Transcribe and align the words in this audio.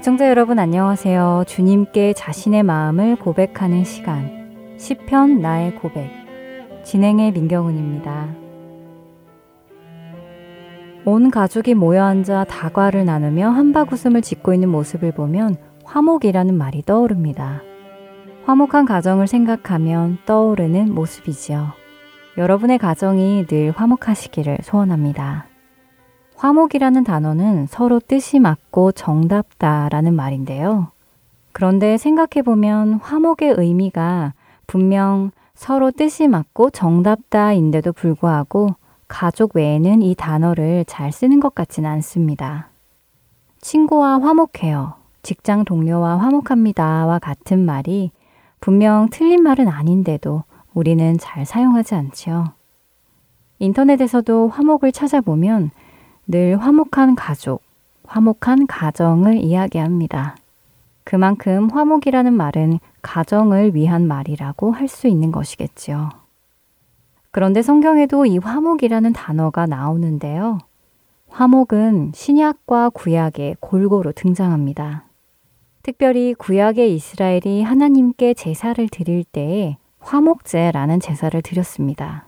애청자 0.00 0.30
여러분 0.30 0.58
안녕하세요. 0.58 1.44
주님께 1.46 2.14
자신의 2.14 2.62
마음을 2.62 3.16
고백하는 3.16 3.84
시간. 3.84 4.74
시편 4.78 5.42
나의 5.42 5.74
고백. 5.74 6.10
진행의 6.84 7.32
민경훈입니다. 7.32 8.34
온 11.04 11.30
가족이 11.30 11.74
모여 11.74 12.02
앉아 12.02 12.44
다과를 12.44 13.04
나누며 13.04 13.50
한바구음을 13.50 14.22
짓고 14.22 14.54
있는 14.54 14.70
모습을 14.70 15.12
보면 15.12 15.56
화목이라는 15.84 16.56
말이 16.56 16.82
떠오릅니다. 16.82 17.60
화목한 18.46 18.86
가정을 18.86 19.26
생각하면 19.26 20.16
떠오르는 20.24 20.94
모습이지요. 20.94 21.74
여러분의 22.38 22.78
가정이 22.78 23.44
늘 23.48 23.74
화목하시기를 23.76 24.60
소원합니다. 24.62 25.49
화목이라는 26.40 27.04
단어는 27.04 27.66
서로 27.66 28.00
뜻이 28.00 28.38
맞고 28.38 28.92
정답다라는 28.92 30.14
말인데요. 30.14 30.88
그런데 31.52 31.98
생각해보면 31.98 32.94
화목의 32.94 33.56
의미가 33.58 34.32
분명 34.66 35.32
서로 35.54 35.90
뜻이 35.90 36.28
맞고 36.28 36.70
정답다인데도 36.70 37.92
불구하고 37.92 38.74
가족 39.06 39.54
외에는 39.54 40.00
이 40.00 40.14
단어를 40.14 40.86
잘 40.86 41.12
쓰는 41.12 41.40
것 41.40 41.54
같지는 41.54 41.90
않습니다. 41.90 42.70
친구와 43.60 44.18
화목해요. 44.22 44.94
직장 45.22 45.66
동료와 45.66 46.20
화목합니다와 46.20 47.18
같은 47.18 47.66
말이 47.66 48.12
분명 48.60 49.08
틀린 49.10 49.42
말은 49.42 49.68
아닌데도 49.68 50.44
우리는 50.72 51.18
잘 51.18 51.44
사용하지 51.44 51.96
않지요. 51.96 52.52
인터넷에서도 53.58 54.48
화목을 54.48 54.92
찾아보면 54.92 55.70
늘 56.32 56.56
화목한 56.56 57.16
가족, 57.16 57.60
화목한 58.04 58.68
가정을 58.68 59.38
이야기합니다. 59.38 60.36
그만큼 61.02 61.68
화목이라는 61.68 62.32
말은 62.32 62.78
가정을 63.02 63.74
위한 63.74 64.06
말이라고 64.06 64.70
할 64.70 64.86
수 64.86 65.08
있는 65.08 65.32
것이겠지요. 65.32 66.10
그런데 67.32 67.62
성경에도 67.62 68.26
이 68.26 68.38
화목이라는 68.38 69.12
단어가 69.12 69.66
나오는데요. 69.66 70.58
화목은 71.30 72.12
신약과 72.14 72.90
구약에 72.90 73.56
골고루 73.58 74.12
등장합니다. 74.12 75.06
특별히 75.82 76.34
구약의 76.34 76.94
이스라엘이 76.94 77.64
하나님께 77.64 78.34
제사를 78.34 78.88
드릴 78.88 79.24
때에 79.24 79.78
화목제라는 79.98 81.00
제사를 81.00 81.42
드렸습니다. 81.42 82.24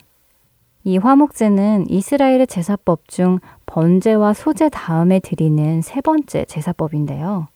이 0.84 0.98
화목제는 0.98 1.88
이스라엘의 1.88 2.48
제사법 2.48 3.06
중 3.08 3.38
번제와 3.66 4.34
소제 4.34 4.68
다음에 4.68 5.20
드리는 5.20 5.80
세 5.80 6.00
번째 6.00 6.44
제사법인데요. 6.46 7.46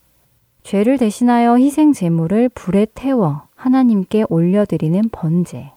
죄를 0.62 0.96
대신하여 0.96 1.58
희생 1.58 1.92
제물을 1.92 2.48
불에 2.50 2.86
태워 2.94 3.42
하나님께 3.56 4.26
올려드리는 4.28 5.08
번제. 5.10 5.72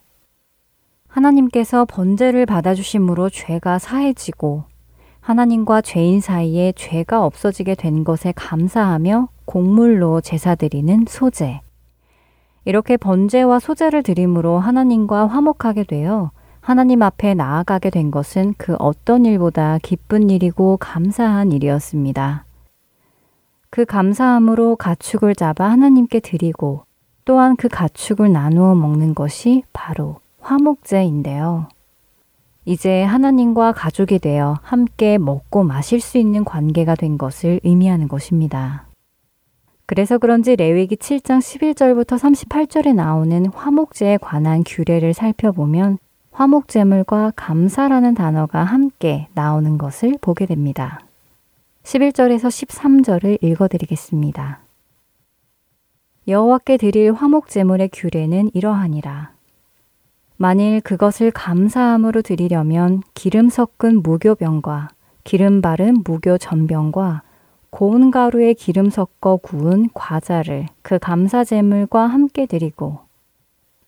하나님께서 1.08 1.86
번제를 1.86 2.46
받아주심으로 2.46 3.32
죄가 3.32 3.80
사해지고 3.80 4.66
하나님과 5.20 5.82
죄인 5.82 6.22
사이에 6.22 6.72
죄가 6.76 7.26
없어지게 7.26 7.74
된 7.76 8.04
것에 8.04 8.32
감사하며 8.36 9.30
곡물로 9.46 10.22
제사 10.22 10.54
드리는 10.54 11.06
소제. 11.08 11.62
이렇게 12.66 12.96
번제와 12.96 13.58
소제를 13.58 14.04
드림으로 14.04 14.60
하나님과 14.60 15.26
화목하게 15.28 15.86
되어 15.86 16.30
하나님 16.62 17.02
앞에 17.02 17.34
나아가게 17.34 17.90
된 17.90 18.12
것은 18.12 18.54
그 18.58 18.76
어떤 18.80 19.26
일보다 19.26 19.80
기쁜 19.82 20.30
일이고 20.30 20.78
감사한 20.78 21.52
일이었습니다. 21.52 22.46
그 23.70 23.86
감사함으로 23.86 24.76
가축을 24.76 25.36
잡아 25.36 25.70
하나님께 25.70 26.20
드리고 26.20 26.84
또한 27.26 27.56
그 27.56 27.68
가축을 27.68 28.32
나누어 28.32 28.76
먹는 28.76 29.14
것이 29.14 29.64
바로 29.74 30.18
화목제인데요. 30.42 31.68
이제 32.66 33.04
하나님과 33.04 33.72
가족이 33.72 34.20
되어 34.20 34.58
함께 34.62 35.18
먹고 35.18 35.64
마실 35.64 36.02
수 36.02 36.18
있는 36.18 36.44
관계가 36.44 36.96
된 36.96 37.18
것을 37.18 37.60
의미하는 37.64 38.08
것입니다. 38.08 38.86
그래서 39.86 40.20
그런지 40.20 40.56
레위기 40.56 40.96
7장 40.96 41.40
11절부터 41.40 42.20
38절에 42.20 42.94
나오는 42.94 43.48
화목제에 43.48 44.18
관한 44.18 44.64
규례를 44.64 45.14
살펴보면 45.16 45.98
화목제물과 46.40 47.34
감사라는 47.36 48.14
단어가 48.14 48.64
함께 48.64 49.28
나오는 49.34 49.78
것을 49.78 50.16
보게 50.22 50.46
됩니다. 50.46 51.02
11절에서 51.84 52.48
13절을 52.48 53.44
읽어드리겠습니다. 53.44 54.60
여호와께 56.30 56.78
드릴 56.78 57.12
화목제물의 57.12 57.90
규례는 57.92 58.52
이러하니라. 58.54 59.34
만일 60.38 60.80
그것을 60.80 61.32
감사함으로 61.32 62.22
드리려면 62.22 63.04
기름 63.14 63.50
섞은 63.50 64.02
무교병과 64.02 64.92
기름 65.26 65.62
바른 65.62 65.98
무교 66.06 66.38
전병과 66.38 67.22
고운 67.70 68.12
가루에 68.12 68.54
기름 68.54 68.90
섞어 68.90 69.36
구운 69.36 69.90
과자를 69.94 70.68
그 70.84 71.00
감사 71.00 71.44
제물과 71.44 72.08
함께 72.08 72.46
드리고 72.46 73.09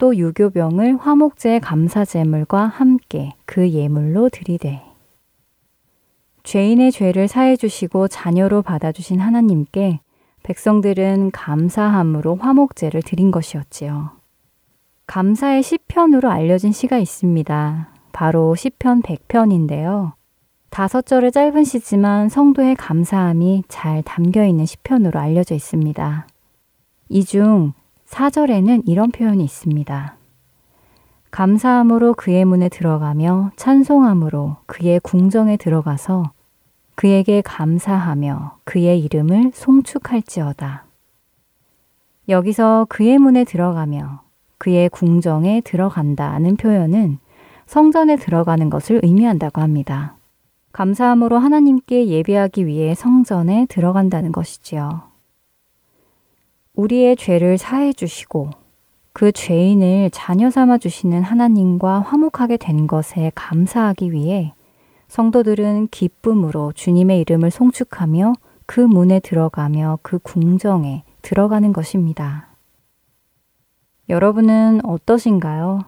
또 0.02 0.16
유교병을 0.18 0.98
화목제 0.98 1.60
감사 1.60 2.04
제물과 2.06 2.66
함께 2.66 3.36
그 3.46 3.70
예물로 3.70 4.30
드리되 4.30 4.82
죄인의 6.42 6.92
죄를 6.92 7.28
사해 7.28 7.56
주시고 7.56 8.08
자녀로 8.08 8.64
받아 8.64 8.92
주신 8.92 9.20
하나님께 9.20 10.00
백성들은 10.42 11.30
감사함으로 11.30 12.36
화목제를 12.38 13.04
드린 13.04 13.30
것이었지요. 13.30 14.10
감사의 15.06 15.62
시편으로 15.62 16.32
알려진 16.32 16.72
시가 16.72 16.98
있습니다. 16.98 17.90
바로 18.12 18.56
시편 18.56 19.04
100편인데요. 19.04 20.14
다섯 20.72 21.06
절의 21.06 21.32
짧은 21.32 21.64
시지만 21.64 22.28
성도의 22.28 22.74
감사함이 22.74 23.66
잘 23.68 24.02
담겨 24.02 24.46
있는 24.46 24.66
시편으로 24.66 25.20
알려져 25.20 25.54
있습니다. 25.54 26.28
이 27.10 27.24
중 27.24 27.74
4절에는 28.12 28.84
이런 28.86 29.10
표현이 29.12 29.44
있습니다. 29.44 30.18
감사함으로 31.32 32.14
그의 32.14 32.44
문에 32.44 32.68
들어가며 32.68 33.52
찬송함으로 33.56 34.58
그의 34.66 35.00
궁정에 35.00 35.56
들어가서 35.56 36.32
그에게 36.96 37.42
감사하며 37.42 38.58
그의 38.66 39.00
이름을 39.00 39.52
송축할지어다. 39.54 40.86
여기서 42.28 42.86
그의 42.90 43.18
문에 43.18 43.46
들어가며 43.46 44.22
그의 44.58 44.90
궁정에 44.90 45.62
들어간다는 45.62 46.58
표현은 46.58 47.18
성전에 47.66 48.18
들어가는 48.18 48.70
것을 48.70 49.00
의미한다고 49.04 49.62
합니다. 49.62 50.18
감사함으로 50.74 51.38
하나님께 51.40 52.08
예배하기 52.08 52.68
위해 52.68 52.94
성전에 52.94 53.68
들어간다는 53.70 54.34
것이지요. 54.34 55.11
우리의 56.76 57.16
죄를 57.16 57.58
사해 57.58 57.94
주시고 57.94 58.50
그 59.14 59.32
죄인을 59.32 60.10
자녀 60.12 60.50
삼아 60.50 60.78
주시는 60.78 61.22
하나님과 61.24 62.00
화목하게 62.00 62.58
된 62.58 62.88
것에 62.88 63.32
감사하기 63.36 64.12
위해 64.12 64.54
성도들은 65.10 65.90
기쁨으로 65.90 66.72
주님의 66.74 67.20
이름을 67.22 67.52
송축하며 67.52 68.34
그 68.66 68.80
문에 68.80 69.20
들어가며 69.20 70.00
그 70.02 70.20
궁정에 70.20 71.04
들어가는 71.22 71.74
것입니다. 71.74 72.48
여러분은 74.08 74.80
어떠신가요? 74.86 75.82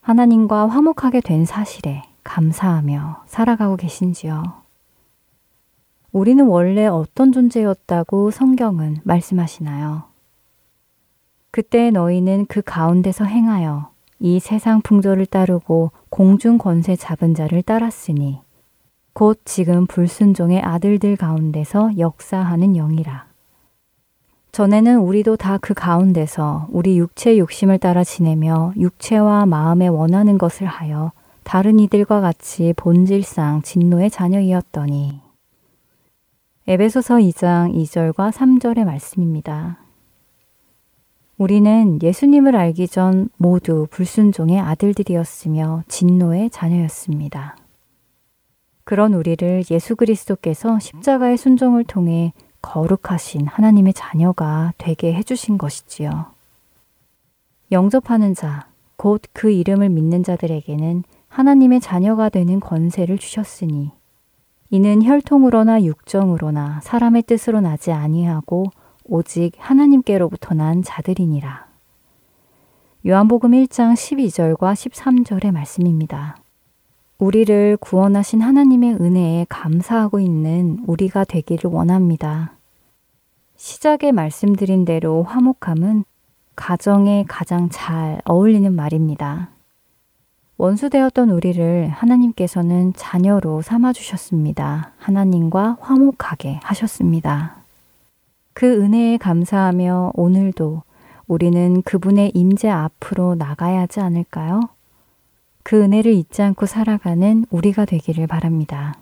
하나님과 0.00 0.68
화목하게 0.68 1.20
된 1.20 1.44
사실에 1.44 2.04
감사하며 2.22 3.24
살아가고 3.26 3.76
계신지요? 3.76 4.42
우리는 6.12 6.46
원래 6.46 6.86
어떤 6.86 7.32
존재였다고 7.32 8.30
성경은 8.30 8.98
말씀하시나요? 9.04 10.07
그때 11.50 11.90
너희는 11.90 12.46
그 12.46 12.62
가운데서 12.62 13.24
행하여 13.24 13.90
이 14.20 14.40
세상 14.40 14.80
풍조를 14.82 15.26
따르고 15.26 15.92
공중 16.10 16.58
권세 16.58 16.96
잡은 16.96 17.34
자를 17.34 17.62
따랐으니 17.62 18.40
곧 19.12 19.40
지금 19.44 19.86
불순종의 19.86 20.60
아들들 20.60 21.16
가운데서 21.16 21.98
역사하는 21.98 22.74
영이라. 22.74 23.26
전에는 24.52 24.98
우리도 24.98 25.36
다 25.36 25.58
그 25.58 25.74
가운데서 25.74 26.68
우리 26.70 26.98
육체 26.98 27.38
욕심을 27.38 27.78
따라 27.78 28.02
지내며 28.02 28.72
육체와 28.76 29.46
마음에 29.46 29.86
원하는 29.86 30.38
것을 30.38 30.66
하여 30.66 31.12
다른 31.44 31.78
이들과 31.78 32.20
같이 32.20 32.72
본질상 32.76 33.62
진노의 33.62 34.10
자녀이었더니 34.10 35.20
에베소서 36.66 37.16
2장 37.16 37.74
2절과 37.74 38.30
3절의 38.32 38.84
말씀입니다. 38.84 39.87
우리는 41.38 42.00
예수님을 42.02 42.56
알기 42.56 42.88
전 42.88 43.28
모두 43.36 43.86
불순종의 43.92 44.58
아들들이었으며 44.58 45.84
진노의 45.86 46.50
자녀였습니다. 46.50 47.56
그런 48.82 49.14
우리를 49.14 49.62
예수 49.70 49.94
그리스도께서 49.94 50.80
십자가의 50.80 51.36
순종을 51.36 51.84
통해 51.84 52.32
거룩하신 52.60 53.46
하나님의 53.46 53.92
자녀가 53.92 54.72
되게 54.78 55.14
해주신 55.14 55.58
것이지요. 55.58 56.26
영접하는 57.70 58.34
자, 58.34 58.66
곧 58.96 59.22
그 59.32 59.52
이름을 59.52 59.90
믿는 59.90 60.24
자들에게는 60.24 61.04
하나님의 61.28 61.80
자녀가 61.80 62.30
되는 62.30 62.58
권세를 62.58 63.16
주셨으니 63.16 63.92
이는 64.70 65.04
혈통으로나 65.04 65.84
육정으로나 65.84 66.80
사람의 66.82 67.22
뜻으로 67.22 67.60
나지 67.60 67.92
아니하고 67.92 68.72
오직 69.08 69.52
하나님께로부터 69.58 70.54
난 70.54 70.82
자들이니라. 70.82 71.66
요한복음 73.06 73.52
1장 73.52 73.94
12절과 73.94 74.74
13절의 74.74 75.50
말씀입니다. 75.50 76.36
우리를 77.18 77.78
구원하신 77.80 78.42
하나님의 78.42 78.94
은혜에 78.94 79.46
감사하고 79.48 80.20
있는 80.20 80.84
우리가 80.86 81.24
되기를 81.24 81.70
원합니다. 81.70 82.52
시작에 83.56 84.12
말씀드린 84.12 84.84
대로 84.84 85.24
화목함은 85.24 86.04
가정에 86.54 87.24
가장 87.26 87.68
잘 87.70 88.20
어울리는 88.24 88.72
말입니다. 88.72 89.50
원수되었던 90.58 91.30
우리를 91.30 91.88
하나님께서는 91.88 92.92
자녀로 92.94 93.62
삼아주셨습니다. 93.62 94.92
하나님과 94.98 95.78
화목하게 95.80 96.60
하셨습니다. 96.62 97.57
그 98.58 98.66
은혜에 98.66 99.18
감사하며 99.18 100.14
오늘도 100.14 100.82
우리는 101.28 101.80
그분의 101.82 102.32
임재 102.34 102.68
앞으로 102.68 103.36
나가야 103.36 103.82
하지 103.82 104.00
않을까요? 104.00 104.62
그 105.62 105.80
은혜를 105.80 106.12
잊지 106.12 106.42
않고 106.42 106.66
살아가는 106.66 107.44
우리가 107.50 107.84
되기를 107.84 108.26
바랍니다. 108.26 108.98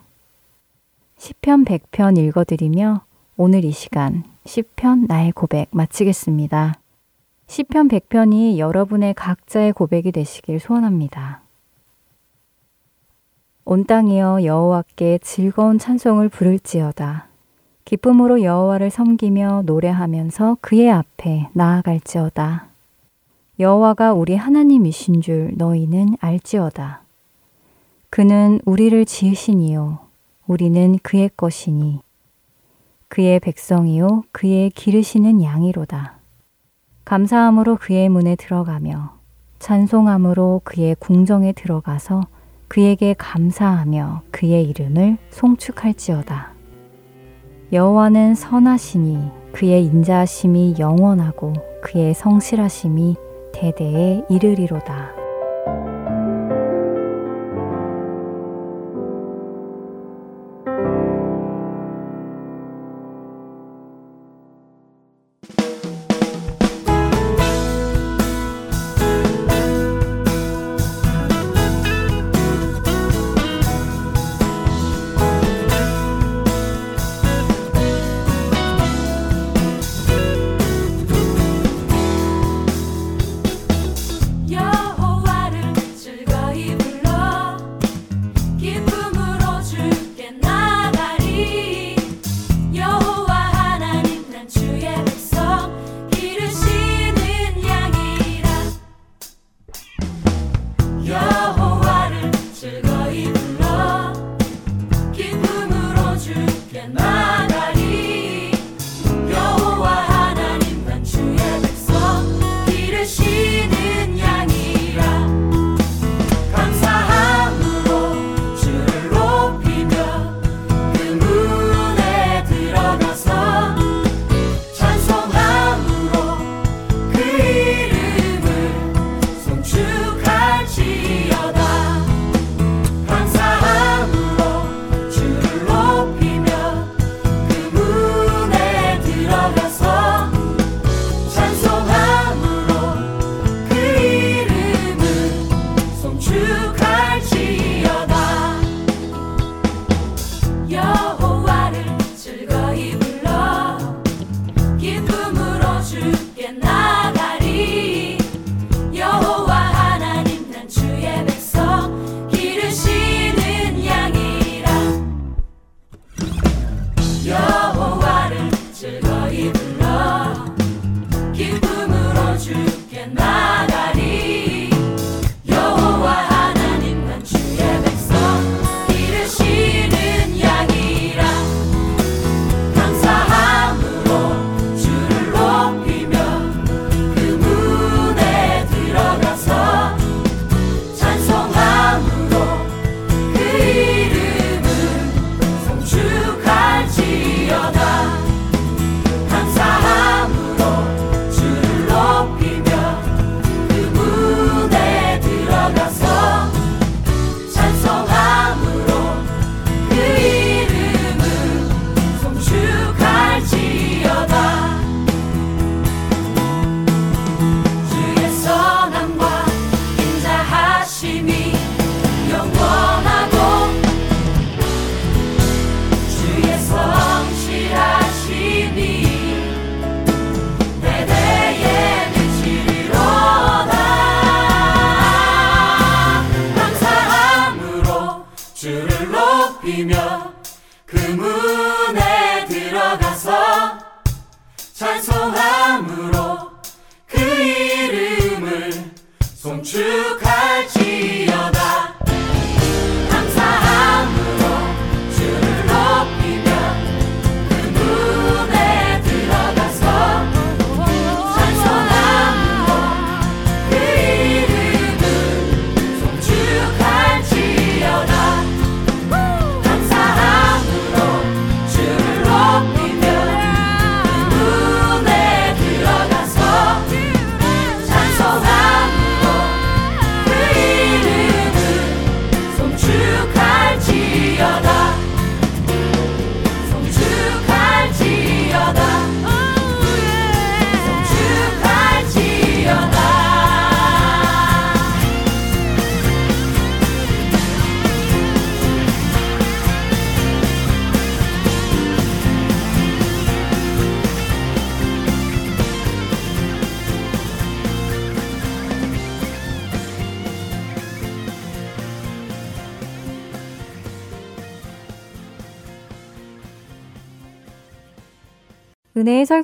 시편 1.16 1.64
100편 1.64 2.18
읽어드리며 2.18 3.00
오늘 3.38 3.64
이 3.64 3.72
시간 3.72 4.24
시편 4.44 5.06
나의 5.06 5.32
고백 5.32 5.68
마치겠습니다. 5.70 6.74
시편 7.46 7.88
100편이 7.88 8.58
여러분의 8.58 9.14
각자의 9.14 9.72
고백이 9.72 10.12
되시길 10.12 10.60
소원합니다. 10.60 11.40
온 13.64 13.86
땅이여 13.86 14.44
여호와께 14.44 15.20
즐거운 15.22 15.78
찬송을 15.78 16.28
부를지어다. 16.28 17.25
기쁨으로 17.86 18.42
여호와를 18.42 18.90
섬기며 18.90 19.62
노래하면서 19.64 20.58
그의 20.60 20.90
앞에 20.90 21.48
나아갈지어다. 21.52 22.66
여호와가 23.60 24.12
우리 24.12 24.34
하나님이신 24.34 25.20
줄 25.20 25.52
너희는 25.56 26.16
알지어다. 26.18 27.02
그는 28.10 28.60
우리를 28.64 29.04
지으시니요 29.04 30.00
우리는 30.48 30.98
그의 31.04 31.30
것이니 31.36 32.00
그의 33.06 33.38
백성이요 33.38 34.24
그의 34.32 34.70
기르시는 34.70 35.44
양이로다. 35.44 36.16
감사함으로 37.04 37.76
그의 37.76 38.08
문에 38.08 38.34
들어가며 38.34 39.14
찬송함으로 39.60 40.62
그의 40.64 40.96
궁정에 40.98 41.52
들어가서 41.52 42.26
그에게 42.66 43.14
감사하며 43.16 44.22
그의 44.32 44.64
이름을 44.64 45.18
송축할지어다. 45.30 46.55
여호와는 47.72 48.36
선하시니 48.36 49.18
그의 49.52 49.84
인자하심이 49.86 50.76
영원하고 50.78 51.52
그의 51.82 52.14
성실하심이 52.14 53.16
대대에 53.52 54.22
이르리로다. 54.28 55.25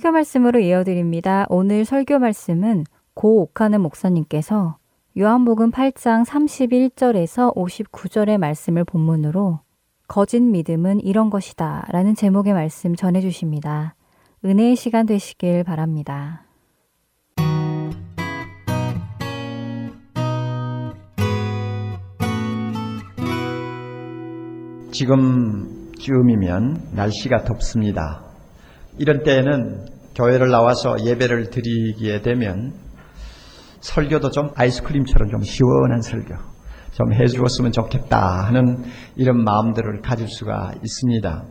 설교 0.02 0.10
말씀으로 0.10 0.58
이어드립니다. 0.58 1.46
오늘 1.48 1.84
설교 1.84 2.18
말씀은 2.18 2.82
고옥하는 3.14 3.80
목사님께서 3.82 4.76
요한복음 5.16 5.70
8장 5.70 6.26
31절에서 6.26 7.54
59절의 7.54 8.38
말씀을 8.38 8.82
본문으로 8.84 9.60
거짓 10.08 10.40
믿음은 10.40 11.02
이런 11.02 11.30
것이다 11.30 11.86
라는 11.92 12.16
제목의 12.16 12.52
말씀 12.52 12.96
전해주십니다. 12.96 13.94
은혜의 14.44 14.74
시간 14.74 15.06
되시길 15.06 15.62
바랍니다. 15.62 16.46
지금쯤이면 24.90 26.88
날씨가 26.92 27.44
덥습니다. 27.44 28.24
이런 28.98 29.22
때에는 29.22 29.91
교회를 30.14 30.50
나와서 30.50 30.96
예배를 31.04 31.50
드리게 31.50 32.20
되면 32.22 32.74
설교도 33.80 34.30
좀 34.30 34.50
아이스크림처럼 34.54 35.30
좀 35.30 35.42
시원한 35.42 36.02
설교 36.02 36.34
좀 36.92 37.12
해주었으면 37.12 37.72
좋겠다 37.72 38.44
하는 38.46 38.84
이런 39.16 39.42
마음들을 39.42 40.02
가질 40.02 40.28
수가 40.28 40.72
있습니다. 40.82 41.44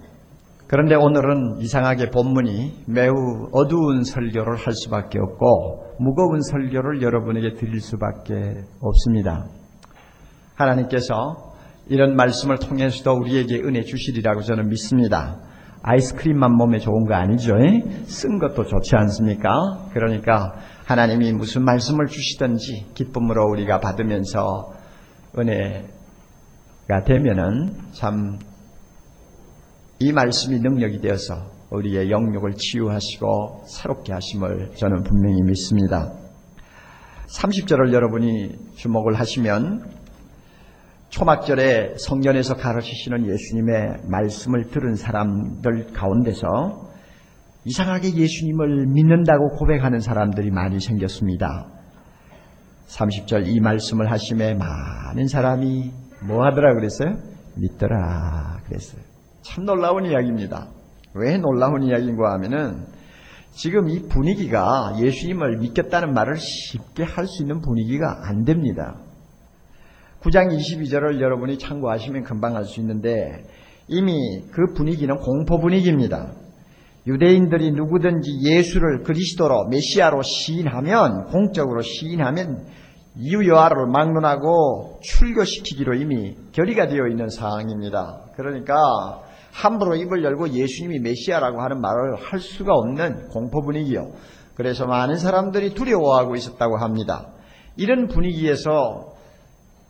그런데 0.67 0.95
오늘은 0.95 1.57
이상하게 1.59 2.11
본문이 2.11 2.85
매우 2.87 3.49
어두운 3.51 4.03
설교를 4.03 4.55
할 4.55 4.73
수밖에 4.73 5.19
없고 5.19 5.97
무거운 5.99 6.41
설교를 6.41 7.01
여러분에게 7.01 7.55
드릴 7.55 7.81
수밖에 7.81 8.33
없습니다. 8.79 9.47
하나님께서 10.55 11.51
이런 11.89 12.15
말씀을 12.15 12.57
통해서도 12.59 13.11
우리에게 13.17 13.57
은혜 13.63 13.81
주시리라고 13.81 14.43
저는 14.43 14.69
믿습니다. 14.69 15.41
아이스크림만 15.83 16.55
몸에 16.55 16.79
좋은 16.79 17.05
거 17.05 17.15
아니죠? 17.15 17.55
쓴 18.05 18.39
것도 18.39 18.65
좋지 18.65 18.95
않습니까? 18.95 19.51
그러니까 19.93 20.53
하나님이 20.85 21.33
무슨 21.33 21.63
말씀을 21.63 22.07
주시든지 22.07 22.91
기쁨으로 22.93 23.49
우리가 23.51 23.79
받으면서 23.79 24.73
은혜가 25.37 27.03
되면은 27.05 27.73
참 27.93 28.51
이 30.03 30.11
말씀이 30.11 30.59
능력이 30.59 30.99
되어서 30.99 31.51
우리의 31.69 32.09
영역을 32.09 32.53
치유하시고 32.55 33.65
새롭게 33.67 34.13
하심을 34.13 34.71
저는 34.75 35.03
분명히 35.03 35.43
믿습니다. 35.43 36.11
30절을 37.27 37.93
여러분이 37.93 38.49
주목을 38.77 39.13
하시면 39.19 40.00
초막절에 41.11 41.95
성전에서 41.97 42.55
가르치시는 42.55 43.27
예수님의 43.27 44.03
말씀을 44.07 44.69
들은 44.69 44.95
사람들 44.95 45.91
가운데서 45.93 46.89
이상하게 47.65 48.15
예수님을 48.15 48.87
믿는다고 48.87 49.49
고백하는 49.57 49.99
사람들이 49.99 50.51
많이 50.51 50.79
생겼습니다. 50.79 51.67
30절 52.87 53.47
이 53.47 53.59
말씀을 53.59 54.09
하심에 54.09 54.55
많은 54.55 55.27
사람이 55.27 55.91
뭐 56.27 56.45
하더라 56.45 56.73
그랬어요? 56.75 57.17
믿더라 57.55 58.61
그랬어요. 58.65 59.01
참 59.41 59.65
놀라운 59.65 60.05
이야기입니다. 60.05 60.69
왜 61.13 61.37
놀라운 61.37 61.83
이야기인가 61.83 62.31
하면은 62.33 62.85
지금 63.51 63.89
이 63.89 64.07
분위기가 64.07 64.95
예수님을 64.97 65.57
믿겠다는 65.57 66.13
말을 66.13 66.37
쉽게 66.37 67.03
할 67.03 67.27
수 67.27 67.43
있는 67.43 67.59
분위기가 67.59 68.21
안 68.23 68.45
됩니다. 68.45 68.95
9장 70.21 70.55
22절을 70.55 71.19
여러분이 71.19 71.57
참고하시면 71.57 72.23
금방 72.23 72.55
알 72.55 72.65
수 72.65 72.79
있는데 72.79 73.43
이미 73.87 74.43
그 74.51 74.73
분위기는 74.73 75.15
공포 75.17 75.59
분위기입니다. 75.59 76.33
유대인들이 77.07 77.71
누구든지 77.71 78.29
예수를 78.43 79.01
그리스도로 79.03 79.67
메시아로 79.69 80.21
시인하면 80.21 81.25
공적으로 81.25 81.81
시인하면 81.81 82.67
이유 83.17 83.49
여하를 83.49 83.87
막론하고 83.87 84.99
출교시키기로 85.01 85.95
이미 85.95 86.37
결의가 86.51 86.87
되어 86.87 87.07
있는 87.07 87.27
상황입니다. 87.29 88.21
그러니까 88.37 88.75
함부로 89.51 89.95
입을 89.95 90.23
열고 90.23 90.49
예수님이 90.49 90.99
메시아라고 90.99 91.61
하는 91.61 91.81
말을 91.81 92.15
할 92.15 92.39
수가 92.39 92.73
없는 92.73 93.29
공포 93.29 93.61
분위기요. 93.61 94.11
그래서 94.53 94.85
많은 94.85 95.17
사람들이 95.17 95.73
두려워하고 95.73 96.35
있었다고 96.35 96.77
합니다. 96.77 97.31
이런 97.75 98.07
분위기에서 98.07 99.10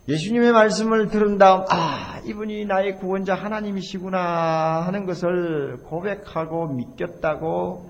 예수님의 0.08 0.50
말씀을 0.50 1.08
들은 1.08 1.38
다음, 1.38 1.64
아, 1.68 2.20
이분이 2.24 2.64
나의 2.64 2.98
구원자 2.98 3.34
하나님이시구나 3.34 4.82
하는 4.84 5.06
것을 5.06 5.78
고백하고 5.84 6.68
믿겼다고 6.68 7.88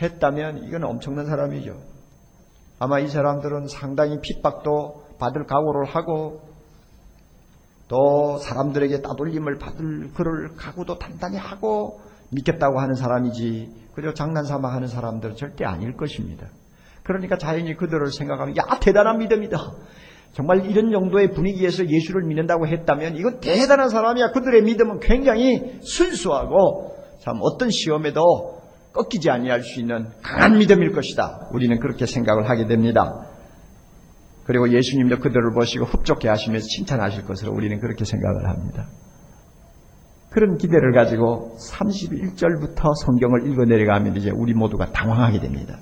했다면 0.00 0.64
이건 0.64 0.84
엄청난 0.84 1.26
사람이죠. 1.26 1.76
아마 2.78 3.00
이 3.00 3.08
사람들은 3.08 3.66
상당히 3.66 4.20
핍박도 4.20 5.16
받을 5.18 5.44
각오를 5.44 5.86
하고 5.86 6.42
또 7.88 8.38
사람들에게 8.38 9.02
따돌림을 9.02 9.58
받을 9.58 10.12
그럴 10.14 10.54
각오도 10.56 10.98
단단히 10.98 11.36
하고 11.36 12.00
믿겠다고 12.30 12.80
하는 12.80 12.94
사람이지 12.94 13.88
그저 13.94 14.14
장난삼아 14.14 14.72
하는 14.72 14.88
사람들은 14.88 15.36
절대 15.36 15.64
아닐 15.64 15.96
것입니다. 15.96 16.46
그러니까 17.02 17.36
자연히 17.36 17.76
그들을 17.76 18.10
생각하면 18.12 18.56
야 18.56 18.78
대단한 18.80 19.18
믿음이다. 19.18 19.58
정말 20.32 20.64
이런 20.64 20.90
정도의 20.90 21.32
분위기에서 21.32 21.86
예수를 21.88 22.24
믿는다고 22.24 22.66
했다면 22.66 23.16
이건 23.16 23.40
대단한 23.40 23.90
사람이야. 23.90 24.32
그들의 24.32 24.62
믿음은 24.62 25.00
굉장히 25.00 25.78
순수하고 25.82 26.96
참 27.20 27.38
어떤 27.42 27.70
시험에도 27.70 28.60
꺾이지 28.94 29.30
아니할 29.30 29.62
수 29.62 29.80
있는 29.80 30.08
강한 30.22 30.58
믿음일 30.58 30.92
것이다. 30.92 31.48
우리는 31.52 31.78
그렇게 31.80 32.06
생각을 32.06 32.48
하게 32.48 32.66
됩니다. 32.66 33.26
그리고 34.44 34.70
예수님도 34.70 35.18
그들을 35.18 35.54
보시고 35.54 35.84
흡족해 35.84 36.28
하시면서 36.28 36.66
칭찬하실 36.66 37.26
것으로 37.26 37.52
우리는 37.52 37.78
그렇게 37.80 38.04
생각을 38.04 38.48
합니다. 38.48 38.88
그런 40.30 40.56
기대를 40.56 40.92
가지고 40.92 41.56
31절부터 41.58 42.94
성경을 43.04 43.50
읽어 43.50 43.64
내려가면 43.66 44.16
이제 44.16 44.30
우리 44.30 44.54
모두가 44.54 44.90
당황하게 44.90 45.40
됩니다. 45.40 45.78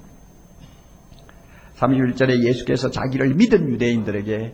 31절에 1.81 2.45
예수께서 2.45 2.91
자기를 2.91 3.35
믿은 3.35 3.69
유대인들에게 3.71 4.53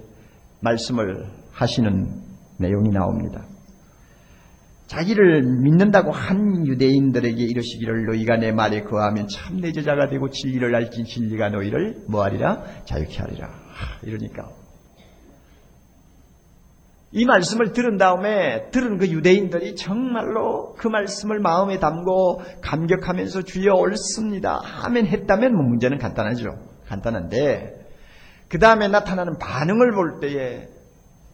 말씀을 0.61 1.26
하시는 1.52 2.23
내용이 2.59 2.90
나옵니다. 2.90 3.45
자기를 4.87 5.42
믿는다고 5.62 6.12
한 6.12 6.64
유대인들에게 6.66 7.42
이르시기를 7.42 8.06
너희가 8.06 8.37
내 8.37 8.52
말에 8.52 8.83
거하면 8.83 9.26
참 9.28 9.61
내 9.61 9.73
제자가 9.73 10.09
되고 10.09 10.30
진리를 10.30 10.73
알지 10.75 11.04
진리가 11.04 11.49
너희를 11.50 12.04
뭐하리라 12.09 12.62
자유케 12.85 13.18
하리라. 13.18 13.49
이러니까 14.04 14.49
이 17.12 17.25
말씀을 17.25 17.73
들은 17.73 17.97
다음에 17.97 18.71
들은 18.71 18.99
그 18.99 19.09
유대인들이 19.09 19.75
정말로 19.75 20.75
그 20.75 20.87
말씀을 20.87 21.40
마음에 21.40 21.78
담고 21.80 22.42
감격하면서 22.61 23.42
주여 23.42 23.73
옳습니다. 23.75 24.61
아멘 24.85 25.06
했다면 25.06 25.54
뭐 25.54 25.64
문제는 25.64 25.99
간단하죠. 25.99 26.75
간단한데 26.88 27.87
그 28.49 28.59
다음에 28.59 28.88
나타나는 28.88 29.38
반응을 29.38 29.93
볼 29.93 30.21
때에 30.21 30.69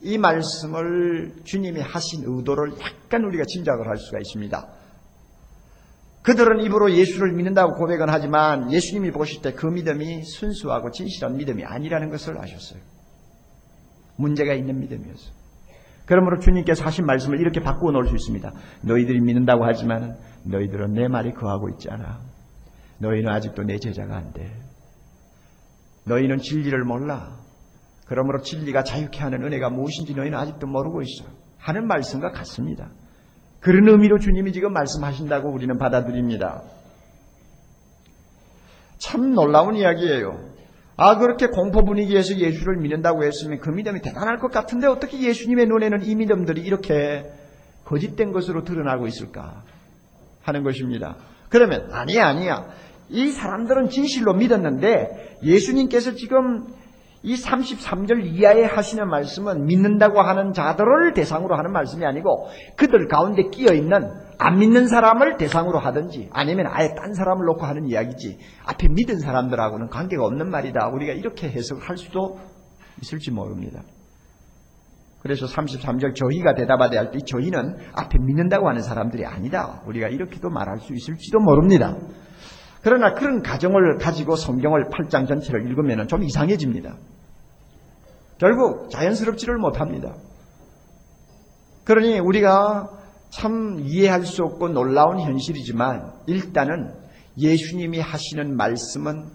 이 0.01 0.19
말씀을 0.19 1.35
주님이 1.45 1.81
하신 1.81 2.25
의도를 2.27 2.73
약간 2.81 3.25
우리가 3.25 3.45
짐작을 3.47 3.87
할 3.87 3.97
수가 3.99 4.19
있습니다. 4.19 4.69
그들은 6.23 6.61
입으로 6.61 6.93
예수를 6.93 7.33
믿는다고 7.33 7.75
고백은 7.75 8.09
하지만 8.09 8.73
예수님이 8.73 9.11
보실 9.11 9.43
때 9.43 9.53
그 9.55 9.67
믿음이 9.67 10.23
순수하고 10.25 10.91
진실한 10.91 11.37
믿음이 11.37 11.65
아니라는 11.65 12.11
것을 12.11 12.39
아셨어요. 12.39 12.81
문제가 14.17 14.55
있는 14.55 14.79
믿음이었어요. 14.81 15.33
그러므로 16.07 16.39
주님께서 16.41 16.85
하신 16.85 17.07
말씀을 17.07 17.41
이렇게 17.41 17.61
바꾸어 17.61 17.93
놓을 17.93 18.07
수 18.07 18.15
있습니다. 18.15 18.53
너희들이 18.83 19.21
믿는다고 19.21 19.65
하지만 19.65 20.17
너희들은 20.45 20.95
내 20.95 21.09
말이 21.09 21.33
거하고 21.33 21.69
있지 21.71 21.89
않아. 21.91 22.21
너희는 22.99 23.29
아직도 23.29 23.63
내 23.65 23.79
제자가 23.79 24.17
안 24.17 24.33
돼. 24.33 24.51
너희는 26.05 26.39
진리를 26.39 26.85
몰라. 26.85 27.37
그러므로 28.07 28.43
진리가 28.43 28.83
자유케 28.83 29.21
하는 29.21 29.43
은혜가 29.45 29.71
무엇인지 29.71 30.15
너희는 30.15 30.37
아직도 30.39 30.67
모르고 30.67 31.03
있어. 31.03 31.25
하는 31.59 31.87
말씀과 31.87 32.33
같습니다. 32.33 32.91
그런 33.61 33.89
의미로 33.89 34.19
주님이 34.19 34.53
지금 34.53 34.73
말씀하신다고 34.73 35.51
우리는 35.51 35.79
받아들입니다. 35.79 36.63
참 38.99 39.35
놀라운 39.35 39.77
이야기예요. 39.77 40.53
아, 40.97 41.19
그렇게 41.19 41.47
공포 41.47 41.85
분위기에서 41.85 42.37
예수를 42.37 42.77
믿는다고 42.77 43.25
했으면 43.25 43.61
그 43.61 43.71
믿음이 43.71 44.01
대단할 44.03 44.39
것 44.39 44.51
같은데 44.51 44.87
어떻게 44.87 45.21
예수님의 45.21 45.67
눈에는 45.67 46.05
이 46.05 46.15
믿음들이 46.15 46.61
이렇게 46.61 47.25
거짓된 47.85 48.33
것으로 48.33 48.65
드러나고 48.65 49.07
있을까 49.07 49.63
하는 50.43 50.63
것입니다. 50.65 51.17
그러면 51.49 51.89
아니야, 51.93 52.27
아니야. 52.27 52.67
이 53.13 53.31
사람들은 53.31 53.91
진실로 53.91 54.35
믿었는데 54.35 55.39
예수님께서 55.43 56.13
지금 56.15 56.67
이 57.23 57.37
33절 57.37 58.25
이하에 58.25 58.65
하시는 58.65 59.09
말씀은 59.09 59.67
믿는다고 59.67 60.21
하는 60.21 60.53
자들을 60.53 61.13
대상으로 61.15 61.57
하는 61.57 61.71
말씀이 61.71 62.05
아니고 62.05 62.49
그들 62.77 63.07
가운데 63.07 63.49
끼어 63.49 63.75
있는 63.75 64.11
안 64.39 64.59
믿는 64.59 64.89
사람을 64.89 65.37
대상으로 65.37 65.79
하든지 65.79 66.31
아니면 66.33 66.67
아예 66.69 66.95
딴 66.97 67.15
사람을 67.15 67.47
놓고 67.47 67.65
하는 67.65 67.87
이야기지 67.87 68.39
앞에 68.67 68.89
믿은 68.89 69.21
사람들하고는 69.21 69.89
관계가 69.89 70.25
없는 70.25 70.51
말이다. 70.51 70.89
우리가 70.89 71.13
이렇게 71.13 71.49
해석할 71.49 71.97
수도 71.97 72.41
있을지 73.01 73.31
모릅니다. 73.31 73.83
그래서 75.23 75.47
33절 75.47 76.17
저희가 76.17 76.55
대답하되 76.55 76.97
할 76.97 77.13
때 77.13 77.21
저희는 77.21 77.77
앞에 77.95 78.19
믿는다고 78.19 78.69
하는 78.69 78.83
사람들이 78.83 79.25
아니다. 79.25 79.81
우리가 79.87 80.09
이렇게도 80.09 80.51
말할 80.51 80.81
수 80.81 80.93
있을지도 80.93 81.39
모릅니다. 81.39 81.97
그러나 82.83 83.15
그런 83.15 83.43
가정을 83.43 83.99
가지고 83.99 84.37
성경을 84.37 84.89
8장 84.91 85.29
전체를 85.29 85.67
읽으면 85.69 86.09
좀 86.09 86.23
이상해집니다. 86.25 86.97
결국 88.39 88.91
자연스럽지를 88.91 89.57
못합니다. 89.59 90.17
그러니 91.85 92.19
우리가 92.19 92.91
참 93.31 93.79
이해할 93.81 94.25
수 94.25 94.43
없고 94.43 94.69
놀라운 94.69 95.21
현실이지만 95.21 96.13
일단은 96.27 96.93
예수님이 97.39 98.01
하시는 98.01 98.57
말씀은 98.57 99.27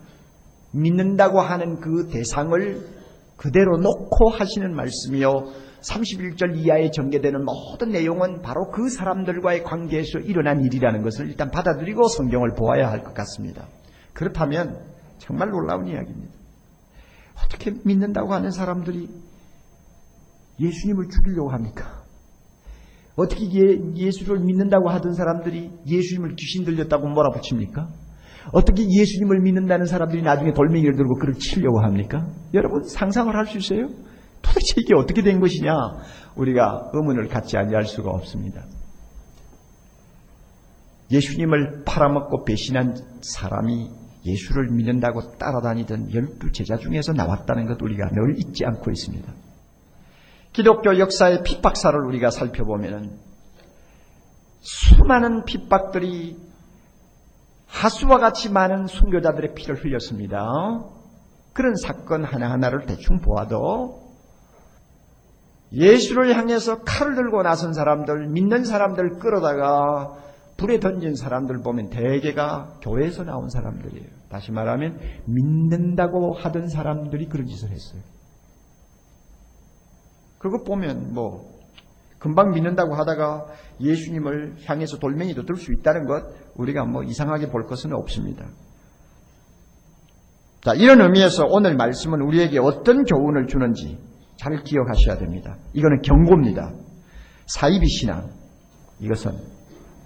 믿는다고 0.72 1.40
하는 1.40 1.80
그 1.80 2.10
대상을 2.12 2.98
그대로 3.38 3.78
놓고 3.78 4.30
하시는 4.30 4.76
말씀이요. 4.76 5.67
31절 5.82 6.58
이하에 6.58 6.92
전개되는 6.92 7.44
모든 7.46 7.90
내용은 7.90 8.42
바로 8.42 8.70
그 8.72 8.90
사람들과의 8.90 9.63
관계에서 9.63 10.20
일어난 10.20 10.63
일이라는 10.63 11.02
것을 11.04 11.28
일단 11.30 11.52
받아들이고 11.52 12.08
성경을 12.08 12.54
보아야 12.56 12.90
할 12.90 13.04
것 13.04 13.13
같습니다. 13.13 13.68
그렇다면 14.13 14.80
정말 15.20 15.50
놀라운 15.50 15.88
이야기입니다. 15.88 16.34
어떻게 17.46 17.72
믿는다고 17.84 18.34
하는 18.34 18.50
사람들이 18.52 19.10
예수님을 20.60 21.10
죽이려고 21.10 21.52
합니까? 21.52 22.04
어떻게 23.16 23.46
예, 23.96 24.12
수를 24.12 24.40
믿는다고 24.40 24.90
하던 24.90 25.13
사람들이 25.13 25.72
예수님을 25.88 26.36
귀신 26.36 26.66
들렸다고 26.66 27.08
몰아붙입니까? 27.08 27.88
어떻게 28.54 28.84
예수님을 28.90 29.42
믿는다는 29.42 29.86
사람들이 29.86 30.22
나중에 30.22 30.54
돌멩이를 30.54 30.96
들고 30.96 31.16
그를 31.20 31.34
치려고 31.36 31.82
합니까? 31.82 32.28
여러분 32.54 32.84
상상을 32.84 33.34
할 33.36 33.46
수 33.48 33.58
있어요? 33.58 33.90
도대체 34.41 34.76
이게 34.78 34.95
어떻게 34.95 35.21
된 35.21 35.39
것이냐? 35.39 35.73
우리가 36.36 36.91
의문을 36.93 37.28
갖지 37.28 37.58
아니할 37.58 37.86
수가 37.86 38.12
없습니다. 38.12 38.65
예수님을 41.12 41.84
팔아먹고 41.86 42.43
배신한 42.43 42.95
사람이 43.21 43.89
예수를 44.26 44.69
믿는다고 44.71 45.38
따라다니던 45.38 46.13
열두 46.13 46.52
제자 46.52 46.78
중에서 46.78 47.13
나왔다는 47.13 47.65
것 47.65 47.82
우리가 47.82 48.10
늘 48.10 48.38
잊지 48.38 48.65
않고 48.65 48.91
있습니다. 48.91 49.34
기독교 50.52 50.97
역사의 51.00 51.43
핍박사를 51.43 51.97
우리가 52.08 52.30
살펴보면 52.30 53.19
수많은 54.60 55.45
핍박들이 55.45 56.38
하수와 57.67 58.17
같이 58.17 58.50
많은 58.50 58.88
순교자들의 58.88 59.54
피를 59.56 59.76
흘렸습니다. 59.84 60.45
그런 61.54 61.76
사건 61.76 62.23
하나하나를 62.23 62.86
대충 62.86 63.19
보아도 63.19 64.07
예수를 65.74 66.36
향해서 66.36 66.84
칼을 66.84 67.16
들고 67.16 67.44
나선 67.44 67.74
사람들, 67.74 68.30
믿는 68.30 68.64
사람들 68.64 69.20
끌어다가 69.20 70.16
불에 70.58 70.80
던진 70.80 71.16
사람들 71.16 71.62
보면 71.62 71.90
대개가 71.90 72.80
교회에서 72.82 73.24
나온 73.24 73.50
사람들이에요. 73.50 74.08
다시 74.30 74.52
말하면 74.52 75.00
믿는다고 75.26 76.34
하던 76.34 76.68
사람들이 76.68 77.28
그런 77.28 77.48
짓을 77.48 77.70
했어요. 77.70 78.02
그거 80.40 80.64
보면 80.64 81.14
뭐 81.14 81.58
금방 82.20 82.52
믿는다고 82.52 82.96
하다가 82.96 83.46
예수님을 83.80 84.56
향해서 84.66 84.98
돌멩이도 84.98 85.46
들 85.46 85.56
수 85.56 85.72
있다는 85.72 86.06
것 86.06 86.24
우리가 86.56 86.86
뭐 86.86 87.04
이상하게 87.04 87.50
볼 87.50 87.68
것은 87.68 87.94
없습니다. 87.94 88.48
자, 90.62 90.74
이런 90.74 91.02
의미에서 91.02 91.46
오늘 91.50 91.76
말씀은 91.76 92.22
우리에게 92.22 92.60
어떤 92.60 93.04
교훈을 93.04 93.48
주는지 93.48 94.00
잘 94.38 94.63
기억하셔야 94.63 95.17
됩니다. 95.17 95.58
이거는 95.73 96.02
경고입니다. 96.02 96.71
사이비 97.47 97.88
신앙. 97.88 98.30
이것은 99.00 99.32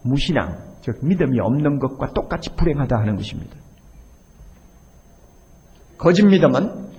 무신앙, 0.03 0.57
즉 0.81 0.99
믿음이 1.03 1.39
없는 1.39 1.79
것과 1.79 2.13
똑같이 2.13 2.49
불행하다 2.55 2.97
하는 2.97 3.15
것입니다. 3.15 3.55
거짓 5.97 6.23
믿음은 6.25 6.89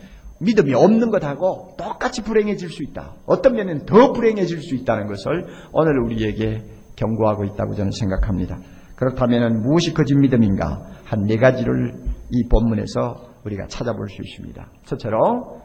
믿음이 0.41 0.75
없는 0.75 1.11
것하고 1.11 1.75
똑같이 1.77 2.23
불행해질 2.23 2.71
수 2.71 2.83
있다. 2.83 3.15
어떤 3.27 3.55
면은 3.55 3.85
더 3.87 4.13
불행해질 4.13 4.63
수 4.63 4.75
있다는 4.75 5.07
것을 5.07 5.47
오늘 5.73 5.99
우리에게 6.01 6.65
경고하고 6.97 7.45
있다고 7.45 7.75
저는 7.75 7.93
생각합니다. 7.93 8.59
그렇다면 8.97 9.63
무엇이 9.63 9.95
거짓 9.95 10.15
믿음인가? 10.15 10.83
한 11.05 11.27
네 11.27 11.37
가지를 11.37 11.95
이 12.31 12.49
본문에서 12.49 13.33
우리가 13.45 13.67
찾아볼 13.67 14.09
수 14.09 14.23
있습니다. 14.23 14.67
첫째로 14.87 15.62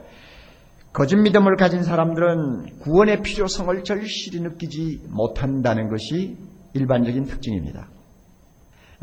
거짓 0.97 1.15
믿음을 1.15 1.57
가진 1.57 1.83
사람들은 1.83 2.79
구원의 2.79 3.21
필요성을 3.21 3.83
절실히 3.83 4.39
느끼지 4.41 5.03
못한다는 5.09 5.89
것이 5.89 6.37
일반적인 6.73 7.27
특징입니다. 7.27 7.87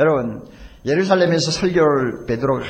여러분, 0.01 0.45
예루살렘에서 0.85 1.53
설교를 1.53 2.27
베드로가 2.27 2.65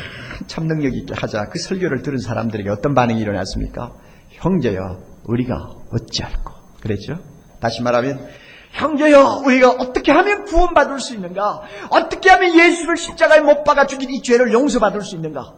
참 0.46 0.66
능력 0.66 0.94
있게 0.94 1.14
하자 1.16 1.46
그 1.46 1.58
설교를 1.58 2.02
들은 2.02 2.18
사람들에게 2.18 2.68
어떤 2.68 2.94
반응이 2.94 3.18
일어났습니까? 3.18 3.94
형제여, 4.28 4.98
우리가 5.24 5.70
어찌할꼬? 5.90 6.52
그랬죠? 6.82 7.14
다시 7.60 7.82
말하면 7.82 8.28
형제여, 8.72 9.40
우리가 9.46 9.70
어떻게 9.70 10.12
하면 10.12 10.44
구원받을 10.44 11.00
수 11.00 11.14
있는가? 11.14 11.62
어떻게 11.88 12.28
하면 12.28 12.58
예수를 12.58 12.98
십자가에 12.98 13.40
못 13.40 13.64
박아 13.64 13.86
죽인 13.86 14.10
이 14.10 14.20
죄를 14.20 14.52
용서받을 14.52 15.00
수 15.00 15.16
있는가? 15.16 15.54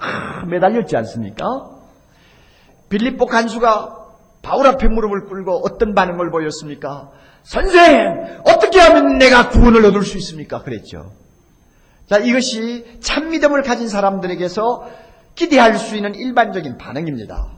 아, 0.00 0.46
매달렸지 0.46 0.96
않습니까? 0.96 1.73
빌립보 2.94 3.26
간수가 3.26 3.96
바울 4.42 4.66
앞에 4.68 4.86
무릎을 4.86 5.24
꿇고 5.24 5.62
어떤 5.64 5.94
반응을 5.94 6.30
보였습니까? 6.30 7.10
선생, 7.42 8.40
어떻게 8.44 8.78
하면 8.78 9.18
내가 9.18 9.48
구원을 9.48 9.84
얻을 9.84 10.02
수 10.02 10.16
있습니까? 10.18 10.62
그랬죠. 10.62 11.10
자, 12.08 12.18
이것이 12.18 13.00
참 13.00 13.30
믿음을 13.30 13.62
가진 13.62 13.88
사람들에게서 13.88 14.86
기대할 15.34 15.76
수 15.76 15.96
있는 15.96 16.14
일반적인 16.14 16.78
반응입니다. 16.78 17.48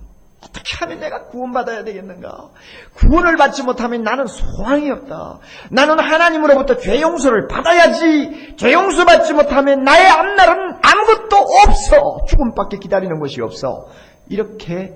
어떻게 0.42 0.76
하면 0.78 1.00
내가 1.00 1.24
구원받아야 1.26 1.84
되겠는가? 1.84 2.50
구원을 2.94 3.36
받지 3.36 3.62
못하면 3.62 4.04
나는 4.04 4.26
소망이 4.26 4.90
없다. 4.90 5.40
나는 5.70 5.98
하나님으로부터 5.98 6.78
죄 6.78 7.00
용서를 7.02 7.48
받아야지. 7.48 8.54
죄 8.56 8.72
용서 8.72 9.04
받지 9.04 9.34
못하면 9.34 9.84
나의 9.84 10.06
앞날은 10.08 10.76
아무것도 10.82 11.36
없어. 11.36 12.24
죽음밖에 12.28 12.78
기다리는 12.78 13.18
것이 13.18 13.42
없어. 13.42 13.88
이렇게 14.28 14.94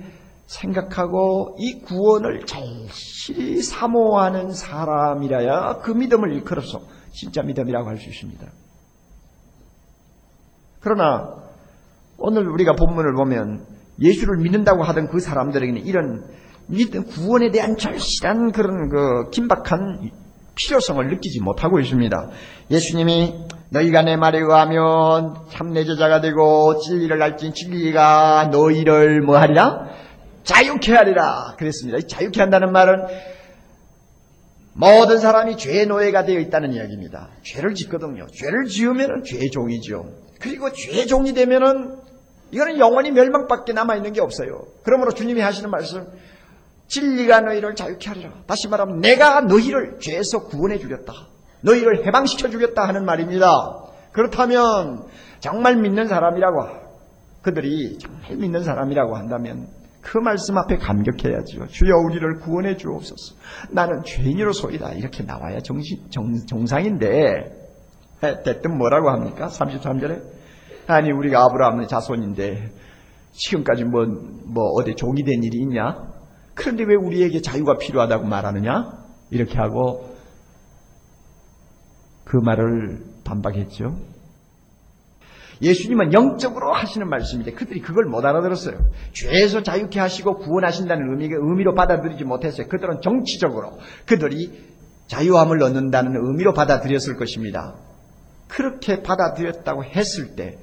생각하고 0.51 1.57
이 1.59 1.81
구원을 1.81 2.45
절실히 2.45 3.63
사모하는 3.63 4.51
사람이라야 4.51 5.79
그 5.83 5.93
믿음을 5.93 6.33
일컬어서 6.33 6.81
진짜 7.13 7.43
믿음이라고 7.43 7.89
할 7.89 7.99
수 7.99 8.09
있습니다. 8.09 8.47
그러나 10.81 11.37
오늘 12.19 12.49
우리가 12.49 12.75
본문을 12.75 13.15
보면 13.15 13.67
예수를 14.01 14.39
믿는다고 14.39 14.83
하던 14.83 15.09
그 15.09 15.21
사람들에게는 15.21 15.87
이런 15.87 16.25
믿음 16.67 17.05
구원에 17.05 17.51
대한 17.51 17.77
절실한 17.77 18.53
그런 18.53 18.89
그 18.89 19.31
긴박한 19.31 20.11
필요성을 20.55 21.07
느끼지 21.11 21.41
못하고 21.41 21.79
있습니다. 21.81 22.31
예수님이 22.71 23.35
너희가 23.71 24.03
내 24.03 24.17
말에 24.17 24.39
의하면 24.39 25.35
참내 25.51 25.85
제자가 25.85 26.21
되고 26.21 26.79
진리를 26.79 27.23
알진 27.23 27.53
진리가 27.55 28.49
너희를 28.51 29.21
뭐 29.23 29.39
하리라? 29.39 29.87
자유케 30.45 30.95
하리라. 30.95 31.55
그랬습니다. 31.59 32.07
자유케 32.07 32.41
한다는 32.41 32.73
말은 32.73 33.07
모든 34.73 35.19
사람이 35.19 35.57
죄의 35.57 35.87
노예가 35.87 36.25
되어 36.25 36.39
있다는 36.39 36.73
이야기입니다. 36.73 37.29
죄를 37.43 37.75
짓거든요. 37.75 38.27
죄를 38.29 38.67
지으면 38.67 39.25
죄의 39.25 39.51
종이죠. 39.51 40.05
그리고 40.41 40.73
죄의 40.73 41.07
종이 41.07 41.35
되면은 41.35 41.99
이거는 42.53 42.79
영원히 42.79 43.11
멸망밖에 43.11 43.73
남아 43.73 43.97
있는 43.97 44.13
게 44.13 44.21
없어요. 44.21 44.63
그러므로 44.83 45.13
주님이 45.13 45.41
하시는 45.41 45.71
말씀, 45.71 46.07
진리가 46.89 47.41
너희를 47.43 47.75
자유케 47.77 48.09
하리라. 48.09 48.33
다시 48.47 48.69
말하면 48.69 49.01
내가 49.01 49.43
너희를 49.43 49.99
죄에서 50.01 50.47
구원해 50.47 50.79
주겠다. 50.79 51.13
너희를 51.61 52.07
해방시켜 52.07 52.51
주겠다 52.51 52.89
하는 52.89 53.05
말입니다. 53.05 53.47
그렇다면 54.13 55.05
정말 55.39 55.77
믿는 55.77 56.09
사람이라고 56.09 56.57
그들이 57.43 57.99
정말 57.99 58.37
믿는 58.37 58.65
사람이라고 58.65 59.17
한다면 59.17 59.69
그 60.01 60.19
말씀 60.19 60.57
앞에 60.57 60.77
감격해야죠. 60.79 61.67
주여 61.69 61.97
우리를 62.07 62.39
구원해 62.39 62.77
주옵소서. 62.77 63.37
나는 63.71 64.03
죄인으로소이다. 64.03 64.93
이렇게 64.93 65.23
나와야 65.23 65.61
정신, 65.61 65.99
정, 66.11 66.35
정상인데 66.47 67.61
대뜸 68.21 68.77
뭐라고 68.77 69.11
합니까? 69.11 69.47
33절에 69.49 70.23
아니 70.87 71.13
우리가 71.13 71.45
아브라함의 71.45 71.89
자손인데 71.89 72.73
지금까지 73.33 73.85
뭐, 73.85 74.07
뭐 74.07 74.65
어디 74.79 74.95
종이 74.95 75.23
된 75.23 75.43
일이 75.43 75.59
있냐? 75.59 76.11
그런데 76.55 76.85
왜 76.85 76.95
우리에게 76.95 77.41
자유가 77.41 77.77
필요하다고 77.77 78.27
말하느냐? 78.27 79.01
이렇게 79.31 79.57
하고 79.57 80.15
그 82.25 82.37
말을 82.37 83.05
반박했죠. 83.25 83.97
예수님은 85.63 86.13
영적으로 86.13 86.73
하시는 86.73 87.09
말씀인데 87.09 87.53
그들이 87.53 87.81
그걸 87.81 88.07
못 88.07 88.25
알아들었어요. 88.25 88.79
죄에서 89.13 89.63
자유케 89.63 90.01
하시고 90.01 90.39
구원하신다는 90.39 91.11
의미, 91.11 91.29
의미로 91.33 91.75
받아들이지 91.75 92.25
못했어요. 92.25 92.67
그들은 92.69 93.01
정치적으로 93.03 93.79
그들이 94.07 94.71
자유함을 95.09 95.63
얻는다는 95.63 96.13
의미로 96.17 96.55
받아들였을 96.55 97.17
것입니다. 97.17 97.75
그렇게 98.49 99.03
받아들였다고 99.03 99.85
했을 99.85 100.35
때 100.35 100.59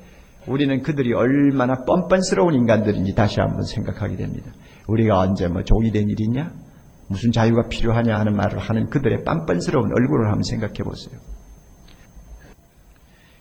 우리는 0.47 0.81
그들이 0.81 1.13
얼마나 1.13 1.83
뻔뻔스러운 1.83 2.53
인간들인지 2.53 3.13
다시 3.13 3.39
한번 3.39 3.63
생각하게 3.63 4.15
됩니다. 4.15 4.51
우리가 4.87 5.19
언제 5.19 5.47
뭐 5.47 5.63
종이 5.63 5.91
된 5.91 6.09
일이냐? 6.09 6.51
무슨 7.09 7.31
자유가 7.31 7.67
필요하냐 7.69 8.17
하는 8.17 8.35
말을 8.35 8.57
하는 8.59 8.89
그들의 8.89 9.23
뻔뻔스러운 9.23 9.91
얼굴을 9.93 10.27
한번 10.27 10.43
생각해 10.43 10.75
보세요. 10.83 11.19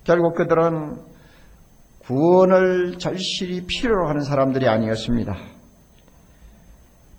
결국 0.04 0.34
그들은 0.36 1.15
구원을 2.06 2.98
절실히 2.98 3.66
필요로 3.66 4.08
하는 4.08 4.20
사람들이 4.20 4.68
아니었습니다. 4.68 5.34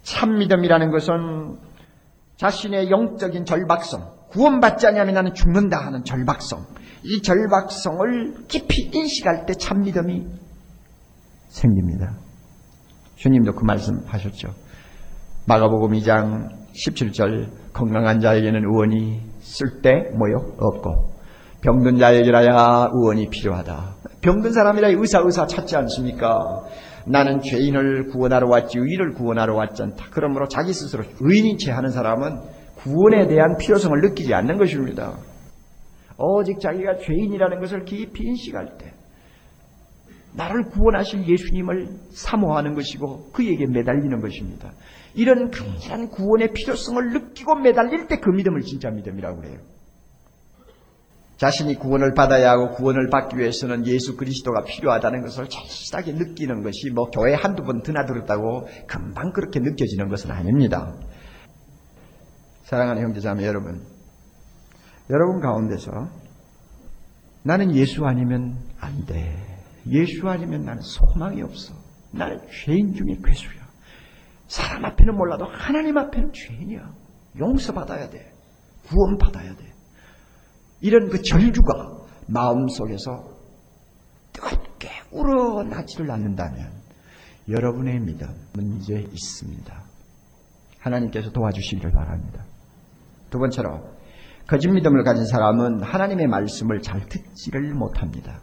참 0.04 0.38
믿음이라는 0.38 0.92
것은 0.92 1.58
자신의 2.38 2.90
영적인 2.90 3.46
절박성, 3.46 4.02
구원받지 4.30 4.88
않으면 4.88 5.14
나는 5.14 5.34
죽는다 5.34 5.86
하는 5.86 6.04
절박성, 6.04 6.66
이 7.04 7.22
절박성을 7.22 8.46
깊이 8.48 8.90
인식할 8.94 9.46
때 9.46 9.54
참 9.60 9.82
믿음이 9.82 10.26
생깁니다. 11.50 12.18
주님도 13.16 13.54
그 13.54 13.66
말씀 13.66 14.04
하셨죠. 14.06 14.50
마가복음 15.48 15.92
2장 15.94 16.50
17절 16.74 17.74
건강한 17.74 18.20
자에게는 18.20 18.64
의원이 18.64 19.22
쓸때 19.40 20.12
뭐요? 20.18 20.56
없고 20.60 21.17
병든 21.62 21.98
자에게라야 21.98 22.90
의원이 22.94 23.30
필요하다. 23.30 23.96
병든 24.22 24.54
사람이라 24.54 24.90
의사 24.90 25.20
의사 25.20 25.48
찾지 25.48 25.76
않습니까? 25.76 26.64
나는 27.06 27.42
죄인을 27.42 28.08
구원하러 28.08 28.48
왔지 28.50 28.78
의인을 28.78 29.14
구원하러 29.14 29.56
왔지 29.56 29.82
않다. 29.82 30.06
그러므로 30.12 30.48
자기 30.48 30.74
스스로 30.74 31.04
의인인 31.20 31.58
채 31.58 31.72
하는 31.72 31.90
사람은 31.90 32.40
구원에 32.76 33.28
대한 33.28 33.58
필요성을 33.58 34.00
느끼지 34.02 34.34
않는 34.34 34.58
것입니다. 34.58 35.18
오직 36.18 36.60
자기가 36.60 36.98
죄인이라는 36.98 37.60
것을 37.60 37.86
깊이 37.86 38.24
인식할 38.24 38.78
때 38.78 38.94
나를 40.36 40.66
구원하실 40.66 41.28
예수님을 41.28 41.88
사모하는 42.12 42.76
것이고 42.76 43.32
그에게 43.32 43.66
매달리는 43.66 44.20
것입니다. 44.22 44.72
이런 45.16 45.50
강렬한 45.50 46.10
구원의 46.10 46.54
필요성을 46.54 47.14
느끼고 47.14 47.56
매달릴 47.56 48.08
때 48.08 48.18
그 48.18 48.30
믿음을 48.30 48.62
진짜 48.62 48.90
믿음이라고 48.92 49.42
그래요. 49.42 49.58
자신이 51.38 51.76
구원을 51.76 52.14
받아야 52.14 52.52
하고 52.52 52.72
구원을 52.72 53.10
받기 53.10 53.38
위해서는 53.38 53.86
예수 53.86 54.18
그리스도가 54.18 54.64
필요하다는 54.64 55.22
것을 55.22 55.48
절실하게 55.50 56.14
느끼는 56.14 56.64
것이 56.64 56.90
뭐 56.94 57.06
교회 57.12 57.36
한두 57.36 57.64
번 57.64 57.84
드나들었다고 57.84 58.68
금방 58.88 59.32
그렇게 59.32 59.60
느껴지는 59.60 60.10
것은 60.10 60.32
아닙니다. 60.32 60.96
사랑하는 62.64 63.04
형제자매 63.04 63.46
여러분, 63.46 63.82
여러분 65.10 65.40
가운데서 65.40 65.92
나는 67.44 67.74
예수 67.76 68.04
아니면 68.06 68.58
안 68.80 69.06
돼. 69.06 69.38
예수 69.90 70.28
아니면 70.28 70.66
나는 70.66 70.82
소망이 70.82 71.42
없어. 71.44 71.74
나는 72.12 72.42
죄인 72.52 72.94
중에 72.94 73.16
괴수야. 73.24 73.62
사람 74.48 74.84
앞에는 74.86 75.16
몰라도 75.16 75.46
하나님 75.46 75.98
앞에는 75.98 76.32
죄인이야. 76.34 76.94
용서받아야 77.40 78.10
돼. 78.10 78.34
구원받아야 78.88 79.56
돼. 79.56 79.67
이런 80.82 81.10
그 81.10 81.22
절규가 81.22 81.98
마음속에서 82.28 83.24
뜨겁게 84.34 84.90
우러나지를 85.12 86.12
않는다면 86.12 86.72
여러분의 87.50 88.00
믿음 88.00 88.28
문제 88.54 88.96
있습니다. 88.96 89.84
하나님께서 90.80 91.32
도와주시기를 91.32 91.92
바랍니다. 91.92 92.46
두 93.30 93.40
번째로 93.40 93.98
거짓 94.48 94.70
믿음을 94.70 95.04
가진 95.04 95.26
사람은 95.26 95.84
하나님의 95.84 96.28
말씀을 96.28 96.82
잘 96.82 97.06
듣지를 97.08 97.74
못합니다. 97.74 98.42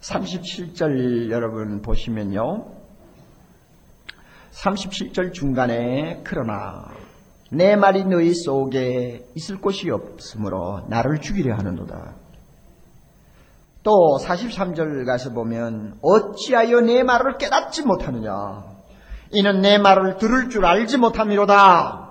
37절 0.00 1.30
여러분 1.30 1.80
보시면요. 1.80 2.66
37절 4.50 5.32
중간에 5.32 6.20
그러나 6.24 6.88
내 7.52 7.76
말이 7.76 8.04
너희 8.04 8.32
속에 8.32 9.26
있을 9.34 9.60
곳이 9.60 9.90
없으므로 9.90 10.86
나를 10.88 11.20
죽이려 11.20 11.54
하는도다. 11.54 12.14
또 13.82 14.18
43절 14.22 15.04
가서 15.04 15.32
보면 15.32 15.98
어찌하여 16.00 16.80
내 16.80 17.02
말을 17.02 17.36
깨닫지 17.36 17.82
못하느냐 17.82 18.64
이는 19.32 19.60
내 19.60 19.76
말을 19.76 20.16
들을 20.16 20.48
줄 20.48 20.64
알지 20.64 20.96
못함이로다. 20.96 22.10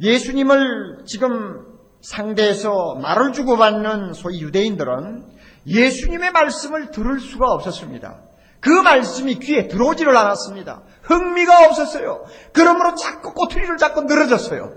예수님을 0.00 1.04
지금 1.04 1.66
상대해서 2.00 2.94
말을 3.02 3.32
주고받는 3.32 4.12
소위 4.12 4.40
유대인들은 4.42 5.24
예수님의 5.66 6.30
말씀을 6.30 6.92
들을 6.92 7.18
수가 7.18 7.50
없었습니다. 7.52 8.27
그 8.60 8.70
말씀이 8.70 9.38
귀에 9.38 9.68
들어오지를 9.68 10.16
않았습니다. 10.16 10.82
흥미가 11.02 11.66
없었어요. 11.66 12.24
그러므로 12.52 12.94
자꾸 12.94 13.32
꼬투리를 13.32 13.76
잡고 13.76 14.02
늘어졌어요. 14.02 14.72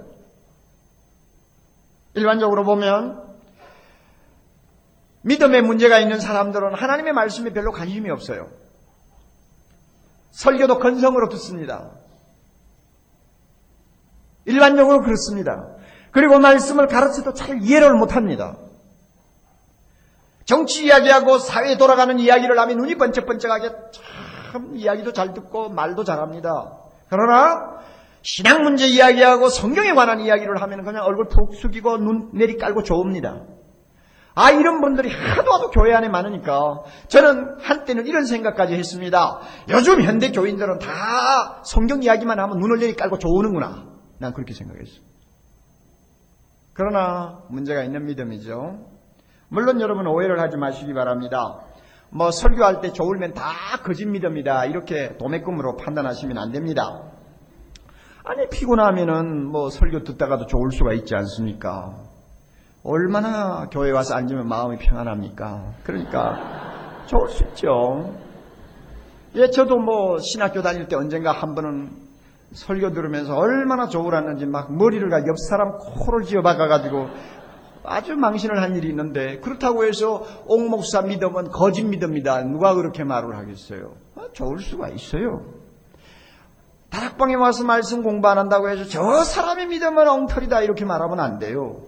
일반적으로 2.13 2.63
보면 2.63 3.31
믿음에 5.23 5.61
문제가 5.61 5.99
있는 5.99 6.19
사람들은 6.19 6.75
하나님의 6.75 7.13
말씀에 7.13 7.53
별로 7.53 7.71
관심이 7.71 8.09
없어요. 8.09 8.49
설교도 10.31 10.79
건성으로 10.79 11.29
듣습니다. 11.29 11.91
일반적으로 14.45 15.01
그렇습니다. 15.01 15.75
그리고 16.11 16.39
말씀을 16.39 16.87
가르쳐도 16.87 17.33
잘 17.33 17.61
이해를 17.61 17.93
못합니다. 17.93 18.57
정치 20.45 20.85
이야기하고 20.85 21.37
사회 21.37 21.77
돌아가는 21.77 22.17
이야기를 22.19 22.57
하면 22.59 22.77
눈이 22.77 22.95
번쩍번쩍하게 22.95 23.69
참 24.51 24.71
이야기도 24.75 25.13
잘 25.13 25.33
듣고 25.33 25.69
말도 25.69 26.03
잘합니다. 26.03 26.77
그러나 27.09 27.79
신앙 28.21 28.63
문제 28.63 28.85
이야기하고 28.87 29.49
성경에 29.49 29.93
관한 29.93 30.19
이야기를 30.19 30.61
하면 30.61 30.83
그냥 30.83 31.05
얼굴 31.05 31.27
푹 31.27 31.55
숙이고 31.55 31.97
눈 31.97 32.31
내리 32.33 32.57
깔고 32.57 32.83
좋습니다. 32.83 33.43
아, 34.33 34.49
이런 34.49 34.79
분들이 34.79 35.09
하도 35.09 35.51
하도 35.51 35.69
교회 35.71 35.93
안에 35.93 36.07
많으니까 36.07 36.83
저는 37.09 37.57
한때는 37.59 38.07
이런 38.07 38.25
생각까지 38.25 38.75
했습니다. 38.75 39.39
요즘 39.69 40.01
현대 40.03 40.31
교인들은 40.31 40.79
다 40.79 41.61
성경 41.65 42.01
이야기만 42.01 42.39
하면 42.39 42.57
눈을 42.59 42.79
내리 42.79 42.95
깔고 42.95 43.17
좋으는구나. 43.17 43.87
난 44.19 44.33
그렇게 44.33 44.53
생각했어. 44.53 45.01
그러나 46.73 47.41
문제가 47.49 47.83
있는 47.83 48.05
믿음이죠. 48.05 48.90
물론 49.51 49.81
여러분 49.81 50.07
오해를 50.07 50.39
하지 50.39 50.55
마시기 50.55 50.93
바랍니다. 50.93 51.59
뭐 52.09 52.31
설교할 52.31 52.79
때 52.79 52.93
좋으면 52.93 53.33
다 53.33 53.51
거짓 53.83 54.05
믿음이다. 54.05 54.65
이렇게 54.65 55.17
도매금으로 55.17 55.75
판단하시면 55.75 56.37
안 56.37 56.51
됩니다. 56.53 57.01
아니 58.23 58.47
피곤하면은 58.49 59.45
뭐 59.51 59.69
설교 59.69 60.03
듣다가도 60.03 60.45
좋을 60.45 60.71
수가 60.71 60.93
있지 60.93 61.15
않습니까? 61.15 61.93
얼마나 62.85 63.65
교회 63.69 63.91
와서 63.91 64.15
앉으면 64.15 64.47
마음이 64.47 64.77
평안합니까? 64.77 65.63
그러니까 65.83 67.03
좋을 67.07 67.27
수 67.27 67.43
있죠. 67.49 68.15
예, 69.35 69.49
저도 69.49 69.79
뭐 69.79 70.17
신학교 70.19 70.61
다닐 70.61 70.87
때 70.87 70.95
언젠가 70.95 71.33
한 71.33 71.55
번은 71.55 71.89
설교 72.53 72.91
들으면서 72.93 73.35
얼마나 73.35 73.87
좋으라는지 73.87 74.45
막 74.45 74.73
머리를 74.73 75.09
가 75.09 75.17
옆 75.19 75.37
사람 75.49 75.77
코를 75.77 76.23
쥐어 76.25 76.41
박아가지고 76.41 77.07
아주 77.83 78.15
망신을 78.15 78.61
한 78.61 78.75
일이 78.75 78.89
있는데 78.89 79.39
그렇다고 79.39 79.85
해서 79.85 80.23
옥목사 80.45 81.03
믿음은 81.03 81.49
거짓 81.49 81.83
믿음이다. 81.83 82.43
누가 82.43 82.73
그렇게 82.75 83.03
말을 83.03 83.37
하겠어요? 83.37 83.93
아, 84.15 84.27
좋을 84.33 84.59
수가 84.59 84.89
있어요. 84.89 85.61
다락방에 86.89 87.35
와서 87.35 87.63
말씀 87.63 88.03
공부 88.03 88.27
안 88.27 88.37
한다고 88.37 88.69
해서 88.69 88.83
저 88.85 89.23
사람의 89.23 89.67
믿음은 89.67 90.07
엉터리다 90.07 90.61
이렇게 90.61 90.85
말하면 90.85 91.19
안 91.19 91.39
돼요. 91.39 91.83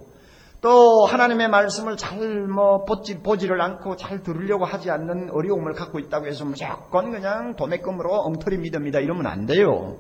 또 0.62 1.06
하나님의 1.06 1.50
말씀을 1.50 1.98
잘뭐 1.98 2.86
보지, 2.86 3.20
보지를 3.22 3.62
않고 3.62 3.98
잘 3.98 4.24
들으려고 4.24 4.64
하지 4.64 4.90
않는 4.92 5.30
어려움을 5.32 5.74
갖고 5.74 6.00
있다고 6.00 6.26
해서 6.26 6.46
무조건 6.46 7.12
그냥 7.12 7.58
도매금으로 7.58 8.10
엉터리 8.10 8.58
믿음이다 8.60 9.00
이러면 9.02 9.28
안 9.28 9.46
돼요. 9.46 9.98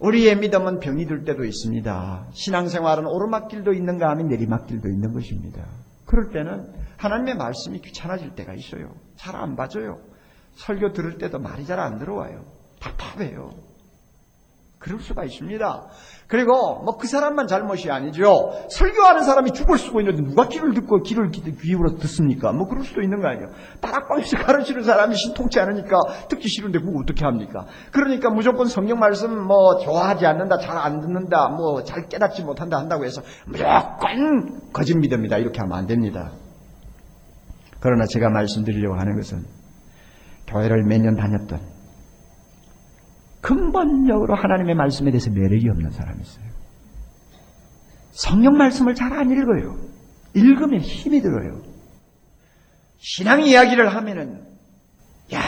우리의 0.00 0.38
믿음은 0.38 0.80
병이 0.80 1.06
들 1.06 1.24
때도 1.24 1.44
있습니다. 1.44 2.28
신앙생활은 2.32 3.06
오르막길도 3.06 3.74
있는가 3.74 4.08
하면 4.10 4.28
내리막길도 4.28 4.88
있는 4.88 5.12
것입니다. 5.12 5.66
그럴 6.06 6.30
때는 6.30 6.72
하나님의 6.96 7.36
말씀이 7.36 7.80
귀찮아질 7.80 8.34
때가 8.34 8.54
있어요. 8.54 8.94
잘 9.16 9.36
안 9.36 9.56
봐줘요. 9.56 10.00
설교 10.54 10.92
들을 10.92 11.18
때도 11.18 11.38
말이 11.38 11.66
잘 11.66 11.78
안 11.78 11.98
들어와요. 11.98 12.44
답답해요. 12.80 13.50
그럴 14.80 14.98
수가 14.98 15.24
있습니다. 15.24 15.82
그리고 16.26 16.82
뭐 16.82 16.96
그 16.96 17.06
사람만 17.06 17.46
잘못이 17.48 17.90
아니죠. 17.90 18.50
설교하는 18.70 19.22
사람이 19.24 19.52
죽을 19.52 19.76
수가 19.78 20.00
있는데 20.00 20.22
누가 20.22 20.48
귀를 20.48 20.72
듣고 20.74 21.02
귀를 21.02 21.30
귀입으로 21.30 21.96
듣습니까? 21.98 22.52
뭐 22.52 22.66
그럴 22.66 22.84
수도 22.84 23.02
있는 23.02 23.20
거 23.20 23.28
아니에요. 23.28 23.48
다락방에서 23.80 24.38
가르치는 24.44 24.82
사람이 24.84 25.14
신통치 25.14 25.60
않으니까 25.60 25.96
듣기 26.28 26.48
싫은데 26.48 26.78
그거 26.78 26.98
어떻게 27.02 27.24
합니까? 27.26 27.66
그러니까 27.92 28.30
무조건 28.30 28.66
성경 28.66 28.98
말씀 28.98 29.30
뭐 29.46 29.76
좋아하지 29.78 30.24
않는다, 30.26 30.58
잘 30.58 30.78
안 30.78 31.00
듣는다, 31.00 31.48
뭐 31.50 31.84
잘 31.84 32.08
깨닫지 32.08 32.42
못한다 32.44 32.78
한다고 32.78 33.04
해서 33.04 33.20
무조건 33.46 34.70
거짓 34.72 34.96
믿음이다 34.96 35.36
이렇게 35.38 35.60
하면 35.60 35.76
안 35.76 35.86
됩니다. 35.86 36.32
그러나 37.80 38.04
제가 38.06 38.30
말씀드리려고 38.30 38.94
하는 38.98 39.16
것은 39.16 39.44
교회를 40.46 40.84
몇 40.84 41.00
년 41.00 41.16
다녔던 41.16 41.60
근본적으로 43.40 44.34
하나님의 44.34 44.74
말씀에 44.74 45.10
대해서 45.10 45.30
매력이 45.30 45.68
없는 45.68 45.90
사람이 45.90 46.20
있어요. 46.20 46.44
성경 48.12 48.56
말씀을 48.56 48.94
잘 48.94 49.12
안 49.12 49.30
읽어요. 49.30 49.76
읽으면 50.34 50.80
힘이 50.80 51.20
들어요. 51.20 51.62
신앙 52.98 53.42
이야기를 53.42 53.94
하면은 53.94 54.44
양, 55.32 55.42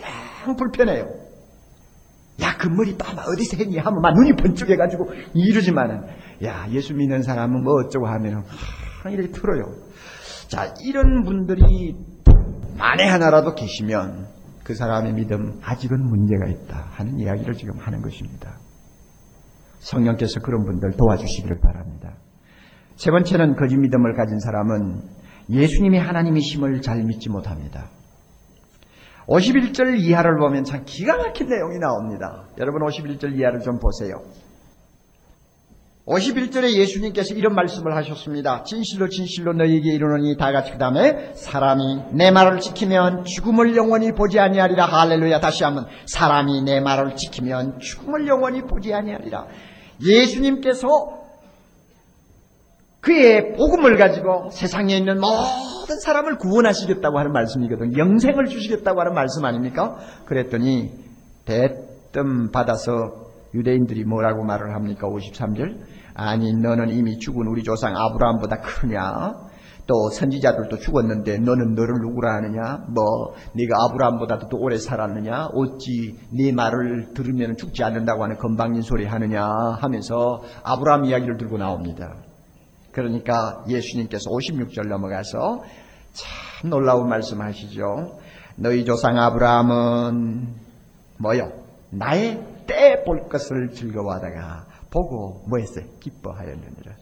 양 0.00 0.56
불편해요. 0.56 1.04
야, 2.42 2.56
그 2.58 2.68
머리 2.68 2.96
빠마 2.98 3.22
어디서 3.22 3.56
했니? 3.56 3.78
하면 3.78 4.02
막 4.02 4.14
눈이 4.14 4.36
번쩍해가지고 4.36 5.10
이러지만은, 5.34 6.02
야, 6.44 6.66
예수 6.70 6.94
믿는 6.94 7.22
사람은 7.22 7.64
뭐 7.64 7.74
어쩌고 7.84 8.06
하면은, 8.06 8.42
하, 9.02 9.10
이렇게 9.10 9.30
틀어요. 9.30 9.74
자, 10.48 10.74
이런 10.84 11.24
분들이 11.24 11.96
만에 12.76 13.08
하나라도 13.08 13.54
계시면, 13.54 14.28
그 14.66 14.74
사람의 14.74 15.12
믿음 15.12 15.60
아직은 15.62 15.96
문제가 16.04 16.46
있다 16.48 16.88
하는 16.90 17.20
이야기를 17.20 17.54
지금 17.54 17.78
하는 17.78 18.02
것입니다. 18.02 18.58
성령께서 19.78 20.40
그런 20.40 20.64
분들 20.64 20.96
도와주시기를 20.96 21.60
바랍니다. 21.60 22.14
세 22.96 23.12
번째는 23.12 23.54
거짓 23.54 23.76
믿음을 23.76 24.16
가진 24.16 24.40
사람은 24.40 25.02
예수님이 25.50 25.98
하나님이심을 25.98 26.80
잘 26.80 27.04
믿지 27.04 27.30
못합니다. 27.30 27.90
51절 29.28 30.00
이하를 30.00 30.36
보면 30.36 30.64
참 30.64 30.82
기가 30.84 31.16
막힌 31.16 31.46
내용이 31.46 31.78
나옵니다. 31.78 32.48
여러분 32.58 32.82
51절 32.82 33.38
이하를 33.38 33.60
좀 33.60 33.78
보세요. 33.78 34.20
51절에 36.06 36.70
예수님께서 36.70 37.34
이런 37.34 37.54
말씀을 37.56 37.96
하셨습니다. 37.96 38.62
진실로 38.62 39.08
진실로 39.08 39.52
너희에게 39.54 39.92
이르노니 39.92 40.36
다 40.36 40.52
같이 40.52 40.70
그 40.70 40.78
다음에 40.78 41.32
사람이 41.34 42.12
내 42.12 42.30
말을 42.30 42.60
지키면 42.60 43.24
죽음을 43.24 43.74
영원히 43.74 44.12
보지 44.12 44.38
아니하리라. 44.38 44.86
할렐루야. 44.86 45.40
다시 45.40 45.64
한번 45.64 45.86
사람이 46.06 46.62
내 46.62 46.78
말을 46.80 47.16
지키면 47.16 47.80
죽음을 47.80 48.28
영원히 48.28 48.62
보지 48.62 48.94
아니하리라. 48.94 49.46
예수님께서 50.00 50.86
그의 53.00 53.54
복음을 53.54 53.96
가지고 53.96 54.50
세상에 54.52 54.96
있는 54.96 55.20
모든 55.20 55.98
사람을 55.98 56.38
구원하시겠다고 56.38 57.18
하는 57.18 57.32
말씀이거든요. 57.32 57.98
영생을 57.98 58.46
주시겠다고 58.46 59.00
하는 59.00 59.12
말씀 59.12 59.44
아닙니까? 59.44 59.96
그랬더니 60.26 60.90
대뜸 61.44 62.52
받아서 62.52 63.26
유대인들이 63.54 64.04
뭐라고 64.04 64.44
말을 64.44 64.74
합니까? 64.74 65.08
53절. 65.08 65.95
아니 66.16 66.52
너는 66.54 66.90
이미 66.90 67.18
죽은 67.18 67.46
우리 67.46 67.62
조상 67.62 67.94
아브라함보다 67.96 68.60
크냐? 68.60 69.34
또 69.86 70.10
선지자들도 70.10 70.78
죽었는데 70.78 71.38
너는 71.38 71.74
너를 71.74 71.94
누구라 72.00 72.36
하느냐? 72.36 72.84
뭐 72.88 73.34
네가 73.54 73.76
아브라함보다도 73.84 74.48
더 74.48 74.56
오래 74.56 74.78
살았느냐? 74.78 75.50
어찌 75.52 76.18
네 76.32 76.52
말을 76.52 77.12
들으면 77.14 77.56
죽지 77.56 77.84
않는다고 77.84 78.24
하는 78.24 78.36
건방진 78.38 78.82
소리 78.82 79.04
하느냐? 79.04 79.46
하면서 79.80 80.42
아브라함 80.64 81.04
이야기를 81.04 81.36
들고 81.36 81.58
나옵니다. 81.58 82.14
그러니까 82.92 83.62
예수님께서 83.68 84.30
56절 84.30 84.88
넘어가서 84.88 85.62
참 86.14 86.70
놀라운 86.70 87.08
말씀 87.08 87.42
하시죠. 87.42 88.18
너희 88.56 88.86
조상 88.86 89.18
아브라함은 89.18 90.48
뭐요? 91.18 91.52
나의 91.90 92.42
때 92.66 93.04
볼 93.04 93.28
것을 93.28 93.70
즐거워하다가 93.74 94.64
보고 94.96 95.42
뭐 95.46 95.58
했어요? 95.58 95.84
기뻐하였느니라. 96.00 96.92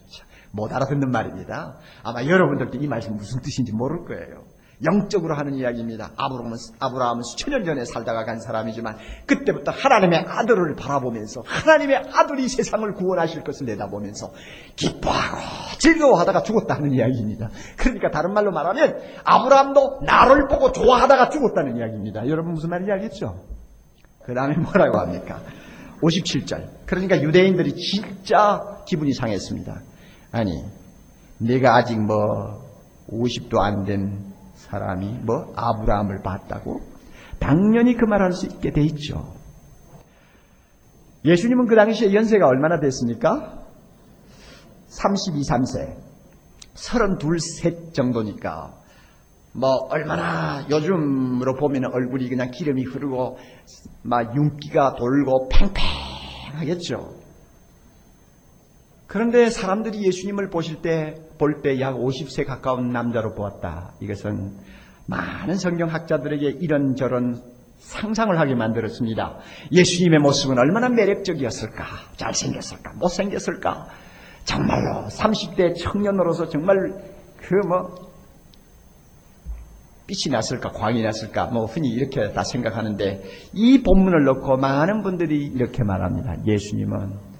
못 0.51 0.73
알아듣는 0.73 1.11
말입니다. 1.13 1.77
아마 2.03 2.25
여러분들도 2.25 2.79
이 2.79 2.89
말씀 2.89 3.17
무슨 3.17 3.41
뜻인지 3.41 3.73
모를 3.73 4.05
거예요. 4.05 4.43
영적으로 4.85 5.37
하는 5.37 5.55
이야기입니다. 5.55 6.11
아브라함은, 6.17 6.57
아브라함은 6.81 7.23
수천 7.23 7.53
년 7.53 7.65
전에 7.65 7.85
살다가 7.85 8.25
간 8.25 8.41
사람이지만 8.41 8.97
그때부터 9.27 9.71
하나님의 9.71 10.25
아들을 10.27 10.75
바라보면서 10.75 11.45
하나님의 11.47 12.11
아들이 12.13 12.49
세상을 12.49 12.93
구원하실 12.95 13.45
것을 13.45 13.67
내다보면서 13.67 14.33
기뻐하고 14.75 15.39
즐거워하다가 15.79 16.43
죽었다는 16.43 16.93
이야기입니다. 16.93 17.51
그러니까 17.77 18.11
다른 18.11 18.35
말로 18.35 18.51
말하면 18.51 18.99
아브라함도 19.25 20.01
나를 20.05 20.49
보고 20.49 20.73
좋아하다가 20.73 21.29
죽었다는 21.29 21.77
이야기입니다. 21.77 22.27
여러분 22.27 22.55
무슨 22.55 22.71
말인지 22.71 22.91
알겠죠? 22.91 23.45
그 24.25 24.35
다음에 24.35 24.57
뭐라고 24.57 24.99
합니까? 24.99 25.41
57절. 26.05 26.87
그러니까 26.87 27.21
유대인들이 27.23 27.75
진짜 27.77 28.83
기분이 28.87 29.13
상했습니다. 29.15 29.81
아니, 30.33 30.53
내가 31.39 31.77
아직 31.77 31.99
뭐 32.01 32.63
50도 33.11 33.59
안 33.61 33.85
된 33.85 34.33
사람이 34.55 35.21
뭐 35.25 35.53
아브라함을 35.57 36.23
봤다고? 36.23 36.81
당연히 37.39 37.95
그 37.97 38.07
말 38.07 38.23
할 38.23 38.33
수 38.33 38.47
있게 38.47 38.71
돼 38.73 38.83
있죠. 38.83 39.35
예수님은 41.25 41.67
그 41.67 41.75
당시에 41.75 42.13
연세가 42.15 42.47
얼마나 42.47 42.79
됐습니까? 42.81 43.63
32, 44.89 45.41
3세. 45.41 45.97
32, 46.75 47.39
셋 47.39 47.95
정도니까 47.95 48.75
뭐 49.53 49.71
얼마나 49.91 50.67
요즘으로 50.69 51.55
보면 51.55 51.85
얼굴이 51.93 52.29
그냥 52.29 52.51
기름이 52.51 52.83
흐르고 52.85 53.39
막 54.03 54.35
윤기가 54.37 54.95
돌고 54.97 55.49
팽팽 55.49 55.85
하겠죠. 56.55 57.15
그런데 59.07 59.51
사람들이 59.51 60.03
예수님을 60.07 60.51
보실 60.51 60.83
때 60.83 61.15
볼 61.39 61.63
때 61.63 61.81
약 61.81 61.97
50세 61.97 62.47
가까운 62.47 62.91
남자로 62.91 63.35
보았다. 63.35 63.93
이것은 64.01 64.57
많은 65.07 65.57
성경학자들에게 65.57 66.59
이런저런 66.61 67.43
상상을 67.79 68.39
하게 68.39 68.55
만들었습니다. 68.55 69.39
예수님의 69.73 70.21
모습은 70.21 70.59
얼마나 70.59 70.89
매력적이었을까? 70.89 71.85
잘생겼을까? 72.17 72.93
못생겼을까? 72.95 73.89
정말로 74.45 75.07
30대 75.09 75.75
청년으로서 75.79 76.49
정말 76.49 76.77
그 77.37 77.55
뭐 77.67 78.14
빛이 80.07 80.33
났을까 80.33 80.71
광이 80.71 81.03
났을까 81.03 81.47
뭐 81.47 81.65
흔히 81.65 81.89
이렇게 81.89 82.33
다 82.33 82.43
생각하는데 82.45 83.23
이 83.55 83.83
본문을 83.83 84.25
놓고 84.25 84.59
많은 84.59 85.03
분들이 85.03 85.47
이렇게 85.47 85.83
말합니다. 85.83 86.37
예수님은 86.47 87.35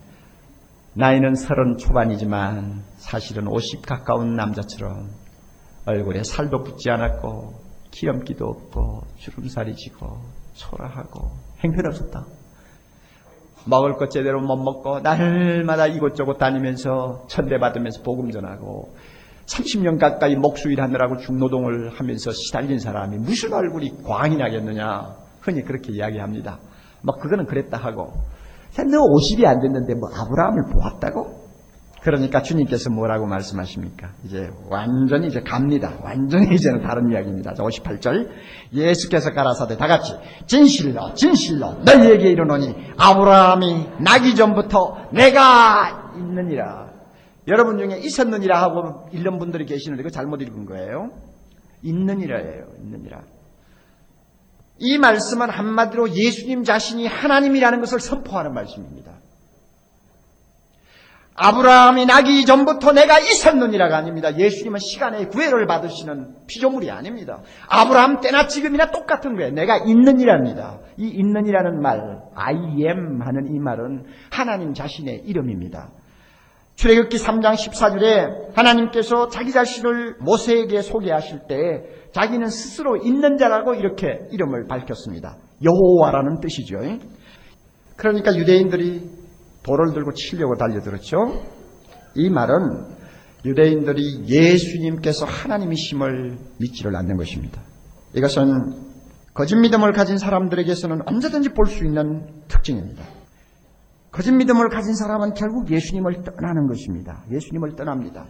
나이는 0.95 1.35
서른 1.35 1.77
초반이지만 1.77 2.85
사실은 2.97 3.49
50 3.49 3.85
가까운 3.85 4.37
남자처럼 4.37 5.11
얼굴에 5.87 6.23
살도 6.23 6.63
붙지 6.63 6.89
않았고 6.89 7.53
기염기도 7.91 8.47
없고 8.47 9.03
주름살이 9.19 9.75
지고 9.75 10.19
초라하고 10.55 11.31
행편없었다. 11.61 12.25
먹을 13.67 13.95
것 13.95 14.11
제대로 14.11 14.41
못 14.41 14.57
먹고 14.57 15.01
날마다 15.01 15.87
이곳저곳 15.87 16.39
다니면서 16.39 17.27
천대받으면서 17.29 18.03
복음 18.03 18.31
전하고 18.31 18.95
30년 19.47 19.99
가까이 19.99 20.37
목수일 20.37 20.81
하느라고 20.81 21.19
중노동을 21.19 21.91
하면서 21.99 22.31
시달린 22.33 22.79
사람이 22.79 23.19
무슨 23.19 23.53
얼굴이 23.53 24.03
광이 24.05 24.37
나겠느냐 24.37 25.17
흔히 25.41 25.63
그렇게 25.63 25.93
이야기합니다. 25.93 26.59
뭐 27.03 27.17
그거는 27.17 27.47
그랬다 27.47 27.77
하고 27.77 28.13
너 28.77 28.99
50이 28.99 29.45
안 29.45 29.61
됐는데 29.61 29.95
뭐 29.95 30.09
아브라함을 30.09 30.65
보았다고? 30.73 31.45
그러니까 32.03 32.43
주님께서 32.43 32.91
뭐라고 32.91 33.27
말씀하십니까? 33.27 34.11
이제 34.25 34.51
완전히 34.69 35.29
이제 35.29 35.41
갑니다. 35.41 35.95
완전히 36.03 36.53
이제는 36.55 36.83
다른 36.83 37.11
이야기입니다. 37.11 37.53
58절. 37.55 38.29
예수께서 38.75 39.33
가라사대 39.33 39.79
다 39.79 39.87
같이 39.87 40.13
진실로 40.47 41.15
진실로 41.15 41.77
너희에게 41.83 42.31
이르노니 42.31 42.75
아브라함이 42.99 43.89
나기 44.01 44.35
전부터 44.35 45.09
내가 45.13 46.13
있느니라. 46.17 46.84
여러분 47.47 47.79
중에 47.79 47.99
있었느니라 47.99 48.61
하고 48.63 49.09
읽는 49.13 49.39
분들이 49.39 49.67
계시는데 49.67 50.03
그거 50.03 50.13
잘못 50.13 50.41
읽은 50.43 50.65
거예요. 50.65 51.11
있느니라예요. 51.83 52.67
있느니라. 52.79 53.23
이 54.79 54.99
말씀은 54.99 55.51
한마디로 55.51 56.11
예수님 56.11 56.65
자신이 56.65 57.07
하나님이라는 57.07 57.81
것을 57.81 58.01
선포하는 58.01 58.55
말씀입니다. 58.55 59.13
아브라함이 61.37 62.07
나기 62.07 62.47
전부터 62.47 62.93
내가 62.93 63.19
있었느니라가 63.19 63.97
아닙니다. 63.97 64.37
예수님은 64.39 64.79
시간의 64.79 65.31
구애를 65.31 65.67
받으시는 65.67 66.47
피조물이 66.47 66.91
아닙니다. 66.91 67.43
아브라함 67.69 68.21
때나 68.21 68.47
지금이나 68.47 68.93
똑같은 68.93 69.37
거예요. 69.37 69.53
내가 69.53 69.79
있느니랍니다. 69.79 70.79
이 70.97 71.09
있느니라는 71.09 71.83
말, 71.83 72.21
I 72.37 72.55
am 72.87 73.21
하는 73.21 73.53
이 73.53 73.59
말은 73.59 74.05
하나님 74.31 74.75
자신의 74.75 75.25
이름입니다. 75.27 75.91
출애굽기 76.77 77.17
3장 77.19 77.55
14절에 77.55 78.55
하나님께서 78.55 79.29
자기 79.29 79.53
자신을 79.53 80.17
모세에게 80.21 80.83
소개하실 80.83 81.43
때 81.49 81.57
자기는 82.13 82.49
스스로 82.49 82.97
있는 82.97 83.37
자라고 83.39 83.75
이렇게 83.75 84.19
이름을 84.33 84.67
밝혔습니다. 84.69 85.37
여호와라는 85.63 86.41
뜻이죠. 86.41 86.79
그러니까 87.97 88.37
유대인들이 88.37 89.09
돌을 89.63 89.95
들고 89.95 90.13
치려고 90.15 90.57
달려들었죠. 90.57 91.17
이 92.17 92.29
말은 92.29 92.95
유대인들이 93.45 94.25
예수님께서 94.27 95.27
하나님이심을 95.27 96.39
믿지를 96.59 96.97
않는 96.97 97.17
것입니다. 97.17 97.63
이것은 98.15 98.45
거짓 99.33 99.57
믿음을 99.57 99.93
가진 99.93 100.19
사람들에게서는 100.19 101.03
언제든지 101.07 101.51
볼 101.51 101.67
수 101.67 101.85
있는 101.85 102.27
특징입니다. 102.49 103.03
거짓 104.15 104.31
믿음을 104.31 104.69
가진 104.69 104.95
사람은 104.95 105.35
결국 105.35 105.69
예수님을 105.69 106.23
떠나는 106.23 106.69
것입니다. 106.69 107.25
예수님을 107.33 107.75
떠납니다. 107.75 108.27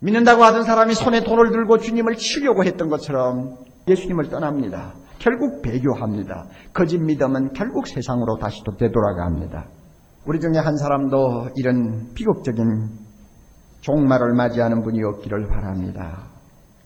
믿는다고 0.00 0.44
하던 0.44 0.64
사람이 0.64 0.94
손에 0.94 1.24
돈을 1.24 1.50
들고 1.50 1.78
주님을 1.78 2.16
치려고 2.16 2.62
했던 2.62 2.90
것처럼 2.90 3.56
예수님을 3.88 4.28
떠납니다. 4.28 4.92
결국 5.18 5.62
배교합니다. 5.62 6.48
거짓 6.74 6.98
믿음은 6.98 7.54
결국 7.54 7.86
세상으로 7.86 8.36
다시 8.36 8.62
또 8.66 8.76
되돌아갑니다. 8.76 9.66
우리 10.26 10.40
중에 10.40 10.58
한 10.58 10.76
사람도 10.76 11.52
이런 11.56 12.12
비극적인 12.12 12.90
종말을 13.80 14.34
맞이하는 14.34 14.82
분이 14.82 15.02
없기를 15.02 15.48
바랍니다. 15.48 16.28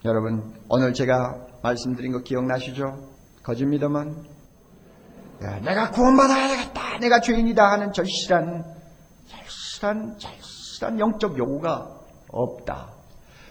여러분, 0.05 0.55
오늘 0.68 0.92
제가 0.92 1.44
말씀드린 1.64 2.12
거 2.12 2.20
기억나시죠? 2.20 2.85
거짓 3.42 3.64
믿음은 3.64 4.07
야, 4.09 4.39
내가 5.40 5.90
구원받아야 5.90 6.48
되겠다. 6.48 6.98
내가 6.98 7.20
죄인이다 7.20 7.64
하는 7.70 7.92
절실한, 7.92 8.64
절실한, 9.26 10.18
절실한 10.18 11.00
영적 11.00 11.38
요구가 11.38 11.88
없다. 12.29 12.90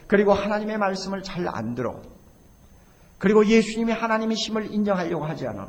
그리고 0.08 0.34
하나님의 0.34 0.78
말씀을 0.78 1.24
잘 1.24 1.48
안 1.48 1.76
들어. 1.76 2.02
그리고 3.18 3.46
예수님이 3.46 3.92
하나님이심을 3.92 4.74
인정하려고 4.74 5.26
하지 5.26 5.48
않아. 5.48 5.68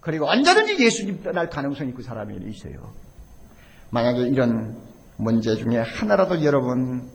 그리고 0.00 0.28
언제든지 0.28 0.82
예수님 0.84 1.22
떠날 1.22 1.48
가능성이 1.48 1.92
그 1.92 2.02
사람에게 2.02 2.48
있어요. 2.48 2.92
만약에 3.90 4.22
이런 4.22 4.76
문제 5.16 5.54
중에 5.56 5.78
하나라도 5.78 6.44
여러분 6.44 7.10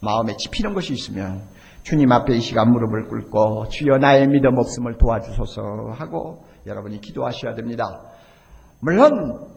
마음에 0.00 0.36
집히는 0.36 0.72
것이 0.74 0.92
있으면 0.92 1.42
주님 1.82 2.10
앞에 2.12 2.34
이 2.36 2.40
시간 2.40 2.70
무릎을 2.70 3.08
꿇고 3.08 3.68
주여 3.68 3.98
나의 3.98 4.28
믿음 4.28 4.56
없음을 4.56 4.98
도와주소서 4.98 5.62
하고 5.96 6.44
여러분이 6.66 7.00
기도하셔야 7.00 7.54
됩니다. 7.54 8.02
물론 8.80 9.48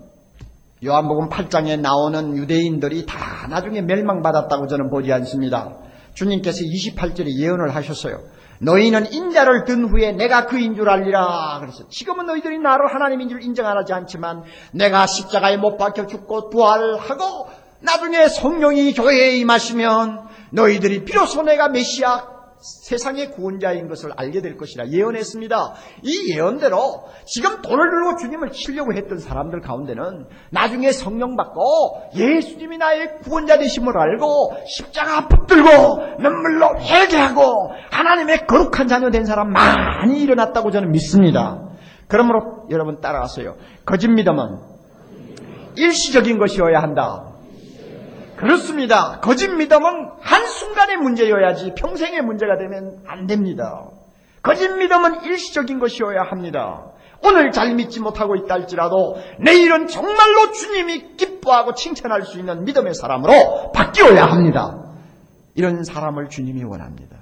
요한복음 0.83 1.29
8장에 1.29 1.79
나오는 1.79 2.35
유대인들이 2.35 3.05
다 3.05 3.47
나중에 3.49 3.81
멸망받았다고 3.81 4.67
저는 4.67 4.89
보지 4.89 5.11
않습니다. 5.13 5.77
주님께서 6.13 6.59
28절에 6.59 7.39
예언을 7.39 7.73
하셨어요. 7.75 8.19
너희는 8.59 9.11
인자를 9.11 9.65
든 9.65 9.85
후에 9.85 10.11
내가 10.11 10.45
그인 10.45 10.75
줄 10.75 10.89
알리라. 10.89 11.59
그래서 11.59 11.87
지금은 11.89 12.25
너희들이 12.25 12.59
나를 12.59 12.93
하나님인 12.93 13.29
줄 13.29 13.41
인정하지 13.41 13.93
않지만 13.93 14.43
내가 14.73 15.05
십자가에 15.05 15.57
못 15.57 15.77
박혀 15.77 16.05
죽고 16.05 16.49
부활하고 16.49 17.47
나중에 17.81 18.27
성령이 18.27 18.93
교회에 18.93 19.37
임하시면 19.37 20.27
너희들이 20.51 21.03
비로소 21.03 21.41
내가 21.41 21.69
메시아 21.69 22.32
세상의 22.63 23.31
구원자인 23.31 23.89
것을 23.89 24.11
알게 24.15 24.41
될 24.41 24.55
것이라 24.55 24.87
예언했습니다. 24.87 25.73
이 26.03 26.33
예언대로 26.33 27.03
지금 27.25 27.61
돈을 27.61 27.89
들고 27.91 28.17
주님을 28.17 28.51
치려고 28.51 28.93
했던 28.93 29.19
사람들 29.19 29.59
가운데는 29.59 30.27
나중에 30.49 30.91
성령 30.91 31.35
받고 31.35 32.11
예수님이 32.15 32.77
나의 32.77 33.19
구원자 33.23 33.57
되심을 33.57 33.97
알고 33.97 34.57
십자가 34.65 35.27
붙들고 35.27 35.69
눈물로 36.19 36.79
회개하고 36.79 37.73
하나님의 37.91 38.47
거룩한 38.47 38.87
자녀 38.87 39.09
된 39.09 39.25
사람 39.25 39.51
많이 39.51 40.21
일어났다고 40.21 40.71
저는 40.71 40.91
믿습니다. 40.91 41.69
그러므로 42.07 42.67
여러분 42.69 43.01
따라가세요. 43.01 43.55
거짓 43.85 44.07
믿음은 44.07 44.59
일시적인 45.75 46.37
것이어야 46.37 46.79
한다. 46.81 47.32
그렇습니다. 48.43 49.19
거짓 49.21 49.47
믿음은 49.49 50.09
한순간의 50.21 50.97
문제여야지 50.97 51.73
평생의 51.75 52.21
문제가 52.21 52.57
되면 52.57 53.03
안 53.07 53.27
됩니다. 53.27 53.85
거짓 54.41 54.69
믿음은 54.69 55.23
일시적인 55.23 55.79
것이어야 55.79 56.23
합니다. 56.23 56.85
오늘 57.23 57.51
잘 57.51 57.73
믿지 57.73 58.01
못하고 58.01 58.35
있다 58.35 58.55
할지라도 58.55 59.15
내일은 59.39 59.87
정말로 59.87 60.51
주님이 60.51 61.15
기뻐하고 61.15 61.73
칭찬할 61.73 62.23
수 62.23 62.37
있는 62.37 62.65
믿음의 62.65 62.93
사람으로 62.93 63.71
바뀌어야 63.71 64.25
합니다. 64.25 64.83
이런 65.55 65.83
사람을 65.85 66.27
주님이 66.29 66.65
원합니다. 66.65 67.17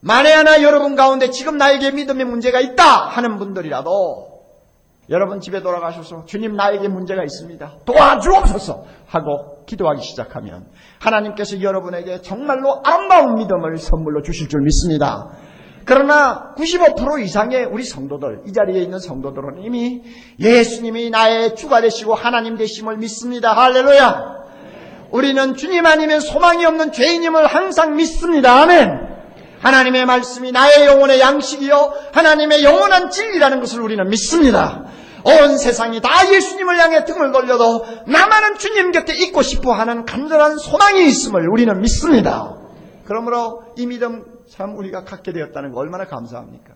만에 0.00 0.32
하나 0.32 0.62
여러분 0.62 0.96
가운데 0.96 1.30
지금 1.30 1.56
나에게 1.56 1.92
믿음의 1.92 2.26
문제가 2.26 2.60
있다 2.60 3.06
하는 3.06 3.38
분들이라도 3.38 4.33
여러분 5.10 5.40
집에 5.40 5.62
돌아가셔서 5.62 6.24
주님 6.24 6.56
나에게 6.56 6.88
문제가 6.88 7.22
있습니다. 7.22 7.72
도와주옵소서 7.84 8.84
하고 9.06 9.64
기도하기 9.66 10.02
시작하면 10.02 10.66
하나님께서 10.98 11.60
여러분에게 11.60 12.22
정말로 12.22 12.80
아름다운 12.84 13.34
믿음을 13.34 13.78
선물로 13.78 14.22
주실 14.22 14.48
줄 14.48 14.62
믿습니다. 14.62 15.30
그러나 15.84 16.54
95% 16.56 17.22
이상의 17.22 17.66
우리 17.66 17.84
성도들, 17.84 18.44
이 18.46 18.52
자리에 18.52 18.80
있는 18.80 18.98
성도들은 18.98 19.62
이미 19.62 20.02
예수님이 20.40 21.10
나의 21.10 21.56
주가 21.56 21.82
되시고 21.82 22.14
하나님 22.14 22.56
되심을 22.56 22.96
믿습니다. 22.96 23.52
할렐루야! 23.52 24.34
우리는 25.10 25.54
주님 25.54 25.84
아니면 25.84 26.20
소망이 26.20 26.64
없는 26.64 26.92
죄인임을 26.92 27.46
항상 27.46 27.96
믿습니다. 27.96 28.62
아멘! 28.62 29.13
하나님의 29.64 30.04
말씀이 30.04 30.52
나의 30.52 30.86
영혼의 30.86 31.20
양식이요 31.20 31.94
하나님의 32.12 32.62
영원한 32.64 33.10
진리라는 33.10 33.60
것을 33.60 33.80
우리는 33.80 34.06
믿습니다. 34.10 34.84
온 35.24 35.56
세상이 35.56 36.02
다 36.02 36.30
예수님을 36.30 36.78
향해 36.78 37.06
등을 37.06 37.32
돌려도 37.32 37.86
나만은 38.06 38.58
주님 38.58 38.92
곁에 38.92 39.14
있고 39.14 39.40
싶어 39.40 39.72
하는 39.72 40.04
간절한 40.04 40.58
소망이 40.58 41.06
있음을 41.06 41.48
우리는 41.48 41.80
믿습니다. 41.80 42.54
그러므로 43.06 43.64
이 43.76 43.86
믿음 43.86 44.24
참 44.50 44.76
우리가 44.76 45.04
갖게 45.04 45.32
되었다는 45.32 45.72
거 45.72 45.80
얼마나 45.80 46.06
감사합니까? 46.06 46.74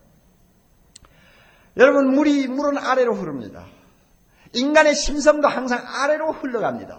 여러분 1.77 2.11
물이 2.15 2.47
물은 2.47 2.79
아래로 2.79 3.13
흐릅니다. 3.13 3.65
인간의 4.53 4.95
심성도 4.95 5.47
항상 5.47 5.83
아래로 5.85 6.31
흘러갑니다. 6.31 6.97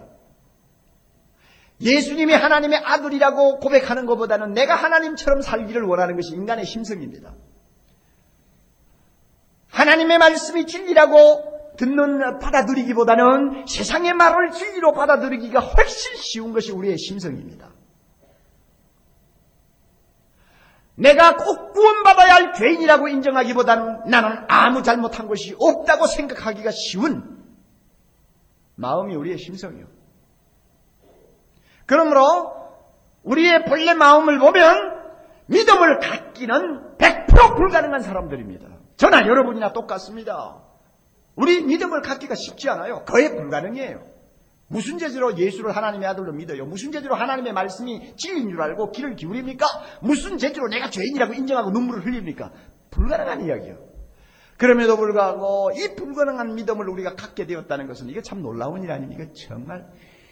예수님이 1.81 2.33
하나님의 2.33 2.79
아들이라고 2.79 3.59
고백하는 3.59 4.05
것보다는 4.05 4.53
내가 4.53 4.75
하나님처럼 4.75 5.41
살기를 5.41 5.83
원하는 5.83 6.15
것이 6.15 6.33
인간의 6.33 6.65
심성입니다. 6.65 7.33
하나님의 9.69 10.17
말씀이 10.17 10.65
진리라고 10.65 11.75
듣는 11.77 12.39
받아들이기보다는 12.39 13.65
세상의 13.67 14.13
말을 14.13 14.51
진리로 14.51 14.91
받아들이기가 14.91 15.59
훨씬 15.59 16.17
쉬운 16.17 16.53
것이 16.53 16.71
우리의 16.71 16.97
심성입니다. 16.97 17.71
내가 20.95 21.37
꼭 21.37 21.73
구원받아야 21.73 22.35
할 22.35 22.53
죄인이라고 22.53 23.07
인정하기보다는 23.07 24.09
나는 24.09 24.45
아무 24.47 24.83
잘못한 24.83 25.27
것이 25.27 25.55
없다고 25.57 26.05
생각하기가 26.05 26.69
쉬운 26.69 27.41
마음이 28.75 29.15
우리의 29.15 29.39
심성이요. 29.39 30.00
그러므로 31.91 32.53
우리의 33.23 33.65
본래 33.65 33.93
마음을 33.93 34.39
보면 34.39 35.01
믿음을 35.47 35.99
갖기는 35.99 36.97
100% 36.97 37.57
불가능한 37.57 37.99
사람들입니다. 37.99 38.65
저나 38.95 39.27
여러분이나 39.27 39.73
똑같습니다. 39.73 40.61
우리 41.35 41.61
믿음을 41.61 42.01
갖기가 42.01 42.33
쉽지 42.35 42.69
않아요. 42.69 43.03
거의 43.03 43.35
불가능해요. 43.35 44.03
무슨 44.67 44.99
재주로 44.99 45.37
예수를 45.37 45.75
하나님의 45.75 46.07
아들로 46.07 46.31
믿어요? 46.31 46.65
무슨 46.65 46.93
재주로 46.93 47.15
하나님의 47.15 47.51
말씀이 47.51 48.15
진리인 48.15 48.51
줄 48.51 48.61
알고 48.61 48.91
귀를 48.91 49.17
기울입니까? 49.17 49.65
무슨 50.01 50.37
재주로 50.37 50.69
내가 50.69 50.89
죄인이라고 50.89 51.33
인정하고 51.33 51.71
눈물을 51.71 52.05
흘립니까? 52.05 52.53
불가능한 52.91 53.43
이야기요. 53.47 53.91
그럼에도 54.57 54.95
불구하고 54.95 55.71
이 55.75 55.95
불가능한 55.95 56.55
믿음을 56.55 56.87
우리가 56.87 57.15
갖게 57.15 57.45
되었다는 57.45 57.87
것은 57.87 58.07
이게 58.07 58.21
참 58.21 58.41
놀라운 58.41 58.81
일 58.81 58.91
아닙니까? 58.91 59.25
정말 59.35 59.87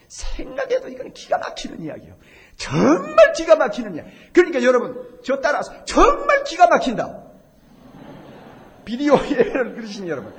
생각해도 0.10 0.90
이건 0.90 1.14
기가 1.14 1.38
막히는 1.38 1.82
이야기요. 1.82 2.16
정말 2.58 3.32
기가 3.34 3.56
막히는 3.56 3.96
이야기. 3.96 4.10
그러니까 4.34 4.64
여러분 4.64 5.08
저 5.24 5.40
따라서 5.40 5.86
정말 5.86 6.44
기가 6.44 6.68
막힌다. 6.68 7.24
비디오 8.84 9.16
예를 9.16 9.76
들으신 9.76 10.08
여러분 10.08 10.34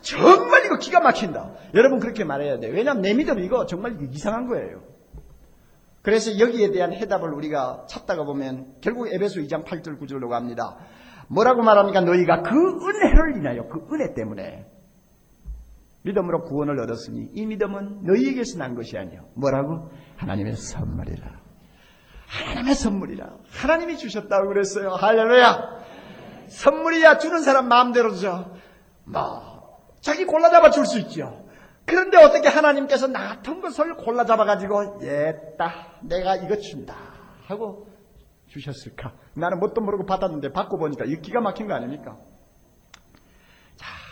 정말 0.00 0.64
이거 0.64 0.78
기가 0.78 1.00
막힌다. 1.00 1.50
여러분 1.74 1.98
그렇게 1.98 2.24
말해야 2.24 2.60
돼요. 2.60 2.72
왜냐하면 2.72 3.02
내 3.02 3.12
믿음 3.12 3.40
이거 3.40 3.66
정말 3.66 3.98
이상한 4.12 4.46
거예요. 4.46 4.82
그래서 6.02 6.38
여기에 6.38 6.70
대한 6.70 6.92
해답을 6.92 7.32
우리가 7.32 7.86
찾다가 7.88 8.22
보면 8.24 8.76
결국 8.80 9.12
에베소 9.12 9.40
2장 9.40 9.64
8절 9.64 10.00
9절로 10.00 10.28
갑니다. 10.28 10.76
뭐라고 11.26 11.62
말합니까? 11.62 12.00
너희가 12.02 12.42
그 12.42 12.54
은혜를 12.54 13.36
인하여 13.38 13.66
그 13.66 13.88
은혜 13.92 14.14
때문에 14.14 14.64
믿음으로 16.06 16.44
구원을 16.44 16.78
얻었으니 16.80 17.30
이 17.34 17.46
믿음은 17.46 18.04
너희에게서 18.04 18.58
난 18.58 18.74
것이 18.74 18.96
아니요. 18.96 19.28
뭐라고? 19.34 19.90
하나님의 20.16 20.54
선물이라. 20.54 21.26
하나님의 22.28 22.74
선물이라. 22.74 23.26
하나님이 23.50 23.98
주셨다고 23.98 24.48
그랬어요. 24.48 24.90
할렐루야. 24.90 25.86
선물이야 26.48 27.18
주는 27.18 27.40
사람 27.42 27.68
마음대로 27.68 28.14
줘. 28.14 28.52
뭐 29.04 29.80
자기 30.00 30.24
골라 30.24 30.50
잡아 30.50 30.70
줄 30.70 30.86
수 30.86 30.98
있죠. 31.00 31.44
그런데 31.84 32.16
어떻게 32.16 32.48
하나님께서 32.48 33.06
나 33.08 33.28
같은 33.28 33.60
것을 33.60 33.96
골라 33.96 34.24
잡아 34.24 34.44
가지고 34.44 34.98
예따 35.02 35.72
내가 36.02 36.36
이거 36.36 36.56
준다 36.56 36.94
하고 37.46 37.86
주셨을까? 38.48 39.12
나는 39.34 39.58
뭣도 39.60 39.80
모르고 39.80 40.04
받았는데 40.06 40.52
받고 40.52 40.78
보니까 40.78 41.04
이 41.04 41.20
기가 41.20 41.40
막힌 41.40 41.66
거 41.68 41.74
아닙니까? 41.74 42.16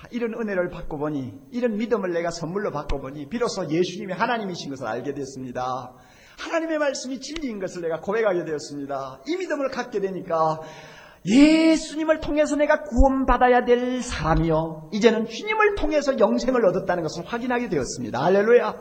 자, 0.04 0.08
이런 0.10 0.34
은혜를 0.34 0.68
받고 0.68 0.98
보니 0.98 1.32
이런 1.50 1.76
믿음을 1.78 2.12
내가 2.12 2.30
선물로 2.30 2.70
받고 2.70 3.00
보니 3.00 3.28
비로소 3.28 3.68
예수님이 3.70 4.12
하나님이신 4.12 4.70
것을 4.70 4.86
알게 4.86 5.14
됐습니다. 5.14 5.94
하나님의 6.38 6.78
말씀이 6.78 7.20
진리인 7.20 7.58
것을 7.58 7.82
내가 7.82 8.00
고백하게 8.00 8.44
되었습니다. 8.44 9.22
이 9.26 9.36
믿음을 9.36 9.70
갖게 9.70 10.00
되니까 10.00 10.60
예수님을 11.26 12.20
통해서 12.20 12.54
내가 12.56 12.82
구원받아야 12.82 13.64
될 13.64 14.02
사람이요. 14.02 14.90
이제는 14.92 15.26
주님을 15.26 15.74
통해서 15.76 16.18
영생을 16.18 16.66
얻었다는 16.66 17.02
것을 17.02 17.24
확인하게 17.24 17.70
되었습니다. 17.70 18.22
할렐루야. 18.22 18.74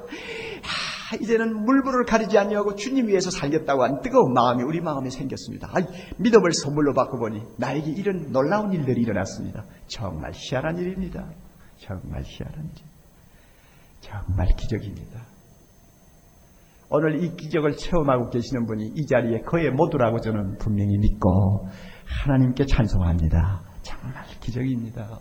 아, 1.13 1.15
이제는 1.21 1.63
물불을 1.65 2.05
가리지 2.05 2.37
아니하고 2.37 2.75
주님 2.75 3.07
위해서 3.07 3.29
살겠다고 3.29 3.83
한 3.83 4.01
뜨거운 4.01 4.33
마음이 4.33 4.63
우리 4.63 4.81
마음에 4.81 5.09
생겼습니다. 5.09 5.69
아, 5.71 5.75
믿음을 6.17 6.51
선물로 6.53 6.93
받고 6.93 7.19
보니 7.19 7.41
나에게 7.57 7.91
이런 7.91 8.31
놀라운 8.31 8.73
일들이 8.73 9.01
일어났습니다. 9.01 9.63
정말 9.87 10.31
희한한 10.33 10.77
일입니다. 10.77 11.29
정말 11.77 12.23
희한한 12.25 12.65
일. 12.65 12.83
정말 14.01 14.47
기적입니다. 14.57 15.21
오늘 16.89 17.23
이 17.23 17.35
기적을 17.35 17.77
체험하고 17.77 18.29
계시는 18.29 18.65
분이 18.65 18.93
이 18.95 19.05
자리에 19.05 19.39
거의 19.41 19.69
모두라고 19.71 20.19
저는 20.19 20.57
분명히 20.57 20.97
믿고 20.97 21.67
하나님께 22.05 22.65
찬송합니다. 22.65 23.61
정말 23.81 24.23
기적입니다. 24.39 25.19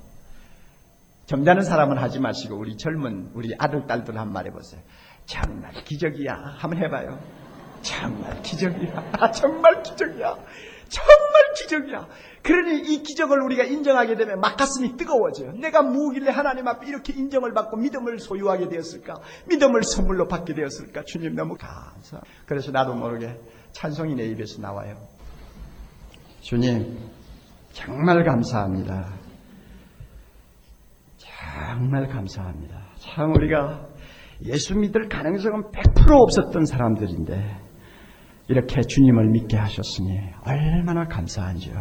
점잖은 1.26 1.62
사람은 1.62 1.96
하지 1.98 2.18
마시고 2.20 2.58
우리 2.58 2.76
젊은 2.76 3.30
우리 3.34 3.54
아들 3.58 3.86
딸들 3.86 4.18
한 4.18 4.32
말 4.32 4.46
해보세요. 4.46 4.80
정말 5.26 5.72
기적이야. 5.72 6.34
한번 6.58 6.82
해봐요. 6.82 7.18
정말 7.82 8.42
기적이야. 8.42 9.12
아, 9.18 9.30
정말 9.30 9.82
기적이야. 9.82 10.36
정말 10.88 11.54
기적이야. 11.56 12.06
그러니 12.42 12.80
이 12.80 13.02
기적을 13.02 13.40
우리가 13.40 13.64
인정하게 13.64 14.16
되면 14.16 14.40
막 14.40 14.56
가슴이 14.56 14.96
뜨거워져요. 14.96 15.52
내가 15.52 15.82
무길래 15.82 16.30
하나님 16.30 16.68
앞에 16.68 16.86
이렇게 16.86 17.12
인정을 17.12 17.54
받고 17.54 17.76
믿음을 17.76 18.18
소유하게 18.18 18.68
되었을까? 18.68 19.20
믿음을 19.46 19.82
선물로 19.84 20.28
받게 20.28 20.54
되었을까? 20.54 21.04
주님 21.06 21.34
너무 21.34 21.56
감사. 21.56 22.20
그래서 22.46 22.70
나도 22.72 22.94
모르게 22.94 23.38
찬송이 23.72 24.14
내 24.16 24.24
입에서 24.26 24.60
나와요. 24.60 24.96
주님, 26.42 26.98
정말 27.72 28.24
감사합니다. 28.24 29.14
정말 31.16 32.08
감사합니다. 32.08 32.76
참 32.98 33.34
우리가 33.34 33.86
예수 34.46 34.76
믿을 34.76 35.08
가능성은 35.08 35.70
100% 35.70 36.10
없었던 36.10 36.64
사람들인데 36.64 37.60
이렇게 38.48 38.82
주님을 38.82 39.28
믿게 39.30 39.56
하셨으니 39.56 40.18
얼마나 40.44 41.06
감사한지요. 41.06 41.74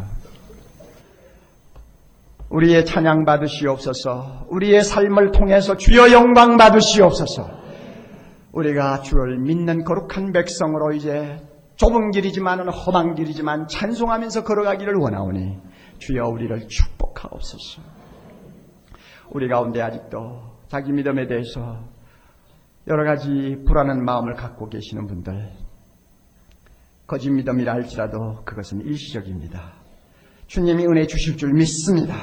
우리의 2.50 2.84
찬양 2.84 3.24
받으시옵소서. 3.24 4.46
우리의 4.50 4.82
삶을 4.82 5.32
통해서 5.32 5.76
주여 5.76 6.12
영광 6.12 6.56
받으시옵소서. 6.56 7.62
우리가 8.52 9.00
주를 9.00 9.38
믿는 9.38 9.84
거룩한 9.84 10.32
백성으로 10.32 10.92
이제 10.92 11.38
좁은 11.76 12.10
길이지만 12.10 12.68
험한 12.68 13.14
길이지만 13.14 13.66
찬송하면서 13.66 14.44
걸어가기를 14.44 14.94
원하오니 14.94 15.56
주여 15.98 16.28
우리를 16.28 16.68
축복하옵소서. 16.68 17.82
우리 19.30 19.48
가운데 19.48 19.80
아직도 19.80 20.42
자기 20.68 20.92
믿음에 20.92 21.26
대해서 21.26 21.91
여러 22.88 23.04
가지 23.04 23.58
불안한 23.66 24.04
마음을 24.04 24.34
갖고 24.34 24.68
계시는 24.68 25.06
분들 25.06 25.50
거짓 27.06 27.30
믿음이라 27.30 27.72
할지라도 27.74 28.42
그것은 28.44 28.80
일시적입니다. 28.80 29.74
주님이 30.46 30.86
은혜 30.86 31.06
주실 31.06 31.36
줄 31.36 31.52
믿습니다. 31.52 32.16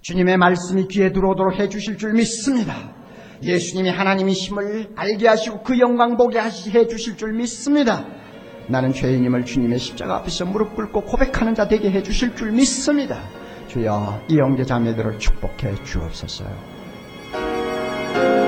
주님의 0.00 0.38
말씀이 0.38 0.88
귀에 0.88 1.12
들어오도록 1.12 1.58
해 1.58 1.68
주실 1.68 1.98
줄 1.98 2.14
믿습니다. 2.14 2.94
예수님이 3.42 3.90
하나님이심을 3.90 4.92
알게 4.96 5.28
하시고 5.28 5.62
그 5.62 5.78
영광 5.78 6.16
보게 6.16 6.40
해 6.40 6.86
주실 6.86 7.16
줄 7.16 7.32
믿습니다. 7.34 8.04
나는 8.68 8.92
죄인임을 8.92 9.44
주님의 9.44 9.78
십자가 9.78 10.16
앞에서 10.16 10.44
무릎 10.44 10.74
꿇고 10.74 11.02
고백하는 11.02 11.54
자 11.54 11.68
되게 11.68 11.90
해 11.90 12.02
주실 12.02 12.34
줄 12.34 12.52
믿습니다. 12.52 13.22
주여 13.68 14.24
이 14.28 14.38
형제 14.38 14.64
자매들을 14.64 15.18
축복해 15.18 15.84
주옵소서. 15.84 16.44
찾 17.32 18.47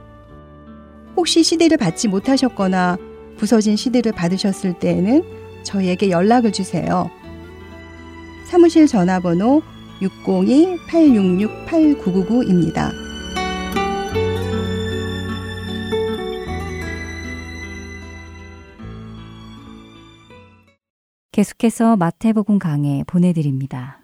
혹시 1.15 1.43
CD를 1.43 1.77
받지 1.77 2.07
못하셨거나 2.07 2.97
부서진 3.37 3.75
CD를 3.75 4.11
받으셨을 4.11 4.79
때에는 4.79 5.23
저희에게 5.63 6.09
연락을 6.09 6.51
주세요. 6.51 7.11
사무실 8.45 8.87
전화번호 8.87 9.61
602-866-8999입니다. 10.01 12.91
계속해서 21.31 21.95
마태복음 21.95 22.59
강해 22.59 23.05
보내드립니다. 23.07 24.00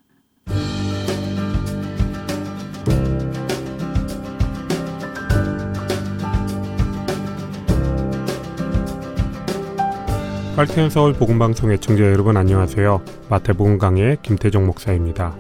할텐 10.58 10.90
서울 10.90 11.14
복음방송 11.14 11.72
애청자 11.72 12.04
여러분 12.06 12.36
안녕하세요. 12.36 13.06
마태복음 13.30 13.78
강의 13.78 14.18
김태종 14.24 14.66
목사입니다. 14.66 15.38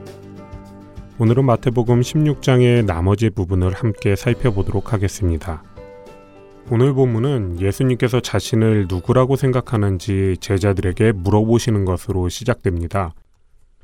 오늘은 1.17 1.43
마태복음 1.43 2.01
16장의 2.01 2.85
나머지 2.85 3.31
부분을 3.31 3.73
함께 3.73 4.15
살펴보도록 4.15 4.93
하겠습니다. 4.93 5.63
오늘 6.69 6.93
본문은 6.93 7.59
예수님께서 7.59 8.19
자신을 8.19 8.85
누구라고 8.87 9.37
생각하는지 9.37 10.37
제자들에게 10.39 11.13
물어보시는 11.13 11.83
것으로 11.85 12.29
시작됩니다. 12.29 13.15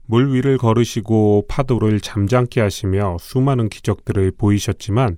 물 0.06 0.32
위를 0.36 0.60
걸으시고 0.60 1.46
파도를 1.48 2.00
잠잠케 2.00 2.62
하시며 2.62 3.18
수많은 3.20 3.70
기적들을 3.70 4.34
보이셨지만 4.38 5.18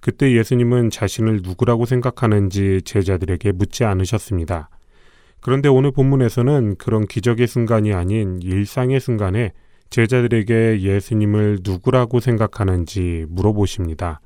그때 0.00 0.32
예수님은 0.36 0.90
자신을 0.90 1.42
누구라고 1.44 1.86
생각하는지 1.86 2.82
제자들에게 2.84 3.52
묻지 3.52 3.84
않으셨습니다. 3.84 4.68
그런데 5.44 5.68
오늘 5.68 5.90
본문에서는 5.90 6.76
그런 6.76 7.06
기적의 7.06 7.46
순간이 7.48 7.92
아닌 7.92 8.40
일상의 8.40 8.98
순간에 8.98 9.52
제자들에게 9.90 10.80
예수님을 10.80 11.58
누구라고 11.62 12.18
생각하는지 12.20 13.26
물어보십니다. 13.28 14.22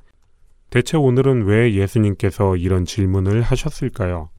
대체 0.69 0.95
오늘은 0.95 1.43
왜 1.43 1.73
예수님께서 1.73 2.55
이런 2.55 2.85
질문을 2.85 3.41
하셨을까요? 3.41 4.29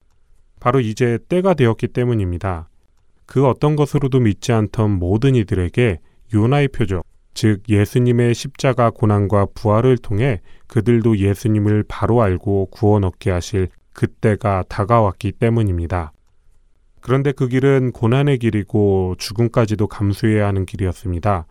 바로 0.59 0.81
이제 0.81 1.19
때가 1.29 1.53
되었기 1.53 1.89
때문입니다. 1.89 2.71
그 3.27 3.47
어떤 3.47 3.77
것으로도 3.77 4.21
믿지 4.21 4.53
않던 4.53 4.93
모든 4.93 5.35
이들에게 5.35 6.01
요나의 6.33 6.69
표적, 6.69 7.05
즉 7.35 7.61
예수님의 7.69 8.35
십자가 8.35 8.89
고난과 8.89 9.49
부활을 9.55 9.99
통해 9.99 10.41
그들도 10.67 11.19
예수님을 11.19 11.85
바로 11.87 12.23
알고 12.23 12.69
구원 12.71 13.05
얻게 13.05 13.31
하실 13.31 13.69
그때가 13.93 14.65
다가왔기 14.71 15.33
때문입니다. 15.33 16.13
그런데 17.01 17.33
그 17.33 17.49
길은 17.49 17.93
고난의 17.93 18.39
길이고 18.39 19.17
죽음까지도 19.19 19.87
감수해야 19.87 20.47
하는 20.47 20.67
길이었습니다. 20.67 21.47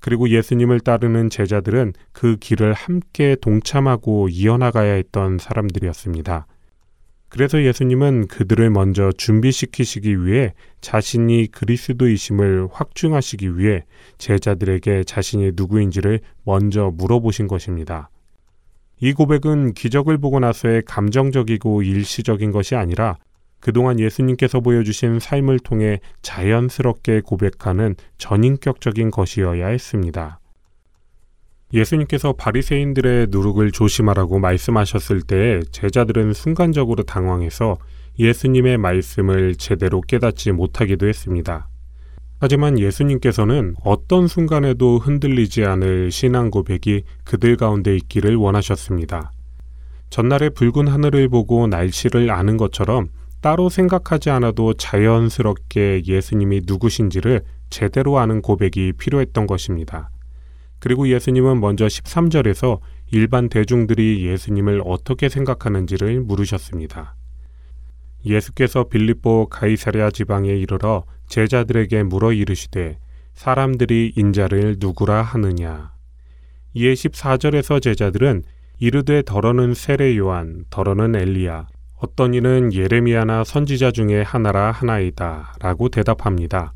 그리고 0.00 0.28
예수님을 0.28 0.80
따르는 0.80 1.28
제자들은 1.28 1.92
그 2.12 2.36
길을 2.36 2.72
함께 2.72 3.36
동참하고 3.40 4.28
이어나가야 4.28 4.92
했던 4.92 5.38
사람들이었습니다. 5.38 6.46
그래서 7.28 7.62
예수님은 7.62 8.28
그들을 8.28 8.70
먼저 8.70 9.12
준비시키시기 9.12 10.24
위해 10.24 10.54
자신이 10.80 11.48
그리스도이심을 11.48 12.68
확증하시기 12.72 13.58
위해 13.58 13.84
제자들에게 14.16 15.04
자신이 15.04 15.52
누구인지를 15.54 16.20
먼저 16.44 16.90
물어보신 16.94 17.48
것입니다. 17.48 18.08
이 19.00 19.12
고백은 19.12 19.74
기적을 19.74 20.18
보고 20.18 20.40
나서의 20.40 20.82
감정적이고 20.86 21.82
일시적인 21.82 22.50
것이 22.50 22.76
아니라 22.76 23.18
그동안 23.60 23.98
예수님께서 23.98 24.60
보여주신 24.60 25.18
삶을 25.18 25.58
통해 25.60 26.00
자연스럽게 26.22 27.22
고백하는 27.22 27.96
전인격적인 28.18 29.10
것이어야 29.10 29.68
했습니다. 29.68 30.40
예수님께서 31.72 32.32
바리새인들의 32.32 33.26
누룩을 33.30 33.72
조심하라고 33.72 34.38
말씀하셨을 34.38 35.22
때 35.22 35.60
제자들은 35.70 36.32
순간적으로 36.32 37.02
당황해서 37.02 37.78
예수님의 38.18 38.78
말씀을 38.78 39.54
제대로 39.54 40.00
깨닫지 40.00 40.52
못하기도 40.52 41.06
했습니다. 41.06 41.68
하지만 42.40 42.78
예수님께서는 42.78 43.74
어떤 43.84 44.28
순간에도 44.28 44.98
흔들리지 44.98 45.64
않을 45.64 46.10
신앙 46.10 46.50
고백이 46.50 47.02
그들 47.24 47.56
가운데 47.56 47.96
있기를 47.96 48.36
원하셨습니다. 48.36 49.32
전날에 50.10 50.48
붉은 50.50 50.88
하늘을 50.88 51.28
보고 51.28 51.66
날씨를 51.66 52.30
아는 52.30 52.56
것처럼 52.56 53.08
따로 53.40 53.68
생각하지 53.68 54.30
않아도 54.30 54.74
자연스럽게 54.74 56.02
예수님이 56.06 56.62
누구신지를 56.66 57.42
제대로 57.70 58.18
아는 58.18 58.42
고백이 58.42 58.94
필요했던 58.98 59.46
것입니다. 59.46 60.10
그리고 60.80 61.08
예수님은 61.08 61.60
먼저 61.60 61.86
13절에서 61.86 62.80
일반 63.10 63.48
대중들이 63.48 64.26
예수님을 64.26 64.82
어떻게 64.84 65.28
생각하는지를 65.28 66.20
물으셨습니다. 66.20 67.14
예수께서 68.24 68.84
빌립보 68.84 69.46
가이사랴 69.48 70.10
지방에 70.10 70.50
이르러 70.50 71.04
제자들에게 71.28 72.02
물어 72.04 72.32
이르시되 72.32 72.98
사람들이 73.34 74.14
인자를 74.16 74.76
누구라 74.78 75.22
하느냐. 75.22 75.92
이에 76.74 76.92
14절에서 76.92 77.80
제자들은 77.80 78.42
이르되 78.80 79.22
더러는 79.22 79.74
세례 79.74 80.16
요한, 80.16 80.64
더러는 80.70 81.16
엘리야, 81.16 81.66
어떤 82.00 82.32
이는 82.32 82.72
예레미야나 82.72 83.42
선지자 83.44 83.90
중에 83.90 84.22
하나라 84.22 84.70
하나이다 84.70 85.54
라고 85.60 85.88
대답합니다. 85.88 86.72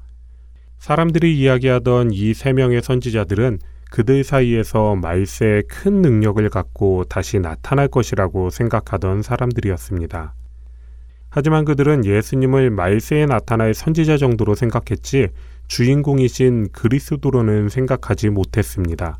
사람들이 0.78 1.38
이야기하던 1.38 2.10
이 2.12 2.34
세 2.34 2.52
명의 2.52 2.82
선지자들은 2.82 3.60
그들 3.90 4.24
사이에서 4.24 4.96
말세의 4.96 5.64
큰 5.68 6.02
능력을 6.02 6.48
갖고 6.48 7.04
다시 7.04 7.38
나타날 7.38 7.86
것이라고 7.88 8.50
생각하던 8.50 9.22
사람들이었습니다. 9.22 10.34
하지만 11.30 11.64
그들은 11.64 12.04
예수님을 12.04 12.70
말세에 12.70 13.26
나타날 13.26 13.74
선지자 13.74 14.16
정도로 14.16 14.54
생각했지 14.56 15.28
주인공이신 15.68 16.70
그리스도로는 16.72 17.68
생각하지 17.68 18.30
못했습니다. 18.30 19.18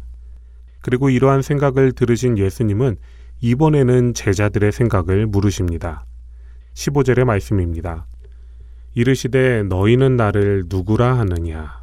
그리고 0.81 1.11
이러한 1.11 1.43
생각을 1.43 1.93
들으신 1.93 2.39
예수님은 2.39 2.97
이번에는 3.45 4.14
제자들의 4.14 4.70
생각을 4.70 5.26
물으십니다. 5.26 6.05
15절의 6.74 7.24
말씀입니다. 7.24 8.07
이르시되 8.95 9.64
너희는 9.64 10.14
나를 10.14 10.66
누구라 10.68 11.18
하느냐? 11.18 11.82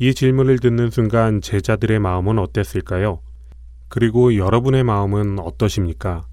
이 0.00 0.14
질문을 0.14 0.58
듣는 0.58 0.90
순간 0.90 1.40
제자들의 1.40 2.00
마음은 2.00 2.40
어땠을까요? 2.40 3.20
그리고 3.86 4.34
여러분의 4.34 4.82
마음은 4.82 5.38
어떠십니까? 5.38 6.26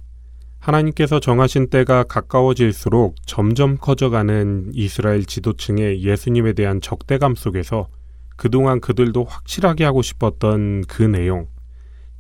하나님께서 0.57 1.19
정하신 1.19 1.69
때가 1.69 2.03
가까워질수록 2.05 3.17
점점 3.27 3.77
커져가는 3.77 4.71
이스라엘 4.73 5.23
지도층의 5.23 6.01
예수님에 6.01 6.53
대한 6.53 6.81
적대감 6.81 7.35
속에서 7.35 7.89
그동안 8.37 8.81
그들도 8.81 9.23
확실하게 9.23 9.83
하고 9.83 10.01
싶었던 10.01 10.85
그 10.87 11.03
내용, 11.03 11.45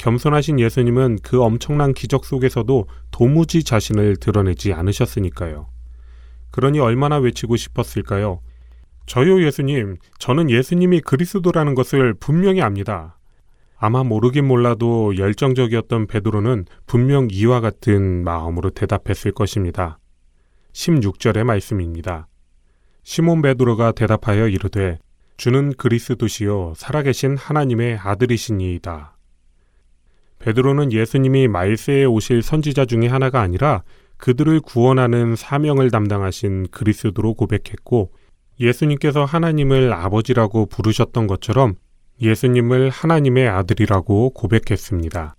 겸손하신 0.03 0.59
예수님은 0.59 1.19
그 1.23 1.41
엄청난 1.41 1.93
기적 1.93 2.25
속에서도 2.25 2.87
도무지 3.11 3.63
자신을 3.63 4.17
드러내지 4.17 4.73
않으셨으니까요. 4.73 5.69
그러니 6.51 6.81
얼마나 6.81 7.19
외치고 7.19 7.55
싶었을까요? 7.55 8.41
저요 9.05 9.41
예수님, 9.41 9.95
저는 10.19 10.49
예수님이 10.49 10.99
그리스도라는 10.99 11.73
것을 11.73 12.15
분명히 12.15 12.61
압니다. 12.61 13.17
아마 13.77 14.03
모르긴 14.03 14.45
몰라도 14.45 15.15
열정적이었던 15.15 16.07
베드로는 16.07 16.65
분명 16.85 17.29
이와 17.31 17.61
같은 17.61 18.25
마음으로 18.25 18.71
대답했을 18.71 19.31
것입니다. 19.31 19.99
16절의 20.73 21.45
말씀입니다. 21.45 22.27
시몬 23.03 23.41
베드로가 23.41 23.93
대답하여 23.93 24.49
이르되 24.49 24.99
주는 25.37 25.71
그리스도시요 25.71 26.73
살아계신 26.75 27.37
하나님의 27.37 27.99
아들이시니이다. 27.99 29.12
베드로는 30.43 30.91
예수님이 30.91 31.47
말세에 31.47 32.03
오실 32.03 32.41
선지자 32.41 32.83
중의 32.83 33.07
하나가 33.07 33.39
아니라 33.39 33.83
그들을 34.17 34.59
구원하는 34.59 35.37
사명을 35.37 35.89
담당하신 35.89 36.67
그리스도로 36.69 37.33
고백했고 37.33 38.11
예수님께서 38.59 39.23
하나님을 39.23 39.93
아버지라고 39.93 40.65
부르셨던 40.65 41.27
것처럼 41.27 41.75
예수님을 42.21 42.89
하나님의 42.89 43.47
아들이라고 43.47 44.31
고백했습니다. 44.31 45.35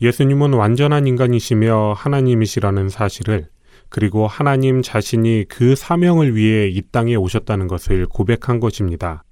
예수님은 0.00 0.54
완전한 0.54 1.06
인간이시며 1.06 1.92
하나님이시라는 1.94 2.88
사실을 2.88 3.48
그리고 3.90 4.26
하나님 4.26 4.80
자신이 4.80 5.44
그 5.46 5.74
사명을 5.76 6.34
위해 6.34 6.68
이 6.68 6.80
땅에 6.90 7.16
오셨다는 7.16 7.68
것을 7.68 8.06
고백한 8.06 8.60
것입니다. 8.60 9.24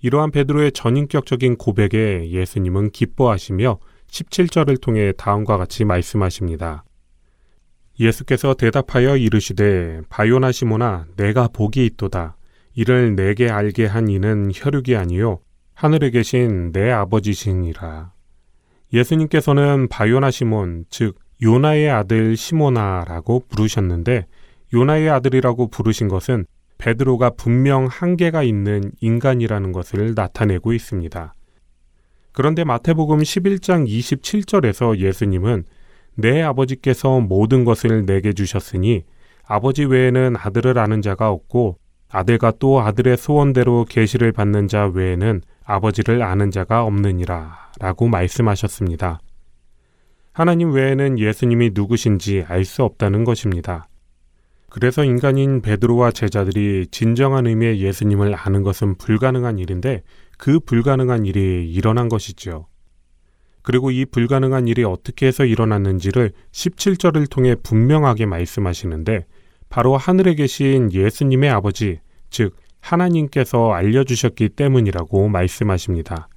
이러한 0.00 0.30
베드로의 0.30 0.72
전인격적인 0.72 1.56
고백에 1.56 2.30
예수님은 2.30 2.92
기뻐하시며 2.92 3.78
17절을 4.08 4.80
통해 4.80 5.12
다음과 5.16 5.56
같이 5.56 5.84
말씀하십니다. 5.84 6.84
예수께서 8.00 8.54
대답하여 8.54 9.16
이르시되 9.16 10.00
바요나 10.08 10.52
시모나 10.52 11.06
내가 11.16 11.48
복이 11.48 11.84
있도다. 11.86 12.36
이를 12.74 13.16
내게 13.16 13.48
알게 13.50 13.86
한 13.86 14.08
이는 14.08 14.52
혈육이 14.54 14.94
아니요 14.94 15.40
하늘에 15.74 16.10
계신 16.10 16.72
내 16.72 16.90
아버지시니라. 16.90 18.12
예수님께서는 18.92 19.88
바요나 19.88 20.30
시몬 20.30 20.84
즉 20.90 21.16
요나의 21.42 21.90
아들 21.90 22.36
시모나라고 22.36 23.44
부르셨는데 23.48 24.26
요나의 24.72 25.10
아들이라고 25.10 25.68
부르신 25.68 26.08
것은 26.08 26.46
베드로가 26.78 27.30
분명 27.30 27.86
한계가 27.86 28.44
있는 28.44 28.92
인간이라는 29.00 29.72
것을 29.72 30.14
나타내고 30.14 30.72
있습니다. 30.72 31.34
그런데 32.38 32.62
마태복음 32.62 33.18
11장 33.18 33.88
27절에서 33.88 34.98
예수님은 34.98 35.64
내 36.14 36.40
아버지께서 36.40 37.18
모든 37.18 37.64
것을 37.64 38.06
내게 38.06 38.32
주셨으니 38.32 39.02
아버지 39.44 39.84
외에는 39.84 40.36
아들을 40.38 40.78
아는 40.78 41.02
자가 41.02 41.30
없고 41.30 41.78
아들과 42.08 42.52
또 42.60 42.80
아들의 42.80 43.16
소원대로 43.16 43.84
계시를 43.88 44.30
받는 44.30 44.68
자 44.68 44.86
외에는 44.86 45.40
아버지를 45.64 46.22
아는 46.22 46.52
자가 46.52 46.84
없느니라 46.84 47.72
라고 47.80 48.06
말씀하셨습니다. 48.06 49.18
하나님 50.32 50.70
외에는 50.70 51.18
예수님이 51.18 51.72
누구신지 51.74 52.44
알 52.46 52.64
수 52.64 52.84
없다는 52.84 53.24
것입니다. 53.24 53.88
그래서 54.70 55.02
인간인 55.02 55.60
베드로와 55.60 56.12
제자들이 56.12 56.86
진정한 56.92 57.48
의미의 57.48 57.80
예수님을 57.80 58.36
아는 58.36 58.62
것은 58.62 58.94
불가능한 58.94 59.58
일인데 59.58 60.04
그 60.38 60.60
불가능한 60.60 61.26
일이 61.26 61.70
일어난 61.70 62.08
것이지요. 62.08 62.66
그리고 63.62 63.90
이 63.90 64.06
불가능한 64.06 64.66
일이 64.66 64.84
어떻게 64.84 65.26
해서 65.26 65.44
일어났는지를 65.44 66.32
17절을 66.52 67.28
통해 67.28 67.54
분명하게 67.54 68.24
말씀하시는데 68.24 69.26
바로 69.68 69.98
하늘에 69.98 70.34
계신 70.34 70.90
예수님의 70.90 71.50
아버지, 71.50 72.00
즉 72.30 72.56
하나님께서 72.80 73.72
알려주셨기 73.72 74.50
때문이라고 74.50 75.28
말씀하십니다. 75.28 76.28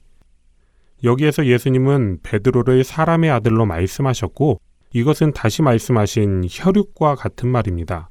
여기에서 1.03 1.45
예수님은 1.45 2.19
베드로를 2.23 2.83
사람의 2.83 3.29
아들로 3.29 3.65
말씀하셨고 3.65 4.59
이것은 4.93 5.31
다시 5.31 5.61
말씀하신 5.61 6.47
혈육과 6.49 7.15
같은 7.15 7.49
말입니다. 7.49 8.09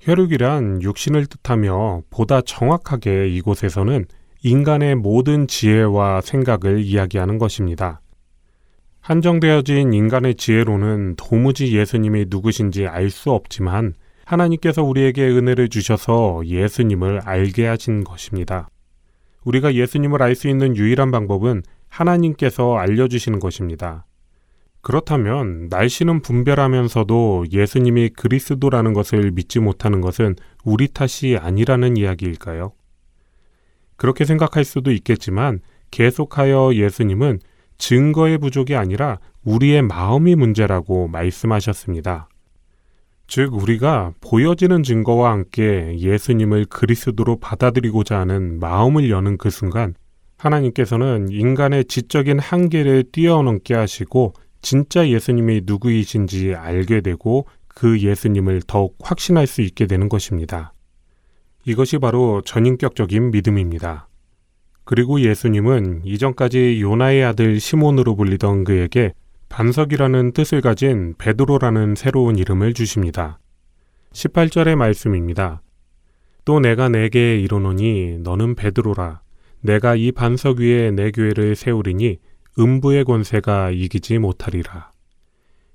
혈육이란 0.00 0.82
육신을 0.82 1.26
뜻하며 1.26 2.02
보다 2.10 2.40
정확하게 2.40 3.28
이곳에서는 3.30 4.06
인간의 4.42 4.94
모든 4.94 5.46
지혜와 5.46 6.22
생각을 6.22 6.80
이야기하는 6.80 7.36
것입니다. 7.36 8.00
한정되어진 9.00 9.92
인간의 9.92 10.36
지혜로는 10.36 11.16
도무지 11.16 11.76
예수님이 11.76 12.26
누구신지 12.28 12.86
알 12.86 13.10
수 13.10 13.32
없지만 13.32 13.92
하나님께서 14.24 14.82
우리에게 14.82 15.28
은혜를 15.28 15.68
주셔서 15.68 16.40
예수님을 16.46 17.20
알게 17.24 17.66
하신 17.66 18.02
것입니다. 18.02 18.68
우리가 19.44 19.74
예수님을 19.74 20.22
알 20.22 20.34
수 20.34 20.48
있는 20.48 20.74
유일한 20.74 21.10
방법은 21.10 21.62
하나님께서 21.88 22.76
알려주시는 22.76 23.40
것입니다. 23.40 24.06
그렇다면 24.80 25.68
날씨는 25.68 26.22
분별하면서도 26.22 27.46
예수님이 27.52 28.10
그리스도라는 28.10 28.94
것을 28.94 29.32
믿지 29.32 29.58
못하는 29.58 30.00
것은 30.00 30.36
우리 30.64 30.88
탓이 30.88 31.36
아니라는 31.38 31.98
이야기일까요? 31.98 32.72
그렇게 34.00 34.24
생각할 34.24 34.64
수도 34.64 34.92
있겠지만 34.92 35.60
계속하여 35.90 36.72
예수님은 36.72 37.38
증거의 37.76 38.38
부족이 38.38 38.74
아니라 38.74 39.18
우리의 39.44 39.82
마음이 39.82 40.36
문제라고 40.36 41.06
말씀하셨습니다. 41.08 42.30
즉, 43.26 43.52
우리가 43.52 44.14
보여지는 44.22 44.84
증거와 44.84 45.32
함께 45.32 45.98
예수님을 45.98 46.64
그리스도로 46.70 47.40
받아들이고자 47.40 48.18
하는 48.18 48.58
마음을 48.58 49.10
여는 49.10 49.36
그 49.36 49.50
순간 49.50 49.94
하나님께서는 50.38 51.28
인간의 51.28 51.84
지적인 51.84 52.38
한계를 52.38 53.04
뛰어넘게 53.12 53.74
하시고 53.74 54.32
진짜 54.62 55.06
예수님이 55.06 55.64
누구이신지 55.66 56.54
알게 56.54 57.02
되고 57.02 57.46
그 57.68 58.00
예수님을 58.00 58.62
더욱 58.66 58.96
확신할 59.02 59.46
수 59.46 59.60
있게 59.60 59.86
되는 59.86 60.08
것입니다. 60.08 60.72
이것이 61.64 61.98
바로 61.98 62.42
전인격적인 62.42 63.30
믿음입니다. 63.30 64.08
그리고 64.84 65.20
예수님은 65.20 66.02
이전까지 66.04 66.80
요나의 66.80 67.24
아들 67.24 67.60
시몬으로 67.60 68.16
불리던 68.16 68.64
그에게 68.64 69.12
반석이라는 69.48 70.32
뜻을 70.32 70.60
가진 70.60 71.14
베드로라는 71.18 71.94
새로운 71.96 72.38
이름을 72.38 72.72
주십니다. 72.72 73.38
18절의 74.12 74.76
말씀입니다. 74.76 75.62
또 76.44 76.60
내가 76.60 76.88
내게 76.88 77.38
이르노니 77.38 78.18
너는 78.20 78.54
베드로라. 78.54 79.20
내가 79.60 79.94
이 79.94 80.10
반석 80.12 80.58
위에 80.58 80.90
내 80.90 81.10
교회를 81.10 81.54
세우리니 81.54 82.18
음부의 82.58 83.04
권세가 83.04 83.70
이기지 83.72 84.18
못하리라. 84.18 84.90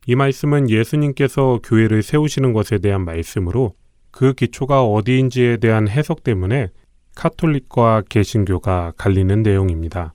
이 0.08 0.16
말씀은 0.16 0.70
예수님께서 0.70 1.60
교회를 1.64 2.04
세우시는 2.04 2.54
것에 2.54 2.80
대한 2.80 3.06
말씀으로 3.06 3.76
그 4.16 4.32
기초가 4.32 4.86
어디인지에 4.86 5.58
대한 5.58 5.90
해석 5.90 6.24
때문에 6.24 6.70
카톨릭과 7.16 8.04
개신교가 8.08 8.94
갈리는 8.96 9.44
내용입니다. 9.44 10.14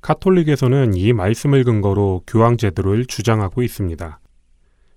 카톨릭에서는 0.00 0.94
이 0.94 1.12
말씀을 1.12 1.62
근거로 1.62 2.22
교황 2.26 2.56
제도를 2.56 3.06
주장하고 3.06 3.62
있습니다. 3.62 4.18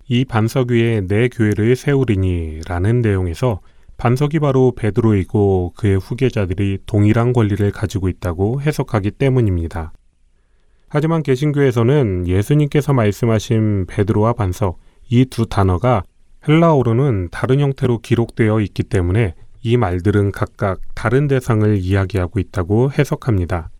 이 0.08 0.24
반석 0.24 0.72
위에 0.72 1.02
내 1.02 1.28
교회를 1.28 1.76
세우리니 1.76 2.62
라는 2.66 3.02
내용에서 3.02 3.60
반석이 3.98 4.40
바로 4.40 4.72
베드로이고 4.74 5.74
그의 5.76 5.96
후계자들이 5.96 6.78
동일한 6.86 7.32
권리를 7.32 7.70
가지고 7.70 8.08
있다고 8.08 8.62
해석하기 8.62 9.12
때문입니다. 9.12 9.92
하지만 10.88 11.22
개신교에서는 11.22 12.26
예수님께서 12.26 12.94
말씀하신 12.94 13.86
베드로와 13.86 14.32
반석 14.32 14.80
이 15.08 15.24
두 15.24 15.46
단어가 15.46 16.02
헬라어로는 16.48 17.28
다른 17.30 17.60
형태로 17.60 17.98
기록되어 17.98 18.60
있기 18.60 18.84
때문에 18.84 19.34
이 19.62 19.76
말들은 19.76 20.32
각각 20.32 20.80
다른 20.94 21.28
대상을 21.28 21.76
이야기하고 21.78 22.40
있다고 22.40 22.90
해석합니다. 22.90 23.70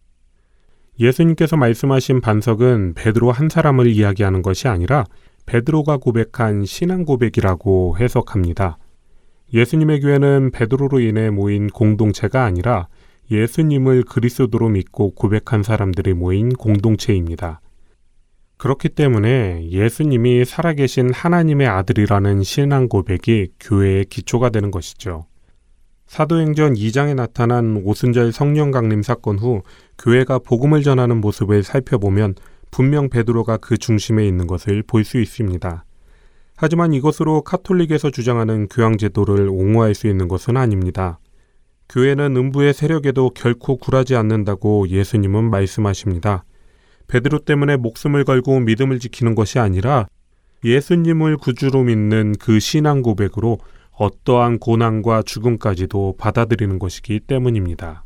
예수님께서 1.00 1.56
말씀하신 1.56 2.20
반석은 2.20 2.94
베드로 2.94 3.32
한 3.32 3.48
사람을 3.48 3.88
이야기하는 3.88 4.42
것이 4.42 4.68
아니라 4.68 5.04
베드로가 5.46 5.96
고백한 5.96 6.64
신앙 6.66 7.04
고백이라고 7.04 7.96
해석합니다. 7.98 8.78
예수님의 9.52 10.00
교회는 10.00 10.50
베드로로 10.52 11.00
인해 11.00 11.30
모인 11.30 11.68
공동체가 11.68 12.44
아니라 12.44 12.86
예수님을 13.30 14.04
그리스도로 14.04 14.68
믿고 14.68 15.14
고백한 15.14 15.62
사람들이 15.62 16.12
모인 16.12 16.50
공동체입니다. 16.50 17.61
그렇기 18.62 18.90
때문에 18.90 19.70
예수님이 19.72 20.44
살아계신 20.44 21.12
하나님의 21.12 21.66
아들이라는 21.66 22.44
신앙 22.44 22.86
고백이 22.86 23.48
교회의 23.58 24.04
기초가 24.04 24.50
되는 24.50 24.70
것이죠. 24.70 25.26
사도행전 26.06 26.74
2장에 26.74 27.16
나타난 27.16 27.82
오순절 27.84 28.30
성령 28.30 28.70
강림 28.70 29.02
사건 29.02 29.40
후 29.40 29.62
교회가 29.98 30.38
복음을 30.38 30.84
전하는 30.84 31.20
모습을 31.20 31.64
살펴보면 31.64 32.36
분명 32.70 33.08
베드로가 33.08 33.56
그 33.56 33.76
중심에 33.76 34.24
있는 34.28 34.46
것을 34.46 34.84
볼 34.84 35.02
수 35.02 35.18
있습니다. 35.20 35.84
하지만 36.54 36.92
이것으로 36.92 37.42
카톨릭에서 37.42 38.10
주장하는 38.10 38.68
교황 38.68 38.96
제도를 38.96 39.48
옹호할 39.48 39.96
수 39.96 40.06
있는 40.06 40.28
것은 40.28 40.56
아닙니다. 40.56 41.18
교회는 41.88 42.36
음부의 42.36 42.74
세력에도 42.74 43.30
결코 43.30 43.76
굴하지 43.76 44.14
않는다고 44.14 44.88
예수님은 44.88 45.50
말씀하십니다. 45.50 46.44
베드로 47.12 47.40
때문에 47.40 47.76
목숨을 47.76 48.24
걸고 48.24 48.60
믿음을 48.60 48.98
지키는 48.98 49.34
것이 49.34 49.58
아니라 49.58 50.06
예수님을 50.64 51.36
구주로 51.36 51.82
믿는 51.82 52.36
그 52.40 52.58
신앙 52.58 53.02
고백으로 53.02 53.58
어떠한 53.90 54.58
고난과 54.58 55.22
죽음까지도 55.24 56.14
받아들이는 56.16 56.78
것이기 56.78 57.20
때문입니다. 57.20 58.04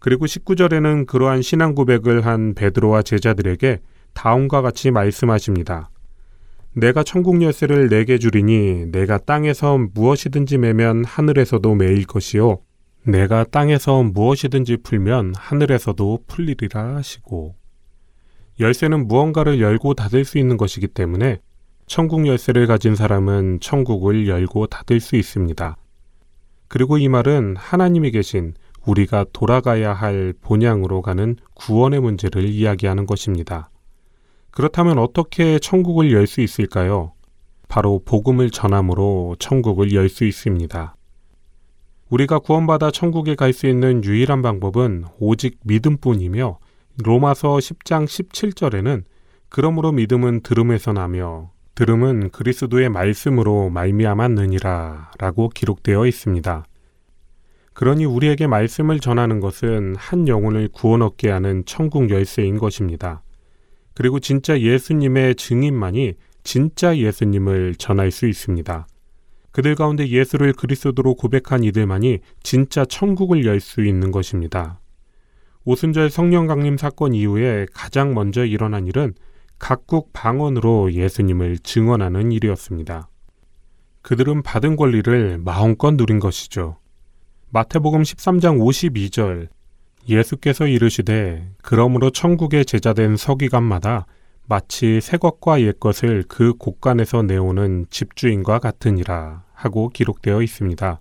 그리고 0.00 0.26
19절에는 0.26 1.06
그러한 1.06 1.42
신앙 1.42 1.76
고백을 1.76 2.26
한 2.26 2.54
베드로와 2.54 3.02
제자들에게 3.02 3.78
다음과 4.12 4.60
같이 4.60 4.90
말씀하십니다. 4.90 5.90
내가 6.72 7.04
천국 7.04 7.40
열쇠를 7.42 7.88
내게 7.88 8.18
주리니 8.18 8.86
내가 8.90 9.18
땅에서 9.18 9.78
무엇이든지 9.94 10.58
매면 10.58 11.04
하늘에서도 11.04 11.72
매일 11.76 12.06
것이요 12.06 12.58
내가 13.04 13.44
땅에서 13.44 14.02
무엇이든지 14.02 14.78
풀면 14.78 15.34
하늘에서도 15.36 16.24
풀리리라 16.26 16.96
하시고 16.96 17.54
열쇠는 18.60 19.08
무언가를 19.08 19.60
열고 19.60 19.94
닫을 19.94 20.24
수 20.24 20.38
있는 20.38 20.56
것이기 20.56 20.88
때문에 20.88 21.38
천국 21.86 22.26
열쇠를 22.26 22.66
가진 22.66 22.94
사람은 22.94 23.60
천국을 23.60 24.28
열고 24.28 24.68
닫을 24.68 25.00
수 25.00 25.16
있습니다. 25.16 25.76
그리고 26.68 26.98
이 26.98 27.08
말은 27.08 27.56
하나님이 27.56 28.10
계신 28.10 28.54
우리가 28.86 29.26
돌아가야 29.32 29.92
할 29.92 30.34
본향으로 30.40 31.02
가는 31.02 31.36
구원의 31.54 32.00
문제를 32.00 32.44
이야기하는 32.44 33.06
것입니다. 33.06 33.70
그렇다면 34.50 34.98
어떻게 34.98 35.58
천국을 35.58 36.12
열 36.12 36.26
수 36.26 36.40
있을까요? 36.40 37.12
바로 37.68 38.00
복음을 38.04 38.50
전함으로 38.50 39.36
천국을 39.38 39.92
열 39.94 40.08
수 40.08 40.24
있습니다. 40.24 40.94
우리가 42.10 42.38
구원받아 42.38 42.90
천국에 42.92 43.34
갈 43.34 43.52
수 43.52 43.66
있는 43.66 44.04
유일한 44.04 44.42
방법은 44.42 45.04
오직 45.18 45.58
믿음뿐이며 45.64 46.58
로마서 47.02 47.56
10장 47.56 48.04
17절에는 48.04 49.02
그러므로 49.48 49.90
믿음은 49.90 50.42
들음에서 50.42 50.92
나며 50.92 51.50
들음은 51.74 52.30
그리스도의 52.30 52.88
말씀으로 52.88 53.68
말미암았느니라 53.70 55.10
라고 55.18 55.48
기록되어 55.48 56.06
있습니다. 56.06 56.64
그러니 57.72 58.04
우리에게 58.04 58.46
말씀을 58.46 59.00
전하는 59.00 59.40
것은 59.40 59.96
한 59.96 60.28
영혼을 60.28 60.68
구원 60.68 61.02
얻게 61.02 61.30
하는 61.30 61.64
천국 61.66 62.10
열쇠인 62.10 62.58
것입니다. 62.58 63.22
그리고 63.94 64.20
진짜 64.20 64.60
예수님의 64.60 65.34
증인만이 65.34 66.14
진짜 66.44 66.96
예수님을 66.96 67.74
전할 67.74 68.12
수 68.12 68.28
있습니다. 68.28 68.86
그들 69.50 69.74
가운데 69.74 70.06
예수를 70.06 70.52
그리스도로 70.52 71.16
고백한 71.16 71.64
이들만이 71.64 72.20
진짜 72.44 72.84
천국을 72.84 73.44
열 73.44 73.58
수 73.58 73.84
있는 73.84 74.12
것입니다. 74.12 74.78
오순절 75.66 76.10
성령 76.10 76.46
강림 76.46 76.76
사건 76.76 77.14
이후에 77.14 77.66
가장 77.72 78.12
먼저 78.12 78.44
일어난 78.44 78.86
일은 78.86 79.14
각국 79.58 80.12
방언으로 80.12 80.92
예수님을 80.92 81.58
증언하는 81.58 82.32
일이었습니다. 82.32 83.08
그들은 84.02 84.42
받은 84.42 84.76
권리를 84.76 85.38
마음껏 85.38 85.92
누린 85.94 86.18
것이죠. 86.18 86.76
마태복음 87.48 88.02
13장 88.02 88.58
52절 88.58 89.48
예수께서 90.06 90.66
이르시되 90.66 91.48
그러므로 91.62 92.10
천국에 92.10 92.64
제자된 92.64 93.16
서기관마다 93.16 94.04
마치 94.46 95.00
새 95.00 95.16
것과 95.16 95.62
옛 95.62 95.80
것을 95.80 96.24
그 96.28 96.52
곳간에서 96.52 97.22
내오는 97.22 97.86
집주인과 97.88 98.58
같으니라 98.58 99.44
하고 99.54 99.88
기록되어 99.88 100.42
있습니다. 100.42 101.00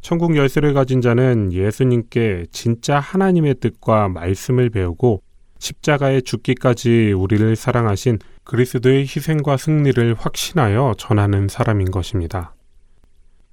천국 0.00 0.36
열쇠를 0.36 0.72
가진 0.72 1.00
자는 1.00 1.52
예수님께 1.52 2.46
진짜 2.50 2.98
하나님의 2.98 3.56
뜻과 3.60 4.08
말씀을 4.08 4.70
배우고 4.70 5.22
십자가에 5.58 6.22
죽기까지 6.22 7.12
우리를 7.12 7.54
사랑하신 7.54 8.18
그리스도의 8.44 9.02
희생과 9.02 9.58
승리를 9.58 10.14
확신하여 10.14 10.94
전하는 10.96 11.48
사람인 11.48 11.90
것입니다. 11.90 12.54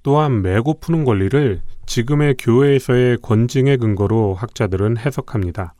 또한 0.02 0.40
매고 0.40 0.80
푸는 0.80 1.04
권리를 1.04 1.60
지금의 1.84 2.36
교회에서의 2.38 3.18
권징의 3.18 3.76
근거로 3.76 4.34
학자들은 4.34 4.96
해석합니다. 4.96 5.74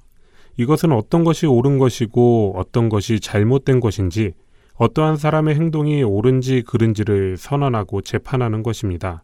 이것은 0.58 0.92
어떤 0.92 1.24
것이 1.24 1.46
옳은 1.46 1.78
것이고 1.78 2.54
어떤 2.56 2.88
것이 2.90 3.20
잘못된 3.20 3.80
것인지 3.80 4.32
어떠한 4.74 5.16
사람의 5.16 5.54
행동이 5.54 6.02
옳은지 6.02 6.62
그른지를 6.62 7.36
선언하고 7.36 8.02
재판하는 8.02 8.62
것입니다. 8.62 9.22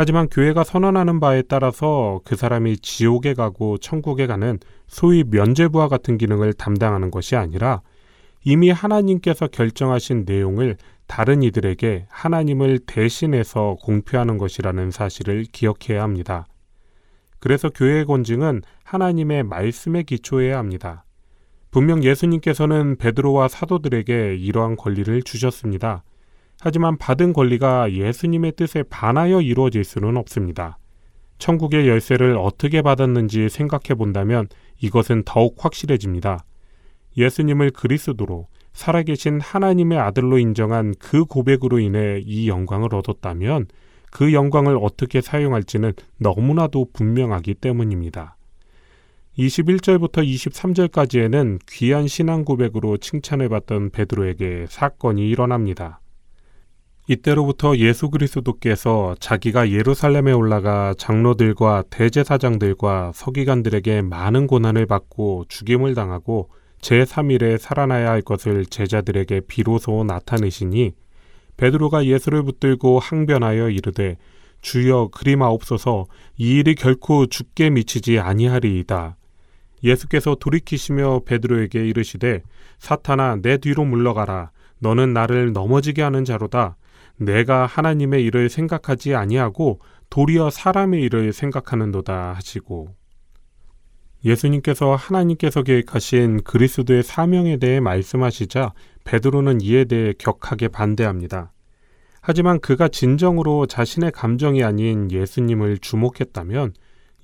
하지만 0.00 0.28
교회가 0.28 0.62
선언하는 0.62 1.18
바에 1.18 1.42
따라서 1.42 2.20
그 2.22 2.36
사람이 2.36 2.76
지옥에 2.78 3.34
가고 3.34 3.78
천국에 3.78 4.28
가는 4.28 4.60
소위 4.86 5.24
면죄부와 5.24 5.88
같은 5.88 6.18
기능을 6.18 6.52
담당하는 6.52 7.10
것이 7.10 7.34
아니라 7.34 7.82
이미 8.44 8.70
하나님께서 8.70 9.48
결정하신 9.48 10.22
내용을 10.24 10.76
다른 11.08 11.42
이들에게 11.42 12.06
하나님을 12.10 12.78
대신해서 12.86 13.76
공표하는 13.82 14.38
것이라는 14.38 14.92
사실을 14.92 15.44
기억해야 15.50 16.04
합니다. 16.04 16.46
그래서 17.40 17.68
교회의 17.68 18.04
권징은 18.04 18.62
하나님의 18.84 19.42
말씀에 19.42 20.04
기초해야 20.04 20.58
합니다. 20.58 21.04
분명 21.72 22.04
예수님께서는 22.04 22.98
베드로와 22.98 23.48
사도들에게 23.48 24.36
이러한 24.36 24.76
권리를 24.76 25.20
주셨습니다. 25.24 26.04
하지만 26.60 26.96
받은 26.98 27.32
권리가 27.32 27.92
예수님의 27.92 28.52
뜻에 28.52 28.82
반하여 28.82 29.40
이루어질 29.40 29.84
수는 29.84 30.16
없습니다. 30.16 30.78
천국의 31.38 31.88
열쇠를 31.88 32.36
어떻게 32.36 32.82
받았는지 32.82 33.48
생각해 33.48 33.94
본다면 33.96 34.48
이것은 34.80 35.22
더욱 35.24 35.56
확실해집니다. 35.58 36.44
예수님을 37.16 37.70
그리스도로 37.70 38.48
살아계신 38.72 39.40
하나님의 39.40 39.98
아들로 39.98 40.38
인정한 40.38 40.94
그 40.98 41.24
고백으로 41.24 41.78
인해 41.78 42.20
이 42.24 42.48
영광을 42.48 42.94
얻었다면 42.94 43.66
그 44.10 44.32
영광을 44.32 44.78
어떻게 44.80 45.20
사용할지는 45.20 45.92
너무나도 46.18 46.90
분명하기 46.92 47.54
때문입니다. 47.54 48.36
21절부터 49.38 50.24
23절까지에는 50.24 51.60
귀한 51.68 52.08
신앙 52.08 52.44
고백으로 52.44 52.96
칭찬을 52.96 53.48
받던 53.48 53.90
베드로에게 53.90 54.66
사건이 54.68 55.28
일어납니다. 55.28 56.00
이때로부터 57.10 57.78
예수 57.78 58.10
그리스도께서 58.10 59.14
자기가 59.18 59.70
예루살렘에 59.70 60.32
올라가 60.32 60.92
장로들과 60.98 61.84
대제사장들과 61.88 63.12
서기관들에게 63.14 64.02
많은 64.02 64.46
고난을 64.46 64.84
받고 64.84 65.46
죽임을 65.48 65.94
당하고 65.94 66.50
제3일에 66.82 67.56
살아나야 67.56 68.10
할 68.10 68.20
것을 68.20 68.66
제자들에게 68.66 69.40
비로소 69.48 70.04
나타내시니 70.04 70.92
베드로가 71.56 72.04
예수를 72.04 72.42
붙들고 72.42 72.98
항변하여 72.98 73.70
이르되 73.70 74.18
주여 74.60 75.08
그리마옵소서. 75.08 76.04
이 76.36 76.58
일이 76.58 76.74
결코 76.74 77.24
죽게 77.24 77.70
미치지 77.70 78.18
아니하리이다. 78.18 79.16
예수께서 79.82 80.34
돌이키시며 80.34 81.22
베드로에게 81.24 81.86
이르시되 81.86 82.42
사탄아 82.78 83.38
내 83.40 83.56
뒤로 83.56 83.86
물러가라. 83.86 84.50
너는 84.80 85.14
나를 85.14 85.54
넘어지게 85.54 86.02
하는 86.02 86.26
자로다 86.26 86.76
내가 87.18 87.66
하나님의 87.66 88.24
일을 88.24 88.48
생각하지 88.48 89.14
아니하고 89.14 89.80
도리어 90.10 90.50
사람의 90.50 91.02
일을 91.02 91.32
생각하는도다 91.32 92.32
하시고 92.32 92.94
예수님께서 94.24 94.94
하나님께서 94.94 95.62
계획하신 95.62 96.42
그리스도의 96.42 97.02
사명에 97.02 97.56
대해 97.58 97.80
말씀하시자 97.80 98.72
베드로는 99.04 99.60
이에 99.62 99.84
대해 99.84 100.12
격하게 100.18 100.68
반대합니다. 100.68 101.52
하지만 102.20 102.58
그가 102.60 102.88
진정으로 102.88 103.66
자신의 103.66 104.10
감정이 104.12 104.64
아닌 104.64 105.10
예수님을 105.10 105.78
주목했다면 105.78 106.74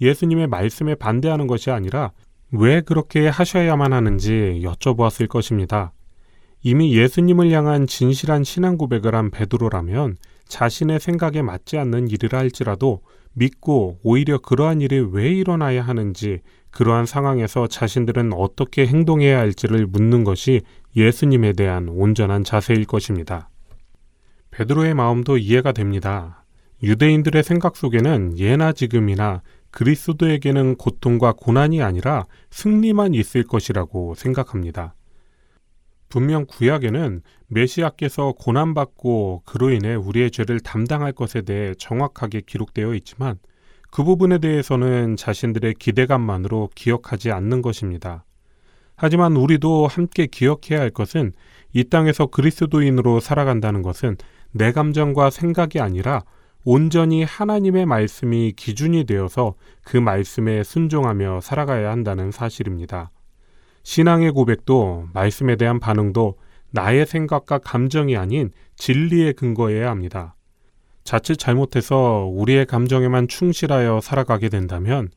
예수님의 0.01 0.47
말씀에 0.47 0.95
반대하는 0.95 1.47
것이 1.47 1.70
아니라 1.70 2.12
왜 2.53 2.80
그렇게 2.80 3.28
하셔야만 3.28 3.92
하는지 3.92 4.62
여쭤보았을 4.64 5.28
것입니다. 5.28 5.92
이미 6.67 6.97
예수님을 6.97 7.51
향한 7.51 7.87
진실한 7.87 8.43
신앙 8.43 8.79
고백을 8.79 9.15
한 9.15 9.31
베드로라면 9.31 10.17
자신의 10.49 10.99
생각에 10.99 11.43
맞지 11.43 11.77
않는 11.77 12.09
일이라 12.09 12.39
할지라도 12.39 13.03
믿고 13.35 13.99
오히려 14.03 14.39
그러한 14.39 14.81
일이 14.81 14.99
왜 15.12 15.31
일어나야 15.31 15.83
하는지 15.83 16.41
그러한 16.71 17.05
상황에서 17.05 17.67
자신들은 17.67 18.33
어떻게 18.33 18.87
행동해야 18.87 19.39
할지를 19.39 19.87
묻는 19.87 20.25
것이 20.25 20.62
예수님에 20.97 21.53
대한 21.53 21.91
온전한 21.91 22.45
자세일 22.45 22.87
것입니다. 22.87 23.51
베드로의 24.51 24.95
마음도 24.95 25.37
이해가 25.37 25.73
됩니다. 25.73 26.45
유대인들의 26.83 27.43
생각 27.43 27.77
속에는 27.77 28.39
예나 28.39 28.73
지금이나 28.73 29.43
그리스도에게는 29.71 30.77
고통과 30.77 31.35
고난이 31.37 31.83
아니라 31.83 32.25
승리만 32.51 33.12
있을 33.12 33.43
것이라고 33.43 34.15
생각합니다. 34.15 34.95
분명 36.15 36.47
구약에는 36.47 37.23
메시아께서 37.49 38.35
고난받고 38.39 39.43
그로 39.45 39.73
인해 39.73 39.97
우리의 39.97 40.31
죄를 40.31 40.61
담당할 40.61 41.11
것에 41.11 41.43
대해 41.43 41.75
정확하게 41.77 42.43
기록되어 42.47 42.95
있지만 42.95 43.37
그 43.91 44.05
부분에 44.05 44.39
대해서는 44.39 45.17
자신들의 45.17 45.75
기대감만으로 45.75 46.71
기억하지 46.77 47.33
않는 47.33 47.62
것입니다. 47.62 48.25
하지만 48.95 49.35
우리도 49.35 49.89
함께 49.89 50.27
기억해야 50.27 50.81
할 50.81 50.91
것은 50.91 51.33
이 51.73 51.83
땅에서 51.83 52.27
그리스도인으로 52.27 53.19
살아간다는 53.19 53.83
것은 53.83 54.17
내 54.53 54.71
감정과 54.71 55.31
생각이 55.31 55.81
아니라 55.81 56.23
온전히 56.65 57.25
하나님의 57.25 57.87
말씀이 57.87 58.53
기준이 58.55 59.03
되어서 59.03 59.55
그 59.83 59.97
말씀에 59.97 60.62
순종하며 60.62 61.41
살아가야 61.41 61.91
한다는 61.91 62.31
사실입니다. 62.31 63.11
신앙의 63.85 64.32
고백도 64.32 65.09
말씀에 65.12 65.57
대한 65.57 65.78
반응도 65.78 66.39
나의 66.72 67.07
생각과 67.07 67.59
감정이 67.59 68.16
아닌 68.16 68.51
진리에 68.76 69.32
근거해야 69.32 69.89
합니다. 69.89 70.35
자칫 71.05 71.37
잘못해서 71.37 72.28
우리의 72.32 72.66
감정에만 72.66 73.28
충실하여 73.28 74.01
살아가게 74.01 74.49
된다면 74.49 75.11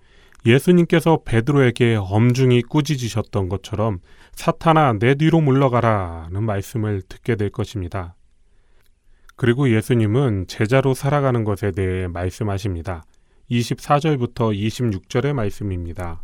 예수님께서 0.45 1.21
베드로에게 1.25 1.95
엄중히 1.99 2.61
꾸짖으셨던 2.61 3.49
것처럼 3.49 3.99
사탄아 4.33 4.99
내 4.99 5.15
뒤로 5.15 5.41
물러가라는 5.41 6.43
말씀을 6.43 7.01
듣게 7.01 7.35
될 7.35 7.49
것입니다. 7.49 8.15
그리고 9.35 9.73
예수님은 9.73 10.45
제자로 10.47 10.93
살아가는 10.93 11.43
것에 11.43 11.71
대해 11.71 12.07
말씀하십니다. 12.07 13.05
24절부터 13.49 14.53
26절의 14.53 15.33
말씀입니다. 15.33 16.21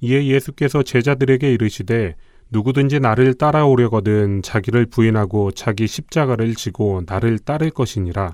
이에 0.00 0.26
예수께서 0.26 0.82
제자들에게 0.82 1.52
이르시되 1.52 2.16
누구든지 2.50 3.00
나를 3.00 3.34
따라오려거든 3.34 4.42
자기를 4.42 4.86
부인하고 4.86 5.50
자기 5.50 5.86
십자가를 5.86 6.54
지고 6.54 7.02
나를 7.06 7.38
따를 7.38 7.70
것이니라. 7.70 8.32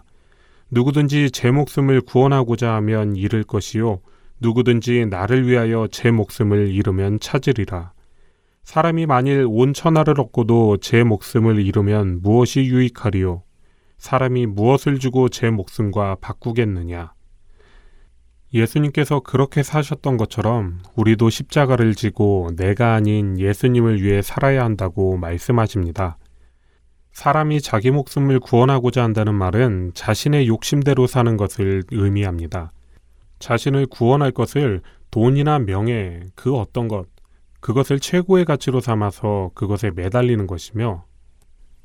누구든지 0.70 1.30
제 1.30 1.50
목숨을 1.50 2.00
구원하고자 2.02 2.74
하면 2.74 3.16
잃을 3.16 3.44
것이요 3.44 4.00
누구든지 4.40 5.06
나를 5.06 5.46
위하여 5.46 5.88
제 5.90 6.10
목숨을 6.10 6.68
잃으면 6.68 7.20
찾으리라. 7.20 7.92
사람이 8.62 9.06
만일 9.06 9.46
온 9.48 9.72
천하를 9.72 10.20
얻고도 10.20 10.78
제 10.78 11.02
목숨을 11.02 11.64
잃으면 11.64 12.20
무엇이 12.22 12.60
유익하리요? 12.60 13.42
사람이 13.98 14.46
무엇을 14.46 14.98
주고 14.98 15.28
제 15.28 15.50
목숨과 15.50 16.16
바꾸겠느냐? 16.20 17.12
예수님께서 18.52 19.20
그렇게 19.20 19.62
사셨던 19.62 20.16
것처럼 20.16 20.80
우리도 20.96 21.30
십자가를 21.30 21.94
지고 21.94 22.50
내가 22.56 22.94
아닌 22.94 23.38
예수님을 23.38 24.02
위해 24.02 24.22
살아야 24.22 24.64
한다고 24.64 25.16
말씀하십니다. 25.16 26.18
사람이 27.12 27.60
자기 27.60 27.90
목숨을 27.90 28.40
구원하고자 28.40 29.02
한다는 29.02 29.34
말은 29.34 29.92
자신의 29.94 30.48
욕심대로 30.48 31.06
사는 31.06 31.36
것을 31.36 31.84
의미합니다. 31.90 32.72
자신을 33.38 33.86
구원할 33.86 34.32
것을 34.32 34.82
돈이나 35.10 35.58
명예, 35.60 36.20
그 36.34 36.54
어떤 36.56 36.88
것, 36.88 37.06
그것을 37.60 38.00
최고의 38.00 38.44
가치로 38.44 38.80
삼아서 38.80 39.50
그것에 39.54 39.90
매달리는 39.94 40.46
것이며 40.46 41.04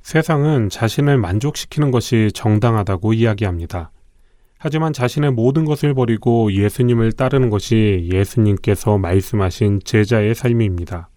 세상은 0.01 0.69
자신을 0.69 1.17
만족시키는 1.17 1.91
것이 1.91 2.29
정당하다고 2.33 3.13
이야기합니다. 3.13 3.91
하지만 4.67 4.93
자신의 4.93 5.33
모든 5.33 5.63
것을 5.63 5.93
버리고 5.93 6.51
예수님을 6.51 7.11
따르는 7.11 7.51
것이 7.51 8.09
예수님께서 8.11 8.97
말씀하신 8.97 9.81
제자의 9.85 10.33
삶입니다. 10.33 11.09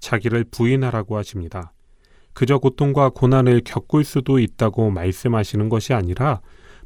자기를 0.00 0.46
부인하라고 0.50 1.16
하십니다. 1.16 1.72
그저 2.32 2.58
고통과 2.58 3.10
고난을 3.10 3.60
겪을 3.64 4.02
수도 4.02 4.40
있다고 4.40 4.90
말씀하시는 4.90 5.68
것이 5.68 5.92
아니라 5.92 6.40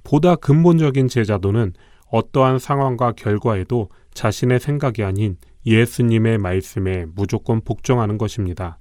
보다 0.05 0.37
근본적인 0.37 1.09
제자도는 1.09 1.73
어떠한 2.11 2.59
상황과 2.59 3.12
결과에도 3.12 3.89
자신의 4.12 4.61
생각이 4.61 5.03
아닌 5.03 5.39
예수님의 5.64 6.37
말씀에 6.37 7.07
무조건 7.14 7.62
복종하는 7.62 8.18
것입니다. 8.18 8.79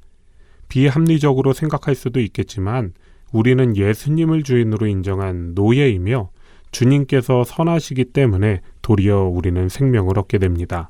비합리적으로 0.68 1.54
생각할 1.54 1.96
수도 1.96 2.20
있겠지만 2.20 2.92
우리는 3.32 3.78
예수님을 3.78 4.44
주인으로 4.44 4.88
인정한 4.88 5.54
노예이며 5.56 6.32
주님께서 6.72 7.43
선하시기 7.43 8.05
때문에 8.05 8.61
도리어 8.82 9.24
우리는 9.24 9.70
생명을 9.70 10.17
얻게 10.20 10.38
됩니다. 10.38 10.89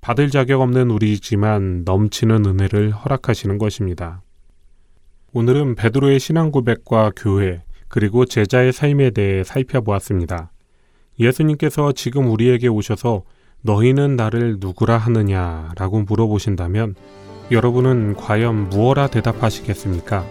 받을 0.00 0.30
자격 0.30 0.60
없는 0.60 0.90
우리지만 0.90 1.82
넘치는 1.84 2.46
은혜를 2.46 2.92
허락하시는 2.92 3.58
것입니다. 3.58 4.22
오늘은 5.32 5.74
베드로의 5.74 6.20
신앙 6.20 6.50
고백과 6.50 7.12
교회 7.16 7.62
그리고 7.88 8.24
제자의 8.24 8.72
삶에 8.72 9.10
대해 9.10 9.44
살펴보았습니다. 9.44 10.52
예수님께서 11.18 11.92
지금 11.92 12.30
우리에게 12.30 12.68
오셔서 12.68 13.22
너희는 13.62 14.16
나를 14.16 14.58
누구라 14.60 14.96
하느냐라고 14.96 16.02
물어보신다면 16.02 16.94
여러분은 17.50 18.14
과연 18.14 18.70
무엇라 18.70 19.08
대답하시겠습니까? 19.08 20.26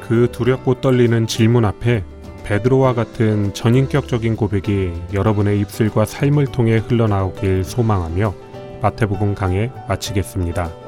그 0.00 0.28
두렵고 0.32 0.80
떨리는 0.80 1.26
질문 1.26 1.64
앞에 1.64 2.04
베드로와 2.44 2.94
같은 2.94 3.52
전인격적인 3.54 4.36
고백이 4.36 4.92
여러분의 5.12 5.60
입술과 5.60 6.04
삶을 6.06 6.46
통해 6.46 6.78
흘러나오길 6.78 7.64
소망하며 7.64 8.34
마태복음 8.80 9.34
강해 9.34 9.70
마치겠습니다. 9.88 10.87